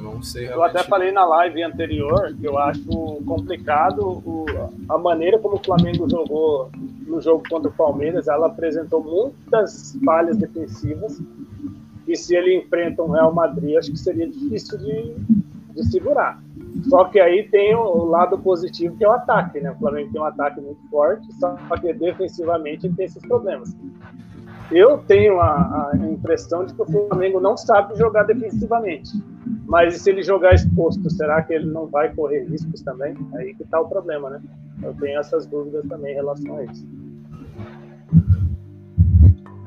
não 0.01 0.21
sei 0.21 0.47
realmente. 0.47 0.75
Eu 0.75 0.79
até 0.79 0.89
falei 0.89 1.11
na 1.11 1.25
live 1.25 1.63
anterior 1.63 2.33
que 2.39 2.45
eu 2.45 2.57
acho 2.57 2.83
complicado 3.25 4.21
o, 4.25 4.45
a 4.89 4.97
maneira 4.97 5.37
como 5.39 5.55
o 5.55 5.63
Flamengo 5.63 6.09
jogou 6.09 6.69
no 7.05 7.21
jogo 7.21 7.43
contra 7.49 7.69
o 7.69 7.73
Palmeiras. 7.73 8.27
Ela 8.27 8.47
apresentou 8.47 9.03
muitas 9.03 9.97
falhas 10.03 10.37
defensivas. 10.37 11.21
E 12.07 12.15
se 12.15 12.35
ele 12.35 12.57
enfrenta 12.57 13.03
um 13.03 13.11
Real 13.11 13.33
Madrid, 13.33 13.77
acho 13.77 13.91
que 13.91 13.99
seria 13.99 14.27
difícil 14.27 14.77
de, 14.77 15.15
de 15.73 15.83
segurar. 15.91 16.41
Só 16.89 17.05
que 17.05 17.19
aí 17.19 17.47
tem 17.49 17.75
o 17.75 18.05
lado 18.05 18.37
positivo 18.39 18.95
que 18.97 19.03
é 19.03 19.07
o 19.07 19.11
ataque, 19.11 19.59
né? 19.59 19.71
O 19.71 19.75
Flamengo 19.75 20.11
tem 20.11 20.21
um 20.21 20.25
ataque 20.25 20.59
muito 20.59 20.81
forte, 20.89 21.31
só 21.33 21.55
que 21.79 21.93
defensivamente 21.93 22.89
tem 22.89 23.05
esses 23.05 23.21
problemas. 23.21 23.75
Eu 24.71 24.99
tenho 24.99 25.39
a, 25.39 25.91
a, 25.91 25.97
impressão 25.97 26.65
de 26.65 26.73
que 26.73 26.81
o 26.81 26.85
Flamengo 26.85 27.41
não 27.41 27.57
sabe 27.57 27.97
jogar 27.97 28.23
defensivamente. 28.23 29.11
Mas 29.65 30.01
se 30.01 30.09
ele 30.09 30.23
jogar 30.23 30.53
exposto, 30.53 31.09
será 31.09 31.41
que 31.41 31.53
ele 31.53 31.69
não 31.69 31.87
vai 31.87 32.13
correr 32.13 32.45
riscos 32.45 32.81
também? 32.81 33.15
Aí 33.35 33.53
que 33.53 33.63
está 33.63 33.81
o 33.81 33.89
problema, 33.89 34.29
né? 34.29 34.41
Eu 34.81 34.93
tenho 34.95 35.19
essas 35.19 35.45
dúvidas 35.45 35.85
também 35.87 36.13
em 36.13 36.15
relação 36.15 36.55
a 36.55 36.63
isso. 36.63 36.87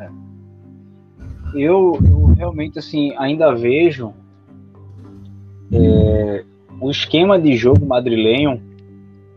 É. 0.01 0.09
Eu, 1.55 1.99
eu 2.03 2.25
realmente 2.35 2.79
assim 2.79 3.15
ainda 3.19 3.55
vejo 3.55 4.15
é, 5.71 6.45
o 6.81 6.91
esquema 6.91 7.39
de 7.39 7.57
jogo 7.57 7.85
madrilenho, 7.85 8.63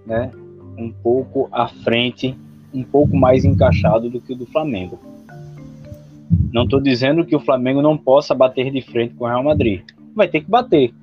né, 0.05 0.31
um 0.77 0.91
pouco 0.91 1.49
à 1.51 1.67
frente, 1.67 2.37
um 2.73 2.83
pouco 2.83 3.17
mais 3.17 3.43
encaixado 3.43 4.09
do 4.09 4.21
que 4.21 4.33
o 4.33 4.35
do 4.35 4.45
Flamengo. 4.45 4.99
Não 6.51 6.63
estou 6.63 6.79
dizendo 6.79 7.25
que 7.25 7.35
o 7.35 7.39
Flamengo 7.39 7.81
não 7.81 7.97
possa 7.97 8.33
bater 8.33 8.71
de 8.71 8.81
frente 8.81 9.13
com 9.15 9.25
o 9.25 9.27
Real 9.27 9.43
Madrid 9.43 9.81
vai 10.17 10.27
ter 10.27 10.41
que 10.41 10.49
bater. 10.49 10.93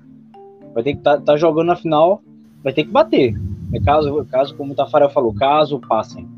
Vai 0.74 0.82
ter 0.82 0.92
que 0.92 0.98
estar 0.98 1.18
tá, 1.18 1.22
tá 1.22 1.36
jogando 1.36 1.68
na 1.68 1.76
final, 1.76 2.20
vai 2.64 2.72
ter 2.72 2.84
que 2.84 2.90
bater. 2.90 3.40
É 3.72 3.80
caso, 3.80 4.24
caso, 4.26 4.56
como 4.56 4.72
o 4.72 4.76
Tafarel 4.76 5.08
falou, 5.08 5.32
caso 5.32 5.78
passem. 5.78 6.28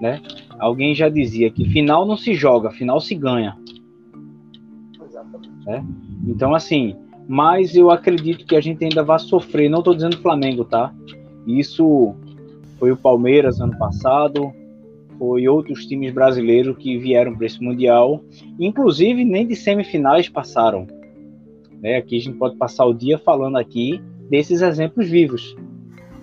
Né? 0.00 0.20
Alguém 0.58 0.94
já 0.94 1.08
dizia 1.08 1.50
que 1.50 1.68
final 1.68 2.04
não 2.04 2.16
se 2.16 2.34
joga, 2.34 2.70
final 2.70 3.00
se 3.00 3.14
ganha. 3.14 3.56
Né? 5.64 5.84
Então, 6.26 6.54
assim, 6.54 6.96
mas 7.28 7.76
eu 7.76 7.90
acredito 7.90 8.44
que 8.44 8.56
a 8.56 8.60
gente 8.60 8.82
ainda 8.84 9.04
vai 9.04 9.18
sofrer. 9.20 9.70
Não 9.70 9.78
estou 9.78 9.94
dizendo 9.94 10.18
Flamengo, 10.18 10.64
tá? 10.64 10.92
Isso 11.46 12.14
foi 12.78 12.90
o 12.90 12.96
Palmeiras 12.96 13.60
ano 13.60 13.76
passado, 13.78 14.52
foi 15.18 15.48
outros 15.48 15.84
times 15.86 16.12
brasileiros 16.12 16.76
que 16.78 16.96
vieram 16.98 17.34
para 17.34 17.46
esse 17.46 17.62
Mundial. 17.62 18.22
Inclusive, 18.58 19.24
nem 19.24 19.46
de 19.46 19.56
semifinais 19.56 20.28
passaram. 20.28 20.86
Né? 21.80 21.96
Aqui 21.96 22.16
a 22.16 22.20
gente 22.20 22.38
pode 22.38 22.56
passar 22.56 22.84
o 22.84 22.94
dia 22.94 23.18
falando 23.18 23.56
aqui 23.56 24.02
desses 24.30 24.62
exemplos 24.62 25.08
vivos. 25.08 25.56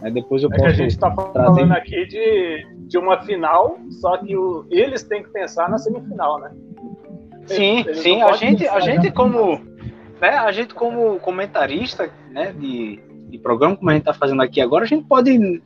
Aí 0.01 0.11
depois 0.11 0.43
eu 0.43 0.49
é 0.51 0.57
posso. 0.57 0.69
a 0.69 0.73
gente 0.73 0.91
está 0.91 1.11
falando 1.11 1.71
aqui 1.71 2.05
de, 2.05 2.67
de 2.87 2.97
uma 2.97 3.21
final, 3.21 3.79
só 3.89 4.17
que 4.17 4.35
o, 4.35 4.65
eles 4.69 5.03
têm 5.03 5.23
que 5.23 5.29
pensar 5.29 5.69
na 5.69 5.77
semifinal, 5.77 6.39
né? 6.39 6.51
Sim, 7.47 7.79
eles 7.79 7.99
sim. 7.99 8.21
A 8.21 8.33
gente, 8.33 8.67
a 8.67 8.79
gente 8.79 9.11
como, 9.11 9.59
né, 10.21 10.29
a 10.29 10.51
gente 10.51 10.73
como 10.73 11.19
comentarista, 11.19 12.09
né, 12.31 12.53
de, 12.53 12.99
de 13.29 13.37
programa 13.39 13.75
como 13.75 13.89
a 13.89 13.93
gente 13.93 14.01
está 14.01 14.13
fazendo 14.13 14.41
aqui 14.41 14.61
agora, 14.61 14.83
a 14.83 14.87
gente 14.87 15.05
pode 15.05 15.61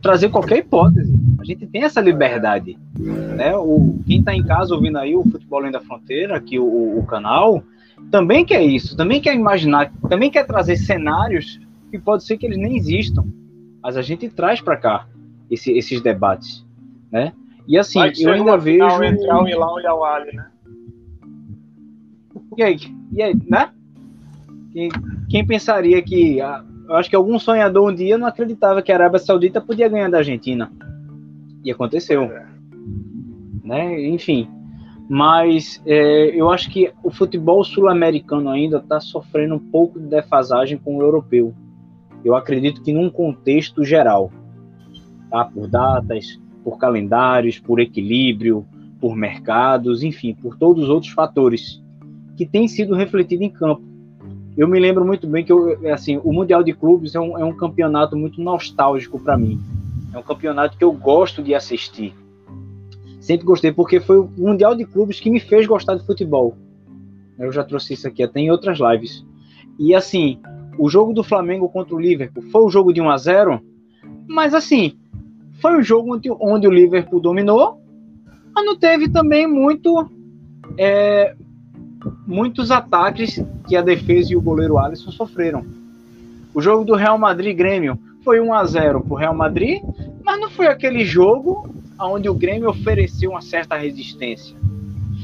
trazer 0.00 0.28
qualquer 0.30 0.58
hipótese. 0.58 1.12
A 1.42 1.44
gente 1.44 1.66
tem 1.66 1.82
essa 1.82 2.00
liberdade, 2.00 2.78
né? 2.96 3.56
O 3.56 3.98
quem 4.06 4.20
está 4.20 4.32
em 4.32 4.44
casa 4.44 4.72
ouvindo 4.72 4.96
aí 4.96 5.16
o 5.16 5.24
futebol 5.24 5.58
além 5.58 5.72
da 5.72 5.80
fronteira, 5.80 6.36
aqui 6.36 6.56
o, 6.56 6.98
o 6.98 7.04
canal, 7.04 7.64
também 8.12 8.44
quer 8.44 8.62
isso, 8.62 8.96
também 8.96 9.20
quer 9.20 9.34
imaginar, 9.34 9.92
também 10.08 10.30
quer 10.30 10.46
trazer 10.46 10.76
cenários 10.76 11.60
que 11.90 11.98
pode 11.98 12.22
ser 12.22 12.36
que 12.36 12.46
eles 12.46 12.56
nem 12.56 12.76
existam, 12.76 13.24
mas 13.82 13.96
a 13.96 14.02
gente 14.02 14.28
traz 14.28 14.60
para 14.60 14.76
cá 14.76 15.08
esse, 15.50 15.72
esses 15.72 16.00
debates, 16.00 16.64
né? 17.10 17.32
E 17.66 17.76
assim, 17.76 17.98
eu 18.20 18.32
ainda 18.32 18.56
vejo 18.56 19.02
entre 19.02 19.28
Al 19.28 19.48
Hilal 19.48 19.80
e 19.80 19.86
Al 19.86 20.04
Ali, 20.04 20.36
né? 20.36 20.46
E 22.56 22.62
aí, 22.62 22.76
e 23.10 23.20
aí, 23.20 23.36
né? 23.48 23.70
Quem, 24.72 24.90
quem 25.28 25.44
pensaria 25.44 26.00
que 26.02 26.38
eu 26.38 26.94
acho 26.94 27.10
que 27.10 27.16
algum 27.16 27.36
sonhador 27.36 27.90
um 27.90 27.94
dia 27.94 28.16
não 28.16 28.28
acreditava 28.28 28.80
que 28.80 28.92
a 28.92 28.94
Arábia 28.94 29.18
Saudita 29.18 29.60
podia 29.60 29.88
ganhar 29.88 30.08
da 30.08 30.18
Argentina. 30.18 30.70
E 31.64 31.70
aconteceu. 31.70 32.22
É. 32.24 32.46
Né? 33.64 34.08
Enfim, 34.08 34.48
mas 35.08 35.82
é, 35.86 36.28
eu 36.34 36.50
acho 36.50 36.70
que 36.70 36.92
o 37.02 37.10
futebol 37.10 37.62
sul-americano 37.62 38.48
ainda 38.48 38.78
está 38.78 38.98
sofrendo 39.00 39.54
um 39.56 39.58
pouco 39.58 40.00
de 40.00 40.06
defasagem 40.06 40.78
com 40.78 40.96
o 40.96 41.02
europeu. 41.02 41.54
Eu 42.24 42.34
acredito 42.34 42.82
que 42.82 42.92
num 42.92 43.10
contexto 43.10 43.84
geral, 43.84 44.32
tá? 45.30 45.44
por 45.44 45.68
datas, 45.68 46.40
por 46.64 46.78
calendários, 46.78 47.58
por 47.58 47.80
equilíbrio, 47.80 48.64
por 49.00 49.16
mercados, 49.16 50.02
enfim, 50.02 50.34
por 50.34 50.56
todos 50.56 50.84
os 50.84 50.88
outros 50.88 51.12
fatores 51.12 51.82
que 52.36 52.46
têm 52.46 52.68
sido 52.68 52.94
refletidos 52.94 53.44
em 53.44 53.50
campo. 53.50 53.82
Eu 54.56 54.68
me 54.68 54.78
lembro 54.78 55.04
muito 55.04 55.26
bem 55.26 55.44
que 55.44 55.52
eu, 55.52 55.78
assim, 55.92 56.20
o 56.22 56.32
Mundial 56.32 56.62
de 56.62 56.72
Clubes 56.72 57.14
é 57.14 57.20
um, 57.20 57.38
é 57.38 57.44
um 57.44 57.56
campeonato 57.56 58.16
muito 58.16 58.40
nostálgico 58.40 59.18
para 59.18 59.36
mim. 59.36 59.58
É 60.12 60.18
um 60.18 60.22
campeonato 60.22 60.76
que 60.76 60.84
eu 60.84 60.92
gosto 60.92 61.42
de 61.42 61.54
assistir 61.54 62.14
sempre 63.22 63.46
gostei, 63.46 63.72
porque 63.72 64.00
foi 64.00 64.18
o 64.18 64.28
Mundial 64.36 64.74
de 64.74 64.84
Clubes 64.84 65.20
que 65.20 65.30
me 65.30 65.38
fez 65.38 65.66
gostar 65.66 65.94
de 65.94 66.04
futebol. 66.04 66.56
Eu 67.38 67.52
já 67.52 67.62
trouxe 67.62 67.94
isso 67.94 68.06
aqui 68.06 68.22
até 68.22 68.40
em 68.40 68.50
outras 68.50 68.78
lives. 68.78 69.24
E 69.78 69.94
assim, 69.94 70.40
o 70.76 70.90
jogo 70.90 71.12
do 71.14 71.22
Flamengo 71.22 71.68
contra 71.68 71.94
o 71.94 72.00
Liverpool 72.00 72.42
foi 72.50 72.64
um 72.64 72.68
jogo 72.68 72.92
de 72.92 73.00
1 73.00 73.08
a 73.08 73.16
0 73.16 73.62
mas 74.26 74.54
assim, 74.54 74.98
foi 75.60 75.78
um 75.78 75.82
jogo 75.82 76.14
onde, 76.14 76.30
onde 76.30 76.66
o 76.66 76.70
Liverpool 76.70 77.20
dominou, 77.20 77.80
mas 78.54 78.64
não 78.64 78.76
teve 78.76 79.08
também 79.08 79.46
muito 79.46 80.08
é, 80.76 81.34
muitos 82.26 82.70
ataques 82.70 83.42
que 83.68 83.76
a 83.76 83.82
defesa 83.82 84.32
e 84.32 84.36
o 84.36 84.40
goleiro 84.40 84.78
Alisson 84.78 85.10
sofreram. 85.10 85.64
O 86.54 86.60
jogo 86.60 86.84
do 86.84 86.94
Real 86.94 87.18
Madrid 87.18 87.56
Grêmio 87.56 87.98
foi 88.24 88.40
1 88.40 88.54
a 88.54 88.64
0 88.64 89.00
para 89.00 89.12
o 89.12 89.16
Real 89.16 89.34
Madrid, 89.34 89.82
mas 90.24 90.40
não 90.40 90.50
foi 90.50 90.66
aquele 90.66 91.04
jogo 91.04 91.68
onde 92.00 92.28
o 92.28 92.34
Grêmio 92.34 92.68
ofereceu 92.68 93.30
uma 93.30 93.42
certa 93.42 93.76
resistência. 93.76 94.56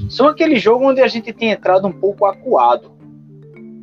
São 0.08 0.26
aquele 0.26 0.56
jogo 0.56 0.88
onde 0.88 1.00
a 1.00 1.08
gente 1.08 1.32
tem 1.32 1.50
entrado 1.50 1.86
um 1.86 1.92
pouco 1.92 2.24
acuado. 2.24 2.90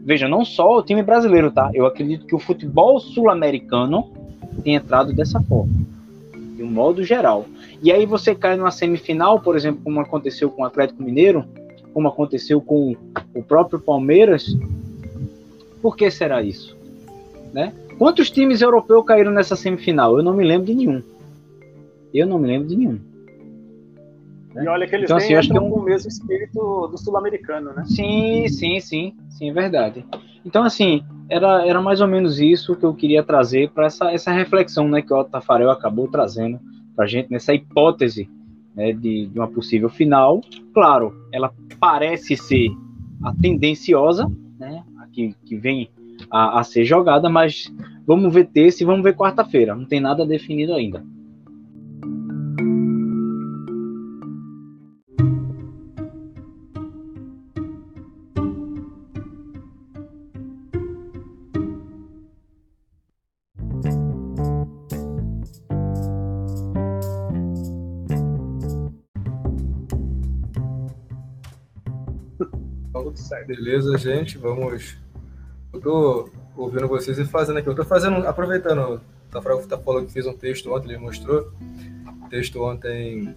Veja, 0.03 0.27
não 0.27 0.45
só 0.45 0.77
o 0.77 0.83
time 0.83 1.03
brasileiro, 1.03 1.51
tá? 1.51 1.69
Eu 1.73 1.85
acredito 1.85 2.25
que 2.25 2.35
o 2.35 2.39
futebol 2.39 2.99
sul-americano 2.99 4.11
tem 4.63 4.75
entrado 4.75 5.13
dessa 5.13 5.41
forma, 5.41 5.73
de 6.55 6.63
um 6.63 6.69
modo 6.69 7.03
geral. 7.03 7.45
E 7.81 7.91
aí 7.91 8.05
você 8.05 8.33
cai 8.33 8.55
numa 8.55 8.71
semifinal, 8.71 9.39
por 9.39 9.55
exemplo, 9.55 9.81
como 9.83 9.99
aconteceu 9.99 10.49
com 10.49 10.61
o 10.61 10.65
Atlético 10.65 11.03
Mineiro, 11.03 11.45
como 11.93 12.07
aconteceu 12.07 12.61
com 12.61 12.95
o 13.33 13.43
próprio 13.43 13.79
Palmeiras. 13.79 14.55
Por 15.81 15.95
que 15.95 16.09
será 16.09 16.41
isso? 16.41 16.75
Né? 17.53 17.73
Quantos 17.97 18.29
times 18.29 18.61
europeus 18.61 19.05
caíram 19.05 19.31
nessa 19.31 19.55
semifinal? 19.55 20.17
Eu 20.17 20.23
não 20.23 20.33
me 20.33 20.43
lembro 20.43 20.67
de 20.67 20.75
nenhum. 20.75 21.01
Eu 22.13 22.27
não 22.27 22.37
me 22.37 22.47
lembro 22.47 22.67
de 22.67 22.75
nenhum. 22.75 22.99
E 24.55 24.67
olha 24.67 24.87
que 24.87 24.95
eles 24.95 25.05
então, 25.05 25.17
assim, 25.17 25.33
acho 25.33 25.49
que 25.49 25.57
é 25.57 25.61
um... 25.61 25.69
com 25.69 25.79
o 25.79 25.83
mesmo 25.83 26.07
espírito 26.07 26.87
do 26.87 26.97
sul-americano, 26.97 27.73
né? 27.73 27.83
Sim, 27.85 28.47
sim, 28.47 28.79
sim, 28.79 29.13
sim, 29.29 29.49
é 29.49 29.53
verdade. 29.53 30.05
Então, 30.45 30.63
assim, 30.63 31.03
era, 31.29 31.67
era 31.67 31.81
mais 31.81 31.99
ou 31.99 32.07
menos 32.07 32.39
isso 32.39 32.75
que 32.75 32.85
eu 32.85 32.93
queria 32.93 33.23
trazer 33.23 33.69
para 33.71 33.87
essa, 33.87 34.11
essa 34.11 34.31
reflexão 34.31 34.87
né, 34.87 35.01
que 35.01 35.13
o 35.13 35.23
Tafarel 35.23 35.71
acabou 35.71 36.07
trazendo 36.07 36.59
para 36.95 37.05
a 37.05 37.07
gente 37.07 37.29
nessa 37.31 37.53
hipótese 37.53 38.29
né, 38.75 38.93
de, 38.93 39.27
de 39.27 39.39
uma 39.39 39.47
possível 39.47 39.89
final. 39.89 40.41
Claro, 40.73 41.13
ela 41.33 41.51
parece 41.79 42.37
ser 42.37 42.69
a 43.23 43.33
tendenciosa, 43.33 44.31
né, 44.57 44.83
a 44.99 45.07
que, 45.07 45.35
que 45.45 45.57
vem 45.57 45.89
a, 46.29 46.59
a 46.59 46.63
ser 46.63 46.85
jogada, 46.85 47.29
mas 47.29 47.71
vamos 48.05 48.33
ver 48.33 48.45
terça 48.47 48.83
e 48.83 48.85
vamos 48.85 49.03
ver 49.03 49.15
quarta-feira. 49.15 49.75
Não 49.75 49.85
tem 49.85 49.99
nada 49.99 50.25
definido 50.25 50.73
ainda. 50.73 51.03
Beleza, 73.45 73.95
gente, 73.97 74.37
vamos. 74.37 74.97
Eu 75.75 75.81
tô 75.81 76.29
ouvindo 76.55 76.87
vocês 76.87 77.19
e 77.19 77.25
fazendo 77.25 77.59
aqui. 77.59 77.67
Eu 77.67 77.75
tô 77.75 77.83
fazendo, 77.83 78.25
aproveitando. 78.25 78.95
O 78.95 79.31
Tafarel 79.31 79.61
tá 79.67 79.77
falando 79.77 80.05
que 80.07 80.13
fez 80.13 80.25
um 80.25 80.33
texto 80.33 80.73
ontem, 80.73 80.89
ele 80.91 80.97
mostrou. 80.97 81.51
Texto 82.29 82.63
ontem 82.63 83.35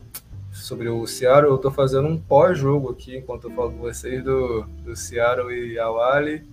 sobre 0.52 0.88
o 0.88 1.04
Seattle. 1.04 1.50
Eu 1.50 1.58
tô 1.58 1.70
fazendo 1.70 2.06
um 2.06 2.16
pós-jogo 2.16 2.90
aqui, 2.90 3.16
enquanto 3.16 3.48
eu 3.48 3.50
falo 3.50 3.72
com 3.72 3.78
vocês, 3.78 4.22
do, 4.22 4.64
do 4.84 5.50
e 5.50 5.78
Awali. 5.78 6.46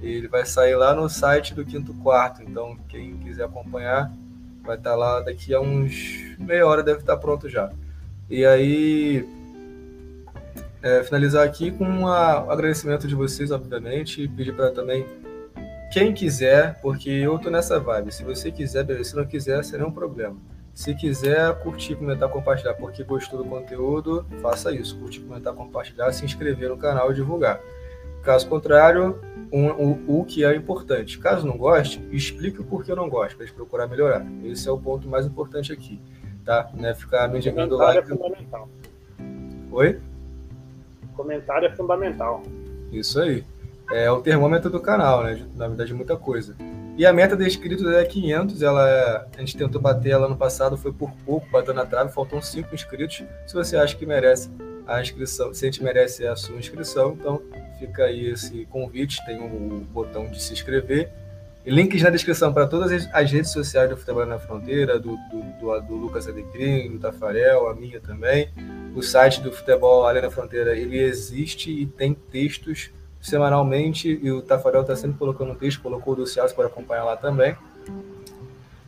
E 0.00 0.06
ele 0.06 0.28
vai 0.28 0.46
sair 0.46 0.76
lá 0.76 0.94
no 0.94 1.08
site 1.08 1.52
do 1.52 1.64
Quinto 1.64 1.92
Quarto. 1.94 2.40
Então, 2.42 2.76
quem 2.88 3.16
quiser 3.16 3.44
acompanhar, 3.44 4.12
vai 4.62 4.76
estar 4.76 4.90
tá 4.90 4.96
lá 4.96 5.20
daqui 5.20 5.52
a 5.52 5.60
uns 5.60 6.36
meia 6.38 6.64
hora, 6.64 6.82
deve 6.82 7.00
estar 7.00 7.16
tá 7.16 7.20
pronto 7.20 7.48
já. 7.48 7.72
E 8.30 8.46
aí, 8.46 9.28
é, 10.80 11.02
finalizar 11.02 11.44
aqui 11.44 11.72
com 11.72 11.84
um 11.84 12.06
agradecimento 12.06 13.08
de 13.08 13.16
vocês, 13.16 13.50
obviamente, 13.50 14.22
e 14.22 14.28
pedir 14.28 14.54
para 14.54 14.70
também 14.70 15.04
quem 15.94 16.12
quiser, 16.12 16.80
porque 16.80 17.08
eu 17.08 17.38
tô 17.38 17.48
nessa 17.50 17.78
vibe. 17.78 18.12
Se 18.12 18.24
você 18.24 18.50
quiser, 18.50 18.82
beleza. 18.82 19.10
Se 19.10 19.16
não 19.16 19.24
quiser, 19.24 19.62
será 19.62 19.86
um 19.86 19.92
problema. 19.92 20.36
Se 20.74 20.92
quiser 20.92 21.56
curtir, 21.60 21.94
comentar, 21.94 22.28
compartilhar, 22.28 22.74
porque 22.74 23.04
gostou 23.04 23.40
do 23.40 23.48
conteúdo, 23.48 24.26
faça 24.42 24.72
isso. 24.72 24.98
Curtir, 24.98 25.20
comentar, 25.20 25.54
compartilhar, 25.54 26.12
se 26.12 26.24
inscrever 26.24 26.68
no 26.68 26.76
canal 26.76 27.12
e 27.12 27.14
divulgar. 27.14 27.60
Caso 28.24 28.48
contrário, 28.48 29.20
um, 29.52 29.68
o, 29.68 30.20
o 30.20 30.24
que 30.24 30.44
é 30.44 30.52
importante. 30.56 31.16
Caso 31.16 31.46
não 31.46 31.56
goste, 31.56 32.04
explique 32.10 32.60
o 32.60 32.64
porquê 32.64 32.92
não 32.92 33.08
gosta, 33.08 33.36
para 33.36 33.46
procurar 33.54 33.86
melhorar. 33.86 34.26
Esse 34.42 34.68
é 34.68 34.72
o 34.72 34.78
ponto 34.78 35.06
mais 35.06 35.24
importante 35.24 35.72
aqui, 35.72 36.00
tá? 36.44 36.70
Não 36.74 36.88
é 36.88 36.94
ficar 36.96 37.28
mendigando 37.28 37.76
like. 37.76 37.98
É 37.98 38.16
fundamental. 38.16 38.68
Oi? 39.70 40.00
Comentário 41.14 41.68
é 41.68 41.76
fundamental. 41.76 42.42
Isso 42.90 43.20
aí. 43.20 43.44
É 43.90 44.10
o 44.10 44.20
termômetro 44.20 44.70
do 44.70 44.80
canal, 44.80 45.22
né? 45.22 45.46
Na 45.54 45.68
verdade, 45.68 45.92
muita 45.92 46.16
coisa. 46.16 46.56
E 46.96 47.04
a 47.04 47.12
meta 47.12 47.36
de 47.36 47.46
inscritos 47.46 47.86
é 47.86 48.04
500. 48.04 48.62
Ela 48.62 48.88
é... 48.88 49.26
A 49.36 49.40
gente 49.40 49.56
tentou 49.56 49.80
bater 49.80 50.10
ela 50.10 50.28
no 50.28 50.36
passado, 50.36 50.76
foi 50.76 50.92
por 50.92 51.12
pouco, 51.24 51.50
bateu 51.50 51.74
na 51.74 51.84
trave, 51.84 52.12
faltam 52.12 52.40
5 52.40 52.74
inscritos. 52.74 53.24
Se 53.46 53.54
você 53.54 53.76
acha 53.76 53.96
que 53.96 54.06
merece 54.06 54.50
a 54.86 55.00
inscrição, 55.00 55.52
se 55.52 55.64
a 55.64 55.70
gente 55.70 55.82
merece 55.82 56.26
a 56.26 56.36
sua 56.36 56.56
inscrição, 56.56 57.16
então 57.18 57.42
fica 57.78 58.04
aí 58.04 58.26
esse 58.26 58.66
convite. 58.66 59.24
Tem 59.26 59.38
o 59.38 59.44
um 59.44 59.80
botão 59.80 60.26
de 60.26 60.42
se 60.42 60.52
inscrever. 60.52 61.10
E 61.66 61.70
links 61.70 62.02
na 62.02 62.10
descrição 62.10 62.52
para 62.52 62.66
todas 62.66 63.08
as 63.12 63.32
redes 63.32 63.50
sociais 63.50 63.88
do 63.88 63.96
Futebol 63.96 64.26
na 64.26 64.38
Fronteira, 64.38 64.98
do, 64.98 65.16
do, 65.16 65.42
do, 65.58 65.80
do 65.80 65.94
Lucas 65.94 66.28
Alecrim, 66.28 66.90
do 66.90 66.98
Tafarel, 66.98 67.68
a 67.68 67.74
minha 67.74 68.00
também 68.00 68.50
o 68.94 69.02
site 69.02 69.40
do 69.40 69.52
Futebol 69.52 70.06
Além 70.06 70.22
da 70.22 70.30
Fronteira 70.30 70.76
ele 70.76 70.98
existe 70.98 71.70
e 71.70 71.86
tem 71.86 72.14
textos 72.14 72.90
semanalmente 73.24 74.20
e 74.22 74.30
o 74.30 74.42
Tafarel 74.42 74.82
está 74.82 74.94
sempre 74.94 75.16
colocando 75.16 75.52
um 75.52 75.54
texto, 75.54 75.80
colocou 75.80 76.12
o 76.12 76.16
do 76.16 76.26
Celso 76.26 76.54
para 76.54 76.66
acompanhar 76.66 77.04
lá 77.04 77.16
também. 77.16 77.56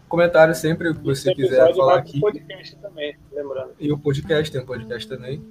Comentário 0.06 0.54
sempre 0.54 0.92
que 0.92 1.02
você 1.02 1.34
quiser 1.34 1.74
falar 1.74 1.96
aqui. 1.96 2.20
podcast 2.20 2.76
também, 2.76 3.16
lembrando. 3.32 3.70
E 3.80 3.90
o 3.90 3.98
podcast, 3.98 4.52
tem 4.52 4.60
um 4.60 4.66
podcast 4.66 5.08
também. 5.08 5.42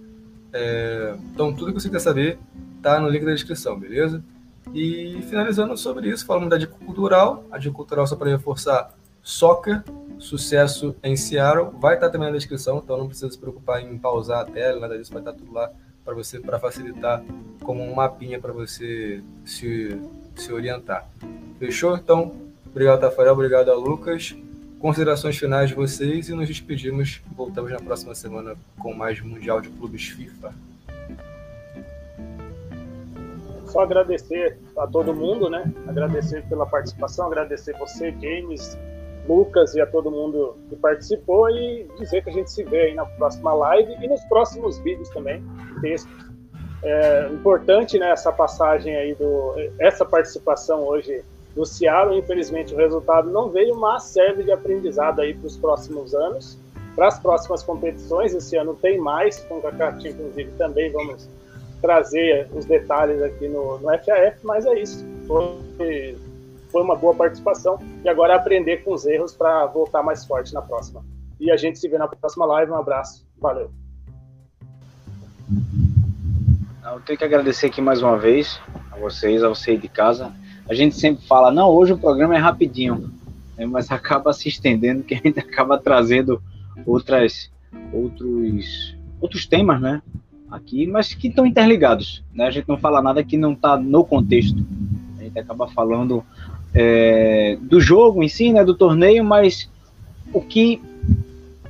É, 0.53 1.15
então, 1.33 1.51
tudo 1.51 1.73
que 1.73 1.81
você 1.81 1.89
quer 1.89 1.99
saber 1.99 2.37
tá 2.81 2.99
no 2.99 3.09
link 3.09 3.25
da 3.25 3.31
descrição, 3.31 3.77
beleza? 3.77 4.23
E 4.71 5.19
finalizando 5.23 5.75
sobre 5.75 6.09
isso, 6.09 6.23
falamos 6.23 6.49
da 6.49 6.57
dica 6.57 6.73
cultural. 6.85 7.43
A 7.51 7.57
dica 7.57 7.73
cultural, 7.73 8.05
só 8.05 8.15
para 8.15 8.29
reforçar, 8.29 8.93
Soccer, 9.23 9.83
sucesso 10.19 10.95
em 11.03 11.17
Seattle. 11.17 11.71
Vai 11.79 11.95
estar 11.95 12.11
também 12.11 12.27
na 12.29 12.35
descrição, 12.35 12.79
então 12.83 12.97
não 12.97 13.07
precisa 13.07 13.31
se 13.31 13.37
preocupar 13.37 13.81
em 13.81 13.97
pausar 13.97 14.41
a 14.41 14.45
tela, 14.45 14.79
nada 14.79 14.95
disso, 14.95 15.11
vai 15.11 15.21
estar 15.21 15.33
tudo 15.33 15.51
lá 15.51 15.71
para 16.05 16.13
você, 16.13 16.39
para 16.39 16.59
facilitar 16.59 17.23
como 17.63 17.83
um 17.83 17.95
mapinha 17.95 18.39
para 18.39 18.53
você 18.53 19.21
se, 19.43 19.99
se 20.35 20.53
orientar. 20.53 21.09
Fechou? 21.57 21.97
Então, 21.97 22.33
obrigado, 22.67 23.01
Tafarel, 23.01 23.33
obrigado 23.33 23.69
a 23.69 23.75
Lucas. 23.75 24.35
Considerações 24.79 25.35
finais 25.35 25.69
de 25.69 25.75
vocês 25.75 26.29
e 26.29 26.33
nos 26.35 26.47
despedimos. 26.47 27.21
Voltamos 27.35 27.71
na 27.71 27.79
próxima 27.79 28.13
semana 28.13 28.55
com 28.77 28.93
mais 28.93 29.19
Mundial 29.19 29.59
de 29.59 29.69
Clubes 29.69 30.09
FIFA. 30.09 30.53
Só 33.65 33.81
agradecer 33.81 34.59
a 34.77 34.85
todo 34.85 35.13
mundo, 35.13 35.49
né? 35.49 35.73
Agradecer 35.87 36.43
pela 36.47 36.65
participação, 36.65 37.25
agradecer 37.25 37.75
você, 37.77 38.11
James, 38.21 38.77
Lucas 39.27 39.73
e 39.75 39.81
a 39.81 39.85
todo 39.85 40.11
mundo 40.11 40.55
que 40.69 40.75
participou 40.75 41.49
e 41.49 41.87
dizer 41.99 42.23
que 42.23 42.29
a 42.29 42.33
gente 42.33 42.51
se 42.51 42.63
vê 42.63 42.81
aí 42.81 42.93
na 42.93 43.05
próxima 43.05 43.53
live 43.53 43.95
e 44.01 44.07
nos 44.07 44.21
próximos 44.25 44.77
vídeos 44.79 45.09
também. 45.09 45.43
É 46.83 47.27
importante, 47.31 47.97
né, 47.97 48.11
essa 48.11 48.31
passagem 48.31 48.95
aí 48.95 49.15
do 49.15 49.53
essa 49.79 50.05
participação 50.05 50.83
hoje 50.83 51.23
do 51.55 51.65
Seattle, 51.65 52.19
infelizmente 52.19 52.73
o 52.73 52.77
resultado 52.77 53.29
não 53.31 53.49
veio, 53.49 53.75
mas 53.75 54.03
serve 54.03 54.43
de 54.43 54.51
aprendizado 54.51 55.21
aí 55.21 55.33
para 55.33 55.47
os 55.47 55.57
próximos 55.57 56.13
anos, 56.13 56.57
para 56.95 57.07
as 57.07 57.17
próximas 57.17 57.63
competições. 57.63 58.33
Esse 58.33 58.57
ano 58.57 58.75
tem 58.75 58.99
mais, 58.99 59.39
com 59.39 59.57
o 59.57 59.61
Kaká 59.61 59.97
inclusive 59.97 60.51
também 60.57 60.91
vamos 60.91 61.27
trazer 61.81 62.47
os 62.53 62.65
detalhes 62.65 63.21
aqui 63.21 63.47
no, 63.47 63.79
no 63.79 63.89
FAF, 63.89 64.37
mas 64.43 64.65
é 64.65 64.79
isso. 64.79 65.05
Foi, 65.27 66.17
foi 66.75 66.83
uma 66.83 66.97
boa 66.97 67.15
participação 67.15 67.79
e 68.03 68.09
agora 68.09 68.33
é 68.33 68.35
aprender 68.35 68.83
com 68.83 68.93
os 68.93 69.05
erros 69.05 69.33
para 69.33 69.65
voltar 69.67 70.03
mais 70.03 70.25
forte 70.25 70.53
na 70.53 70.61
próxima. 70.61 71.05
E 71.39 71.49
a 71.49 71.55
gente 71.55 71.79
se 71.79 71.87
vê 71.87 71.97
na 71.97 72.05
próxima 72.05 72.45
live. 72.45 72.69
Um 72.69 72.75
abraço. 72.75 73.25
Valeu. 73.39 73.71
Eu 76.83 76.99
tenho 77.05 77.17
que 77.17 77.23
agradecer 77.23 77.67
aqui 77.67 77.79
mais 77.79 78.01
uma 78.01 78.17
vez 78.17 78.59
a 78.91 78.97
vocês, 78.97 79.41
a 79.41 79.47
você 79.47 79.77
de 79.77 79.87
casa. 79.87 80.33
A 80.69 80.73
gente 80.73 80.95
sempre 80.95 81.25
fala, 81.25 81.49
não, 81.49 81.69
hoje 81.69 81.93
o 81.93 81.97
programa 81.97 82.35
é 82.35 82.39
rapidinho, 82.39 83.09
né, 83.57 83.65
mas 83.65 83.89
acaba 83.89 84.33
se 84.33 84.49
estendendo, 84.49 85.01
que 85.01 85.13
a 85.13 85.19
gente 85.19 85.39
acaba 85.39 85.77
trazendo 85.77 86.43
outras, 86.85 87.49
outros, 87.93 88.97
outros 89.21 89.45
temas, 89.45 89.79
né? 89.79 90.01
Aqui, 90.51 90.85
mas 90.85 91.13
que 91.13 91.29
estão 91.29 91.45
interligados, 91.45 92.21
né? 92.33 92.47
A 92.47 92.51
gente 92.51 92.67
não 92.67 92.77
fala 92.77 93.01
nada 93.01 93.23
que 93.23 93.37
não 93.37 93.53
está 93.53 93.77
no 93.77 94.03
contexto. 94.03 94.61
A 95.17 95.23
gente 95.23 95.39
acaba 95.39 95.69
falando 95.69 96.21
é, 96.75 97.57
do 97.61 97.79
jogo 97.79 98.21
em 98.21 98.27
si, 98.27 98.51
né? 98.51 98.63
Do 98.63 98.75
torneio, 98.75 99.23
mas 99.23 99.69
o 100.33 100.41
que 100.41 100.81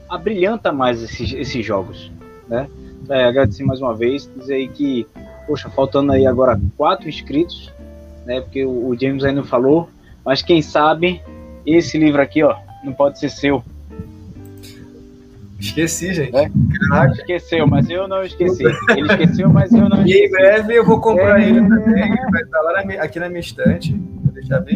abrilhanta 0.09 0.71
mais 0.71 1.01
esses, 1.03 1.31
esses 1.33 1.65
jogos, 1.65 2.11
né? 2.47 2.67
É, 3.07 3.25
agradecer 3.25 3.63
mais 3.63 3.79
uma 3.79 3.93
vez, 3.93 4.29
dizer 4.35 4.67
que, 4.69 5.05
poxa, 5.45 5.69
faltando 5.69 6.11
aí 6.11 6.25
agora 6.25 6.59
quatro 6.75 7.07
inscritos, 7.07 7.71
né? 8.25 8.41
Porque 8.41 8.65
o, 8.65 8.89
o 8.89 8.99
James 8.99 9.23
ainda 9.23 9.41
não 9.41 9.47
falou, 9.47 9.87
mas 10.25 10.41
quem 10.41 10.61
sabe 10.61 11.21
esse 11.65 11.99
livro 11.99 12.21
aqui, 12.21 12.41
ó, 12.41 12.55
não 12.83 12.93
pode 12.93 13.19
ser 13.19 13.29
seu. 13.29 13.63
Esqueci, 15.59 16.13
gente. 16.13 16.35
É? 16.35 16.51
Esqueceu, 17.11 17.65
mas 17.67 17.89
eu 17.89 18.07
não 18.07 18.23
esqueci. 18.23 18.63
Ele 18.89 19.11
esqueceu, 19.11 19.49
mas 19.49 19.71
eu 19.71 19.87
não 19.87 20.01
esqueci. 20.05 20.23
E 20.23 20.27
em 20.27 20.31
breve 20.31 20.75
eu 20.75 20.85
vou 20.85 20.99
comprar 20.99 21.39
é... 21.39 21.47
ele 21.47 21.61
também. 21.61 22.09
Vai 22.31 22.41
estar 22.41 22.61
lá 22.61 22.83
na, 22.83 22.93
aqui 23.01 23.19
na 23.19 23.29
minha 23.29 23.39
estante. 23.39 23.95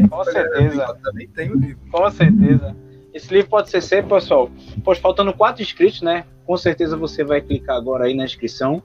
Com 0.09 0.23
certeza. 0.23 0.97
Também 1.03 1.27
tenho 1.27 1.55
o 1.55 1.59
livro. 1.59 1.79
Com 1.91 2.09
certeza. 2.11 2.75
Esse 3.13 3.33
livro 3.33 3.49
pode 3.49 3.69
ser 3.69 3.81
seu, 3.81 4.03
pessoal. 4.03 4.49
Pois 4.83 4.99
faltando 4.99 5.33
quatro 5.33 5.61
inscritos, 5.61 6.01
né? 6.01 6.25
Com 6.45 6.55
certeza 6.57 6.95
você 6.95 7.23
vai 7.23 7.41
clicar 7.41 7.75
agora 7.75 8.05
aí 8.05 8.13
na 8.13 8.23
inscrição. 8.23 8.81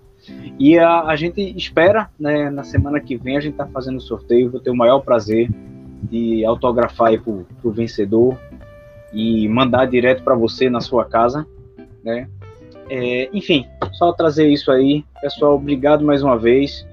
E 0.59 0.79
a, 0.79 1.03
a 1.03 1.17
gente 1.17 1.41
espera, 1.57 2.11
né? 2.19 2.49
Na 2.51 2.65
semana 2.65 3.01
que 3.01 3.17
vem 3.17 3.37
a 3.37 3.41
gente 3.41 3.57
tá 3.57 3.67
fazendo 3.67 3.99
o 3.99 4.01
sorteio. 4.01 4.51
Vou 4.51 4.61
ter 4.61 4.71
o 4.71 4.77
maior 4.77 5.01
prazer 5.01 5.51
de 6.03 6.45
autografar 6.45 7.09
aí 7.09 7.19
pro, 7.19 7.47
pro 7.61 7.71
vencedor 7.71 8.39
e 9.13 9.49
mandar 9.49 9.87
direto 9.87 10.23
para 10.23 10.35
você 10.35 10.69
na 10.69 10.81
sua 10.81 11.05
casa, 11.05 11.47
né? 12.03 12.29
É, 12.91 13.29
enfim, 13.33 13.67
só 13.93 14.13
trazer 14.13 14.49
isso 14.49 14.71
aí, 14.71 15.05
pessoal. 15.21 15.55
Obrigado 15.55 16.05
mais 16.05 16.23
uma 16.23 16.37
vez. 16.37 16.87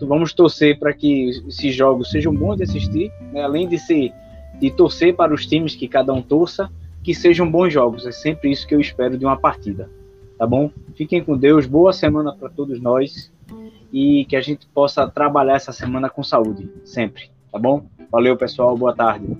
Vamos 0.00 0.32
torcer 0.32 0.78
para 0.78 0.92
que 0.92 1.30
esses 1.48 1.74
jogos 1.74 2.10
sejam 2.10 2.34
bons 2.34 2.56
de 2.56 2.64
assistir, 2.64 3.12
né? 3.32 3.42
além 3.42 3.68
de 3.68 3.78
ser 3.78 4.12
de 4.58 4.70
torcer 4.70 5.14
para 5.14 5.34
os 5.34 5.46
times 5.46 5.74
que 5.74 5.88
cada 5.88 6.12
um 6.12 6.22
torça, 6.22 6.70
que 7.02 7.14
sejam 7.14 7.50
bons 7.50 7.72
jogos. 7.72 8.06
É 8.06 8.12
sempre 8.12 8.50
isso 8.50 8.66
que 8.66 8.74
eu 8.74 8.80
espero 8.80 9.18
de 9.18 9.24
uma 9.24 9.36
partida. 9.36 9.90
Tá 10.38 10.46
bom? 10.46 10.70
Fiquem 10.94 11.22
com 11.22 11.36
Deus, 11.36 11.66
boa 11.66 11.92
semana 11.92 12.34
para 12.34 12.48
todos 12.48 12.80
nós 12.80 13.32
e 13.92 14.24
que 14.24 14.36
a 14.36 14.40
gente 14.40 14.66
possa 14.66 15.08
trabalhar 15.08 15.54
essa 15.54 15.72
semana 15.72 16.10
com 16.10 16.22
saúde, 16.22 16.68
sempre. 16.84 17.30
Tá 17.52 17.58
bom? 17.58 17.86
Valeu, 18.10 18.36
pessoal. 18.36 18.76
Boa 18.76 18.94
tarde. 18.94 19.36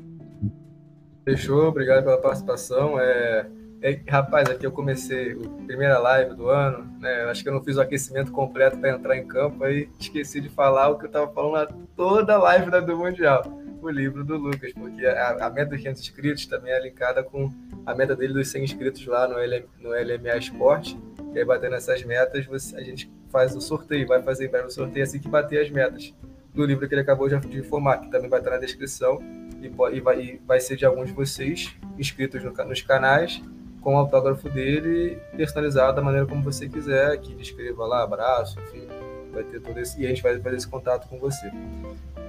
Fechou, 1.25 1.69
obrigado 1.69 2.05
pela 2.05 2.19
participação. 2.19 3.01
É, 3.01 3.47
é, 3.85 4.01
rapaz, 4.09 4.49
aqui 4.49 4.65
eu 4.65 4.73
comecei 4.73 5.33
a 5.33 5.67
primeira 5.67 5.99
live 5.99 6.35
do 6.35 6.49
ano, 6.49 6.91
né? 6.99 7.25
Acho 7.25 7.43
que 7.43 7.51
eu 7.51 7.53
não 7.53 7.63
fiz 7.63 7.77
o 7.77 7.83
aquecimento 7.83 8.33
completo 8.33 8.79
para 8.79 8.91
entrar 8.91 9.15
em 9.15 9.27
campo, 9.27 9.63
aí 9.63 9.91
esqueci 10.01 10.41
de 10.41 10.49
falar 10.49 10.89
o 10.89 10.99
que 10.99 11.05
eu 11.05 11.09
estava 11.09 11.31
falando 11.31 11.87
toda 11.95 12.35
a 12.35 12.39
live 12.39 12.71
do 12.71 12.97
Mundial 12.97 13.43
o 13.83 13.91
livro 13.91 14.25
do 14.25 14.39
Lucas, 14.39 14.73
porque 14.73 15.05
a, 15.05 15.47
a 15.47 15.51
meta 15.51 15.73
dos 15.73 15.81
500 15.81 16.01
inscritos 16.01 16.47
também 16.47 16.73
é 16.73 16.81
linkada 16.81 17.23
com 17.23 17.53
a 17.85 17.95
meta 17.95 18.17
dele 18.17 18.33
dos 18.33 18.49
100 18.49 18.65
inscritos 18.65 19.05
lá 19.07 19.29
no, 19.29 19.37
LM, 19.37 19.67
no 19.79 19.91
LMA 19.91 20.39
Esporte. 20.39 20.99
E 21.35 21.39
aí, 21.39 21.45
batendo 21.45 21.75
essas 21.75 22.03
metas, 22.05 22.47
você, 22.47 22.75
a 22.77 22.83
gente 22.83 23.13
faz 23.29 23.55
o 23.55 23.61
sorteio, 23.61 24.07
vai 24.07 24.23
fazer 24.23 24.47
em 24.47 24.51
breve 24.51 24.69
o 24.69 24.71
sorteio 24.71 25.03
assim 25.03 25.19
que 25.19 25.29
bater 25.29 25.61
as 25.61 25.71
metas 25.71 26.15
do 26.55 26.65
livro 26.65 26.89
que 26.89 26.95
ele 26.95 27.03
acabou 27.03 27.29
de, 27.29 27.35
informar, 27.59 27.99
que 27.99 28.11
também 28.11 28.31
vai 28.31 28.39
estar 28.39 28.53
na 28.53 28.59
descrição 28.59 29.19
e, 29.61 29.67
e, 29.67 30.01
vai, 30.01 30.21
e 30.21 30.41
vai 30.47 30.61
ser 30.61 30.77
de 30.77 30.87
alguns 30.87 31.09
de 31.09 31.13
vocês 31.13 31.77
inscritos 31.99 32.43
no, 32.43 32.53
nos 32.53 32.81
canais 32.81 33.43
com 33.85 33.95
o 33.95 33.99
autógrafo 33.99 34.49
dele 34.49 35.19
personalizado 35.37 35.95
da 35.95 36.03
maneira 36.03 36.27
como 36.27 36.43
você 36.43 36.67
quiser, 36.67 37.19
que 37.19 37.35
descreva 37.35 37.87
lá, 37.87 38.03
abraço, 38.03 38.59
enfim, 38.59 38.89
vai 39.31 39.45
ter 39.45 39.61
todo 39.61 39.79
esse, 39.79 40.01
e 40.01 40.07
a 40.07 40.09
gente 40.09 40.23
vai 40.23 40.41
fazer 40.41 40.57
esse 40.57 40.67
contato 40.67 41.07
com 41.07 41.19
você. 41.19 41.53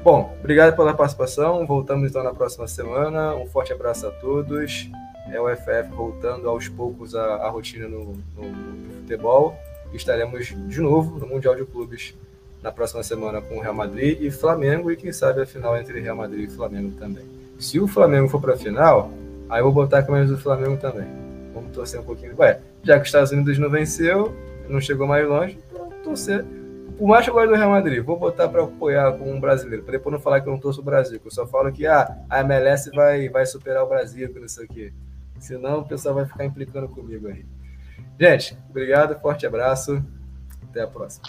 Bom, 0.03 0.35
obrigado 0.39 0.75
pela 0.75 0.93
participação. 0.93 1.65
Voltamos 1.65 2.09
então 2.09 2.23
na 2.23 2.31
próxima 2.31 2.67
semana. 2.67 3.33
Um 3.33 3.47
forte 3.47 3.73
abraço 3.73 4.05
a 4.05 4.11
todos. 4.11 4.87
É 5.31 5.41
o 5.41 5.47
FF 5.55 5.89
voltando 5.95 6.47
aos 6.47 6.67
poucos 6.67 7.15
a 7.15 7.49
rotina 7.49 7.87
no, 7.87 8.13
no, 8.35 8.43
no, 8.43 8.93
futebol. 9.01 9.57
Estaremos 9.93 10.45
de 10.45 10.79
novo 10.79 11.17
no 11.17 11.25
Mundial 11.25 11.55
de 11.55 11.65
Clubes 11.65 12.13
na 12.61 12.71
próxima 12.71 13.01
semana 13.01 13.41
com 13.41 13.57
o 13.57 13.61
Real 13.61 13.73
Madrid 13.73 14.21
e 14.21 14.29
Flamengo 14.29 14.91
e 14.91 14.95
quem 14.95 15.11
sabe 15.11 15.41
a 15.41 15.45
final 15.45 15.75
entre 15.75 15.99
Real 15.99 16.15
Madrid 16.15 16.47
e 16.47 16.53
Flamengo 16.53 16.91
também. 16.99 17.25
Se 17.57 17.79
o 17.79 17.87
Flamengo 17.87 18.27
for 18.27 18.39
para 18.39 18.53
a 18.53 18.57
final, 18.57 19.09
aí 19.49 19.61
eu 19.61 19.63
vou 19.63 19.73
botar 19.73 19.99
a 19.99 20.03
camisa 20.03 20.35
do 20.35 20.39
Flamengo 20.39 20.77
também. 20.77 21.24
Vamos 21.55 21.71
torcer 21.71 21.99
um 21.99 22.03
pouquinho. 22.03 22.35
Ué, 22.37 22.61
já 22.83 22.95
que 22.95 23.01
os 23.01 23.07
Estados 23.07 23.31
Unidos 23.31 23.57
não 23.57 23.69
venceu, 23.69 24.35
não 24.69 24.79
chegou 24.79 25.07
mais 25.07 25.27
longe, 25.27 25.57
então 25.71 25.89
torcer 26.03 26.45
por 26.97 27.09
mais 27.09 27.25
que 27.25 27.29
eu 27.29 27.33
goste 27.33 27.49
do 27.49 27.55
Real 27.55 27.71
Madrid, 27.71 28.03
vou 28.03 28.17
botar 28.17 28.47
para 28.47 28.63
apoiar 28.63 29.11
com 29.13 29.29
um 29.29 29.39
brasileiro, 29.39 29.83
para 29.83 29.93
depois 29.93 30.13
não 30.13 30.19
falar 30.19 30.39
que 30.39 30.47
eu 30.47 30.53
não 30.53 30.59
torço 30.59 30.79
o 30.79 30.83
Brasil, 30.83 31.19
que 31.19 31.27
eu 31.27 31.31
só 31.31 31.45
falo 31.45 31.71
que 31.71 31.85
ah, 31.85 32.17
a 32.29 32.39
MLS 32.39 32.89
vai, 32.91 33.27
vai 33.27 33.45
superar 33.45 33.83
o 33.83 33.87
Brasil, 33.87 34.31
que 34.31 34.39
não 34.39 34.47
sei 34.47 34.65
o 34.65 34.67
quê. 34.67 34.93
Senão 35.39 35.79
o 35.79 35.85
pessoal 35.85 36.15
vai 36.15 36.25
ficar 36.25 36.45
implicando 36.45 36.87
comigo 36.87 37.27
aí. 37.27 37.45
Gente, 38.19 38.57
obrigado, 38.69 39.19
forte 39.19 39.45
abraço, 39.45 40.01
até 40.69 40.81
a 40.81 40.87
próxima. 40.87 41.25